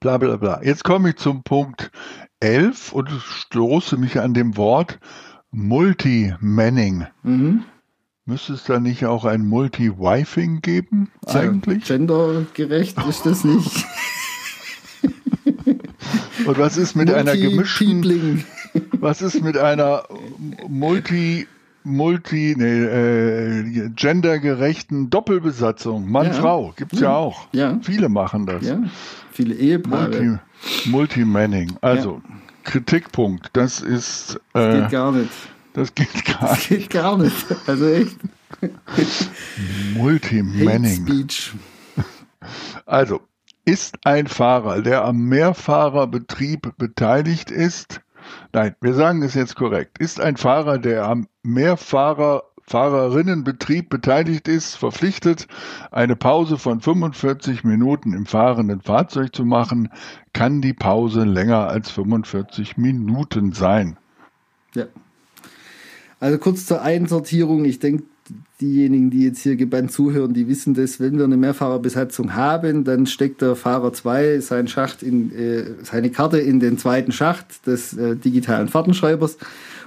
Bla 0.00 0.18
bla 0.18 0.36
bla. 0.36 0.60
Jetzt 0.62 0.84
komme 0.84 1.10
ich 1.10 1.16
zum 1.16 1.42
Punkt 1.42 1.90
11 2.40 2.92
und 2.92 3.10
stoße 3.10 3.96
mich 3.96 4.20
an 4.20 4.34
dem 4.34 4.56
Wort 4.56 4.98
Multi-Manning. 5.50 7.06
Mhm. 7.22 7.62
Müsste 8.26 8.52
es 8.52 8.64
da 8.64 8.78
nicht 8.78 9.06
auch 9.06 9.24
ein 9.24 9.46
Multi-Wifing 9.46 10.60
geben, 10.60 11.10
eigentlich? 11.26 11.84
Gendergerecht 11.84 12.98
ist 13.08 13.24
das 13.24 13.42
nicht. 13.44 13.86
und 16.46 16.58
was 16.58 16.76
ist 16.76 16.94
mit 16.94 17.10
einer 17.10 17.34
gemischten. 17.36 18.44
Was 18.92 19.22
ist 19.22 19.42
mit 19.42 19.56
einer 19.56 20.04
Multi- 20.68 21.46
multi, 21.84 22.54
nee, 22.58 22.84
äh, 22.84 23.88
gendergerechten 23.94 25.08
Doppelbesatzung. 25.10 26.10
Mann, 26.10 26.26
ja. 26.26 26.32
Frau, 26.34 26.74
gibt's 26.76 27.00
ja. 27.00 27.10
ja 27.10 27.16
auch. 27.16 27.48
Ja. 27.52 27.78
Viele 27.82 28.08
machen 28.08 28.44
das. 28.46 28.66
Ja. 28.66 28.82
Viele 29.32 29.54
Ehepaare. 29.54 30.10
Multi, 30.10 30.38
Multimanning. 30.86 31.76
Also, 31.80 32.22
ja. 32.24 32.34
Kritikpunkt, 32.64 33.50
das 33.52 33.80
ist. 33.80 34.40
Äh, 34.54 34.60
das 34.60 34.74
geht 34.74 34.90
gar 34.90 35.12
nicht. 35.12 35.30
Das 35.72 35.94
geht 35.94 36.24
gar 36.24 36.40
das 36.40 36.58
nicht. 36.58 36.68
geht 36.68 36.90
gar 36.90 37.18
nicht. 37.18 37.46
Also 37.66 37.86
echt. 37.88 38.18
Multimanning. 39.94 41.06
Speech. 41.06 41.52
Also, 42.86 43.20
ist 43.64 43.98
ein 44.04 44.26
Fahrer, 44.26 44.80
der 44.80 45.04
am 45.04 45.18
Mehrfahrerbetrieb 45.24 46.76
beteiligt 46.78 47.50
ist, 47.50 48.00
nein, 48.52 48.74
wir 48.80 48.94
sagen 48.94 49.22
es 49.22 49.34
jetzt 49.34 49.56
korrekt, 49.56 49.98
ist 49.98 50.20
ein 50.20 50.36
Fahrer, 50.38 50.78
der 50.78 51.04
am 51.04 51.28
Mehrfahrer 51.42 52.44
Fahrerinnenbetrieb 52.68 53.88
beteiligt 53.88 54.46
ist, 54.46 54.76
verpflichtet, 54.76 55.48
eine 55.90 56.16
Pause 56.16 56.58
von 56.58 56.80
45 56.80 57.64
Minuten 57.64 58.12
im 58.12 58.26
fahrenden 58.26 58.80
Fahrzeug 58.80 59.34
zu 59.34 59.44
machen, 59.44 59.88
kann 60.32 60.60
die 60.60 60.74
Pause 60.74 61.24
länger 61.24 61.68
als 61.68 61.90
45 61.90 62.76
Minuten 62.76 63.52
sein. 63.52 63.96
Ja. 64.74 64.86
Also 66.20 66.38
kurz 66.38 66.66
zur 66.66 66.82
Einsortierung. 66.82 67.64
Ich 67.64 67.78
denke, 67.78 68.04
diejenigen, 68.60 69.10
die 69.10 69.24
jetzt 69.24 69.40
hier 69.40 69.56
gebannt 69.56 69.92
zuhören, 69.92 70.34
die 70.34 70.48
wissen 70.48 70.74
das, 70.74 71.00
wenn 71.00 71.16
wir 71.16 71.24
eine 71.24 71.36
Mehrfahrerbesatzung 71.36 72.34
haben, 72.34 72.84
dann 72.84 73.06
steckt 73.06 73.40
der 73.40 73.56
Fahrer 73.56 73.92
2 73.92 74.40
sein 74.40 74.68
Schacht 74.68 75.02
in, 75.02 75.32
äh, 75.34 75.64
seine 75.84 76.10
Karte 76.10 76.38
in 76.38 76.60
den 76.60 76.76
zweiten 76.76 77.12
Schacht 77.12 77.66
des 77.66 77.96
äh, 77.96 78.16
digitalen 78.16 78.68
Fahrtenschreibers 78.68 79.38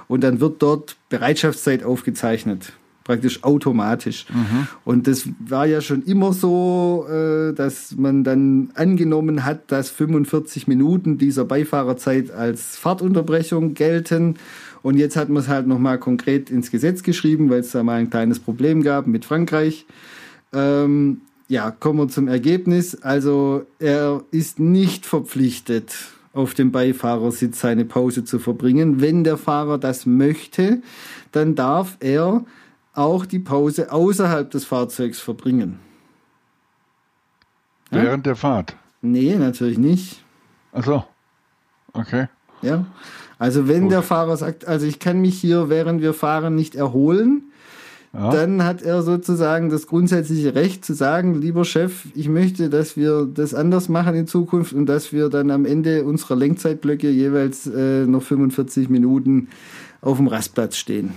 und 0.08 0.22
dann 0.22 0.40
wird 0.40 0.62
dort 0.62 0.96
Bereitschaftszeit 1.08 1.84
aufgezeichnet 1.84 2.72
praktisch 3.04 3.42
automatisch. 3.42 4.26
Mhm. 4.30 4.66
Und 4.84 5.06
das 5.06 5.28
war 5.44 5.66
ja 5.66 5.80
schon 5.80 6.02
immer 6.02 6.32
so, 6.32 7.06
äh, 7.08 7.52
dass 7.52 7.96
man 7.96 8.24
dann 8.24 8.70
angenommen 8.74 9.44
hat, 9.44 9.70
dass 9.72 9.90
45 9.90 10.68
Minuten 10.68 11.18
dieser 11.18 11.44
Beifahrerzeit 11.44 12.30
als 12.30 12.76
Fahrtunterbrechung 12.76 13.74
gelten. 13.74 14.36
Und 14.82 14.96
jetzt 14.98 15.16
hat 15.16 15.28
man 15.28 15.42
es 15.42 15.48
halt 15.48 15.66
nochmal 15.66 15.98
konkret 15.98 16.50
ins 16.50 16.70
Gesetz 16.70 17.02
geschrieben, 17.02 17.50
weil 17.50 17.60
es 17.60 17.72
da 17.72 17.82
mal 17.82 18.00
ein 18.00 18.10
kleines 18.10 18.40
Problem 18.40 18.82
gab 18.82 19.06
mit 19.06 19.24
Frankreich. 19.24 19.86
Ähm, 20.52 21.22
ja, 21.48 21.70
kommen 21.70 21.98
wir 21.98 22.08
zum 22.08 22.28
Ergebnis. 22.28 23.02
Also 23.02 23.66
er 23.78 24.22
ist 24.30 24.58
nicht 24.58 25.06
verpflichtet, 25.06 25.94
auf 26.32 26.54
dem 26.54 26.72
Beifahrersitz 26.72 27.60
seine 27.60 27.84
Pause 27.84 28.24
zu 28.24 28.38
verbringen. 28.38 29.00
Wenn 29.00 29.24
der 29.24 29.36
Fahrer 29.36 29.78
das 29.78 30.06
möchte, 30.06 30.82
dann 31.30 31.54
darf 31.54 31.96
er 32.00 32.44
auch 32.94 33.26
die 33.26 33.38
Pause 33.38 33.92
außerhalb 33.92 34.50
des 34.50 34.64
Fahrzeugs 34.64 35.20
verbringen. 35.20 35.78
Ja? 37.90 38.02
Während 38.02 38.26
der 38.26 38.36
Fahrt? 38.36 38.76
Nee, 39.02 39.36
natürlich 39.36 39.78
nicht. 39.78 40.24
Ach 40.72 40.84
so. 40.84 41.04
Okay. 41.92 42.28
Ja. 42.62 42.86
Also 43.38 43.68
wenn 43.68 43.84
Gut. 43.84 43.92
der 43.92 44.02
Fahrer 44.02 44.36
sagt, 44.36 44.66
also 44.66 44.86
ich 44.86 44.98
kann 44.98 45.20
mich 45.20 45.38
hier, 45.38 45.68
während 45.68 46.00
wir 46.00 46.14
fahren, 46.14 46.54
nicht 46.54 46.74
erholen, 46.74 47.51
ja. 48.12 48.30
dann 48.30 48.64
hat 48.64 48.82
er 48.82 49.02
sozusagen 49.02 49.70
das 49.70 49.86
grundsätzliche 49.86 50.54
Recht 50.54 50.84
zu 50.84 50.94
sagen, 50.94 51.34
lieber 51.40 51.64
Chef, 51.64 52.06
ich 52.14 52.28
möchte, 52.28 52.68
dass 52.68 52.96
wir 52.96 53.26
das 53.26 53.54
anders 53.54 53.88
machen 53.88 54.14
in 54.14 54.26
Zukunft 54.26 54.72
und 54.72 54.86
dass 54.86 55.12
wir 55.12 55.28
dann 55.28 55.50
am 55.50 55.64
Ende 55.64 56.04
unserer 56.04 56.36
Lenkzeitblöcke 56.36 57.10
jeweils 57.10 57.66
äh, 57.66 58.06
noch 58.06 58.22
45 58.22 58.88
Minuten 58.88 59.48
auf 60.00 60.18
dem 60.18 60.26
Rastplatz 60.26 60.76
stehen. 60.76 61.12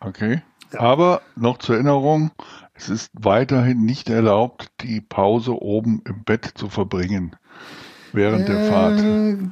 Okay. 0.00 0.42
Ja. 0.72 0.80
Aber 0.80 1.22
noch 1.36 1.58
zur 1.58 1.76
Erinnerung, 1.76 2.30
es 2.74 2.88
ist 2.88 3.10
weiterhin 3.14 3.84
nicht 3.84 4.10
erlaubt, 4.10 4.68
die 4.80 5.00
Pause 5.00 5.52
oben 5.52 6.02
im 6.04 6.24
Bett 6.24 6.50
zu 6.54 6.68
verbringen 6.68 7.36
während 8.14 8.48
äh, 8.48 8.52
der 8.52 8.70
Fahrt. 8.70 9.04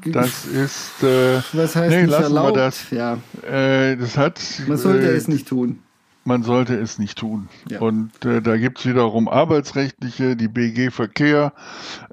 Das 0.06 0.44
ist. 0.46 1.02
Äh, 1.02 1.40
was 1.52 1.76
heißt 1.76 1.90
nee, 1.90 2.02
nicht 2.02 2.10
lassen 2.10 2.36
erlaubt? 2.36 2.56
wir 2.56 2.62
das. 2.62 2.90
Ja. 2.90 3.18
Äh, 3.48 3.96
das 3.96 4.16
hat. 4.16 4.40
Man 4.66 4.78
sollte 4.78 5.06
äh, 5.06 5.16
es 5.16 5.28
nicht 5.28 5.46
tun. 5.48 5.80
Man 6.24 6.42
sollte 6.42 6.74
es 6.74 6.98
nicht 6.98 7.18
tun. 7.18 7.48
Ja. 7.68 7.80
Und 7.80 8.24
äh, 8.24 8.40
da 8.40 8.56
gibt's 8.56 8.86
wiederum 8.86 9.28
arbeitsrechtliche, 9.28 10.36
die 10.36 10.48
BG 10.48 10.90
Verkehr. 10.90 11.52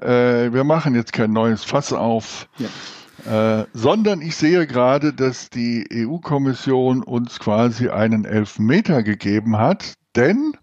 Äh, 0.00 0.52
wir 0.52 0.64
machen 0.64 0.94
jetzt 0.94 1.12
kein 1.12 1.32
neues 1.32 1.64
Fass 1.64 1.92
auf. 1.92 2.48
Ja. 2.58 2.68
Äh, 3.60 3.66
sondern 3.72 4.22
ich 4.22 4.36
sehe 4.36 4.66
gerade, 4.66 5.12
dass 5.12 5.50
die 5.50 5.86
EU-Kommission 5.92 7.02
uns 7.02 7.38
quasi 7.38 7.90
einen 7.90 8.24
Elfmeter 8.24 9.02
gegeben 9.02 9.58
hat, 9.58 9.94
denn 10.16 10.54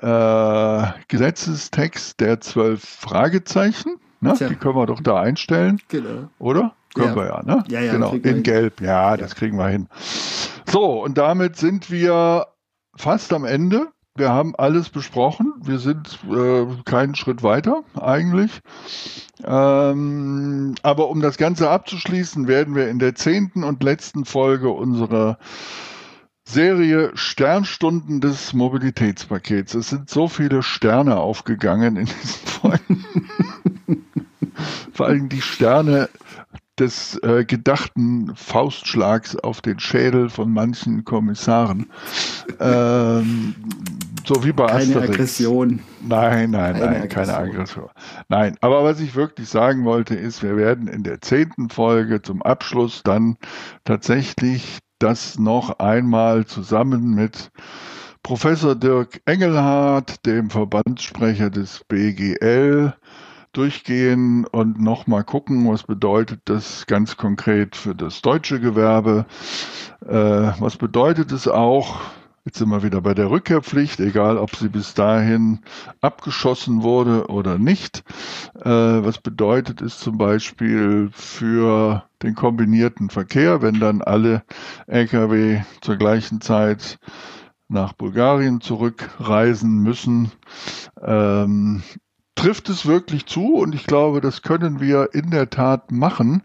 äh, 0.00 0.86
Gesetzestext 1.08 2.20
der 2.20 2.40
zwölf 2.40 2.82
Fragezeichen. 2.82 4.00
Ne? 4.26 4.48
Die 4.48 4.56
können 4.56 4.76
wir 4.76 4.86
doch 4.86 5.00
da 5.00 5.20
einstellen. 5.20 5.80
Genau. 5.88 6.28
Oder? 6.38 6.74
Können 6.94 7.08
ja. 7.08 7.16
wir 7.16 7.26
ja, 7.26 7.42
ne? 7.42 7.64
Ja, 7.68 7.80
ja. 7.80 7.92
Genau. 7.92 8.12
In 8.12 8.42
Gelb. 8.42 8.80
Ja, 8.80 9.10
ja, 9.10 9.16
das 9.16 9.34
kriegen 9.34 9.58
wir 9.58 9.68
hin. 9.68 9.88
So, 10.66 11.02
und 11.02 11.18
damit 11.18 11.56
sind 11.56 11.90
wir 11.90 12.46
fast 12.96 13.32
am 13.32 13.44
Ende. 13.44 13.88
Wir 14.16 14.30
haben 14.30 14.54
alles 14.56 14.88
besprochen. 14.88 15.52
Wir 15.62 15.78
sind 15.78 16.18
äh, 16.30 16.64
keinen 16.86 17.14
Schritt 17.14 17.42
weiter 17.42 17.82
eigentlich. 18.00 18.60
Ähm, 19.44 20.74
aber 20.82 21.10
um 21.10 21.20
das 21.20 21.36
Ganze 21.36 21.68
abzuschließen, 21.68 22.48
werden 22.48 22.74
wir 22.74 22.88
in 22.88 22.98
der 22.98 23.14
zehnten 23.14 23.62
und 23.62 23.82
letzten 23.82 24.24
Folge 24.24 24.70
unserer 24.70 25.38
Serie 26.48 27.10
Sternstunden 27.14 28.20
des 28.20 28.54
Mobilitätspakets. 28.54 29.74
Es 29.74 29.90
sind 29.90 30.08
so 30.08 30.28
viele 30.28 30.62
Sterne 30.62 31.18
aufgegangen 31.18 31.96
in 31.96 32.06
diesen 32.06 32.46
Folgen. 32.46 33.04
Vor 34.92 35.06
allem 35.06 35.28
die 35.28 35.42
Sterne 35.42 36.08
des 36.78 37.18
äh, 37.22 37.44
gedachten 37.44 38.34
Faustschlags 38.34 39.36
auf 39.36 39.62
den 39.62 39.78
Schädel 39.80 40.28
von 40.28 40.52
manchen 40.52 41.04
Kommissaren. 41.04 41.86
Ähm, 42.60 43.54
so 44.26 44.44
wie 44.44 44.52
bei 44.52 44.66
keine 44.66 44.82
Asterix. 44.82 45.10
Aggression. 45.10 45.80
Nein, 46.06 46.50
nein, 46.50 46.74
keine 46.74 46.78
nein, 46.78 47.02
Aggression. 47.02 47.08
keine 47.08 47.36
Aggression. 47.36 47.88
Nein, 48.28 48.56
aber 48.60 48.84
was 48.84 49.00
ich 49.00 49.14
wirklich 49.14 49.48
sagen 49.48 49.84
wollte, 49.84 50.14
ist, 50.14 50.42
wir 50.42 50.56
werden 50.56 50.88
in 50.88 51.02
der 51.02 51.20
zehnten 51.20 51.70
Folge 51.70 52.20
zum 52.20 52.42
Abschluss 52.42 53.02
dann 53.04 53.36
tatsächlich 53.84 54.78
das 54.98 55.38
noch 55.38 55.78
einmal 55.78 56.46
zusammen 56.46 57.14
mit 57.14 57.50
Professor 58.22 58.74
Dirk 58.74 59.20
Engelhardt, 59.24 60.26
dem 60.26 60.50
Verbandssprecher 60.50 61.48
des 61.48 61.82
BGL, 61.86 62.92
durchgehen 63.56 64.44
und 64.44 64.80
nochmal 64.80 65.24
gucken, 65.24 65.68
was 65.70 65.84
bedeutet 65.84 66.40
das 66.44 66.86
ganz 66.86 67.16
konkret 67.16 67.76
für 67.76 67.94
das 67.94 68.22
deutsche 68.22 68.60
Gewerbe. 68.60 69.26
Äh, 70.06 70.12
was 70.12 70.76
bedeutet 70.76 71.32
es 71.32 71.48
auch, 71.48 72.00
jetzt 72.44 72.58
sind 72.58 72.68
wir 72.68 72.82
wieder 72.82 73.00
bei 73.00 73.14
der 73.14 73.30
Rückkehrpflicht, 73.30 73.98
egal 74.00 74.36
ob 74.38 74.54
sie 74.54 74.68
bis 74.68 74.94
dahin 74.94 75.60
abgeschossen 76.00 76.82
wurde 76.82 77.26
oder 77.28 77.58
nicht. 77.58 78.04
Äh, 78.60 78.68
was 78.68 79.18
bedeutet 79.18 79.80
es 79.80 79.98
zum 79.98 80.18
Beispiel 80.18 81.08
für 81.12 82.04
den 82.22 82.34
kombinierten 82.34 83.10
Verkehr, 83.10 83.62
wenn 83.62 83.80
dann 83.80 84.02
alle 84.02 84.42
Lkw 84.86 85.62
zur 85.80 85.96
gleichen 85.96 86.40
Zeit 86.40 86.98
nach 87.68 87.94
Bulgarien 87.94 88.60
zurückreisen 88.60 89.82
müssen. 89.82 90.30
Ähm, 91.02 91.82
trifft 92.36 92.68
es 92.68 92.86
wirklich 92.86 93.26
zu 93.26 93.56
und 93.56 93.74
ich 93.74 93.86
glaube, 93.86 94.20
das 94.20 94.42
können 94.42 94.80
wir 94.80 95.10
in 95.12 95.30
der 95.30 95.50
Tat 95.50 95.90
machen. 95.90 96.42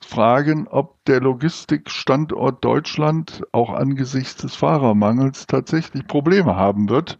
Fragen, 0.00 0.68
ob 0.68 1.04
der 1.06 1.20
Logistikstandort 1.20 2.64
Deutschland 2.64 3.42
auch 3.52 3.70
angesichts 3.70 4.36
des 4.36 4.54
Fahrermangels 4.54 5.46
tatsächlich 5.46 6.06
Probleme 6.06 6.54
haben 6.56 6.88
wird, 6.88 7.18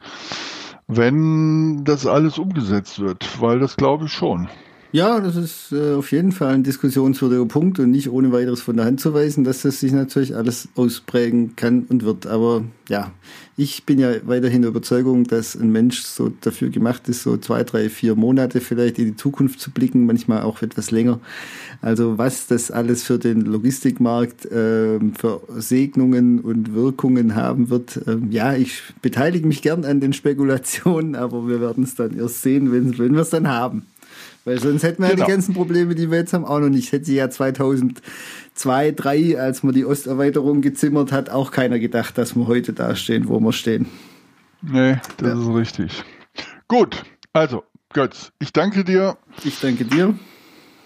wenn 0.86 1.84
das 1.84 2.06
alles 2.06 2.38
umgesetzt 2.38 3.00
wird, 3.00 3.40
weil 3.40 3.58
das 3.58 3.76
glaube 3.76 4.06
ich 4.06 4.12
schon. 4.12 4.48
Ja, 4.92 5.20
das 5.20 5.36
ist 5.36 5.72
äh, 5.72 5.94
auf 5.94 6.12
jeden 6.12 6.30
Fall 6.30 6.54
ein 6.54 6.62
diskussionswürdiger 6.62 7.44
Punkt 7.46 7.80
und 7.80 7.90
nicht 7.90 8.08
ohne 8.08 8.30
weiteres 8.32 8.62
von 8.62 8.76
der 8.76 8.86
Hand 8.86 9.00
zu 9.00 9.12
weisen, 9.12 9.42
dass 9.42 9.62
das 9.62 9.80
sich 9.80 9.92
natürlich 9.92 10.36
alles 10.36 10.68
ausprägen 10.76 11.56
kann 11.56 11.86
und 11.88 12.04
wird. 12.04 12.26
Aber 12.26 12.62
ja, 12.88 13.10
ich 13.56 13.84
bin 13.84 13.98
ja 13.98 14.10
weiterhin 14.26 14.62
der 14.62 14.70
Überzeugung, 14.70 15.24
dass 15.24 15.56
ein 15.56 15.72
Mensch 15.72 16.02
so 16.02 16.32
dafür 16.40 16.70
gemacht 16.70 17.08
ist, 17.08 17.24
so 17.24 17.36
zwei, 17.36 17.64
drei, 17.64 17.90
vier 17.90 18.14
Monate 18.14 18.60
vielleicht 18.60 18.98
in 18.98 19.06
die 19.06 19.16
Zukunft 19.16 19.60
zu 19.60 19.72
blicken, 19.72 20.06
manchmal 20.06 20.42
auch 20.42 20.62
etwas 20.62 20.92
länger. 20.92 21.20
Also 21.82 22.16
was 22.16 22.46
das 22.46 22.70
alles 22.70 23.02
für 23.02 23.18
den 23.18 23.40
Logistikmarkt 23.40 24.46
äh, 24.46 25.00
für 25.18 25.42
Segnungen 25.56 26.40
und 26.40 26.74
Wirkungen 26.74 27.34
haben 27.34 27.70
wird, 27.70 27.96
äh, 28.06 28.18
ja, 28.30 28.54
ich 28.54 28.82
beteilige 29.02 29.48
mich 29.48 29.62
gern 29.62 29.84
an 29.84 30.00
den 30.00 30.12
Spekulationen, 30.12 31.14
aber 31.16 31.48
wir 31.48 31.60
werden 31.60 31.82
es 31.82 31.96
dann 31.96 32.16
erst 32.16 32.42
sehen, 32.42 32.72
wenn, 32.72 32.96
wenn 32.98 33.14
wir 33.14 33.22
es 33.22 33.30
dann 33.30 33.48
haben. 33.48 33.82
Weil 34.46 34.60
sonst 34.60 34.84
hätten 34.84 35.02
wir 35.02 35.08
genau. 35.10 35.22
ja 35.22 35.26
die 35.26 35.32
ganzen 35.32 35.54
Probleme, 35.54 35.96
die 35.96 36.08
wir 36.08 36.18
jetzt 36.18 36.32
haben, 36.32 36.44
auch 36.44 36.60
noch 36.60 36.68
nicht. 36.68 36.92
Hätte 36.92 37.10
ja 37.10 37.28
2002, 37.28 38.00
2003, 38.54 39.40
als 39.40 39.64
man 39.64 39.74
die 39.74 39.84
Osterweiterung 39.84 40.60
gezimmert 40.60 41.10
hat, 41.10 41.30
auch 41.30 41.50
keiner 41.50 41.80
gedacht, 41.80 42.16
dass 42.16 42.36
wir 42.36 42.46
heute 42.46 42.72
da 42.72 42.94
stehen, 42.94 43.28
wo 43.28 43.40
wir 43.40 43.52
stehen. 43.52 43.86
Nee, 44.62 44.98
das 45.16 45.30
ja. 45.30 45.40
ist 45.40 45.54
richtig. 45.54 46.04
Gut, 46.68 47.02
also 47.32 47.64
Götz, 47.92 48.30
ich 48.38 48.52
danke 48.52 48.84
dir. 48.84 49.18
Ich 49.42 49.58
danke 49.58 49.84
dir. 49.84 50.14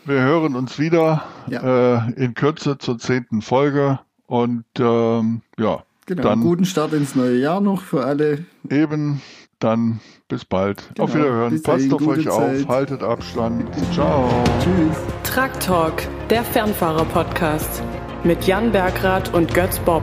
Wir 0.06 0.20
hören 0.22 0.56
uns 0.56 0.78
wieder 0.78 1.24
ja. 1.46 2.06
äh, 2.06 2.12
in 2.14 2.32
Kürze 2.32 2.78
zur 2.78 2.98
zehnten 2.98 3.42
Folge 3.42 4.00
und 4.26 4.64
ähm, 4.78 5.42
ja. 5.58 5.84
Genau, 6.06 6.22
dann 6.22 6.40
guten 6.40 6.64
Start 6.64 6.94
ins 6.94 7.14
neue 7.14 7.36
Jahr 7.36 7.60
noch 7.60 7.82
für 7.82 8.04
alle. 8.04 8.46
Eben, 8.70 9.20
dann 9.60 10.00
bis 10.28 10.44
bald. 10.44 10.88
Genau. 10.94 11.04
Auf 11.04 11.14
Wiederhören. 11.14 11.62
Passt 11.62 11.92
auf 11.92 12.06
euch 12.06 12.24
Zeit. 12.24 12.32
auf. 12.32 12.68
Haltet 12.68 13.02
Abstand. 13.02 13.68
Ciao. 13.92 14.28
Tschüss. 14.62 14.96
Truck 15.24 15.60
Talk, 15.60 16.02
der 16.28 16.42
Fernfahrer-Podcast 16.42 17.82
mit 18.24 18.46
Jan 18.46 18.72
Bergrath 18.72 19.32
und 19.32 19.54
Götz 19.54 19.78
Bob. 19.80 20.02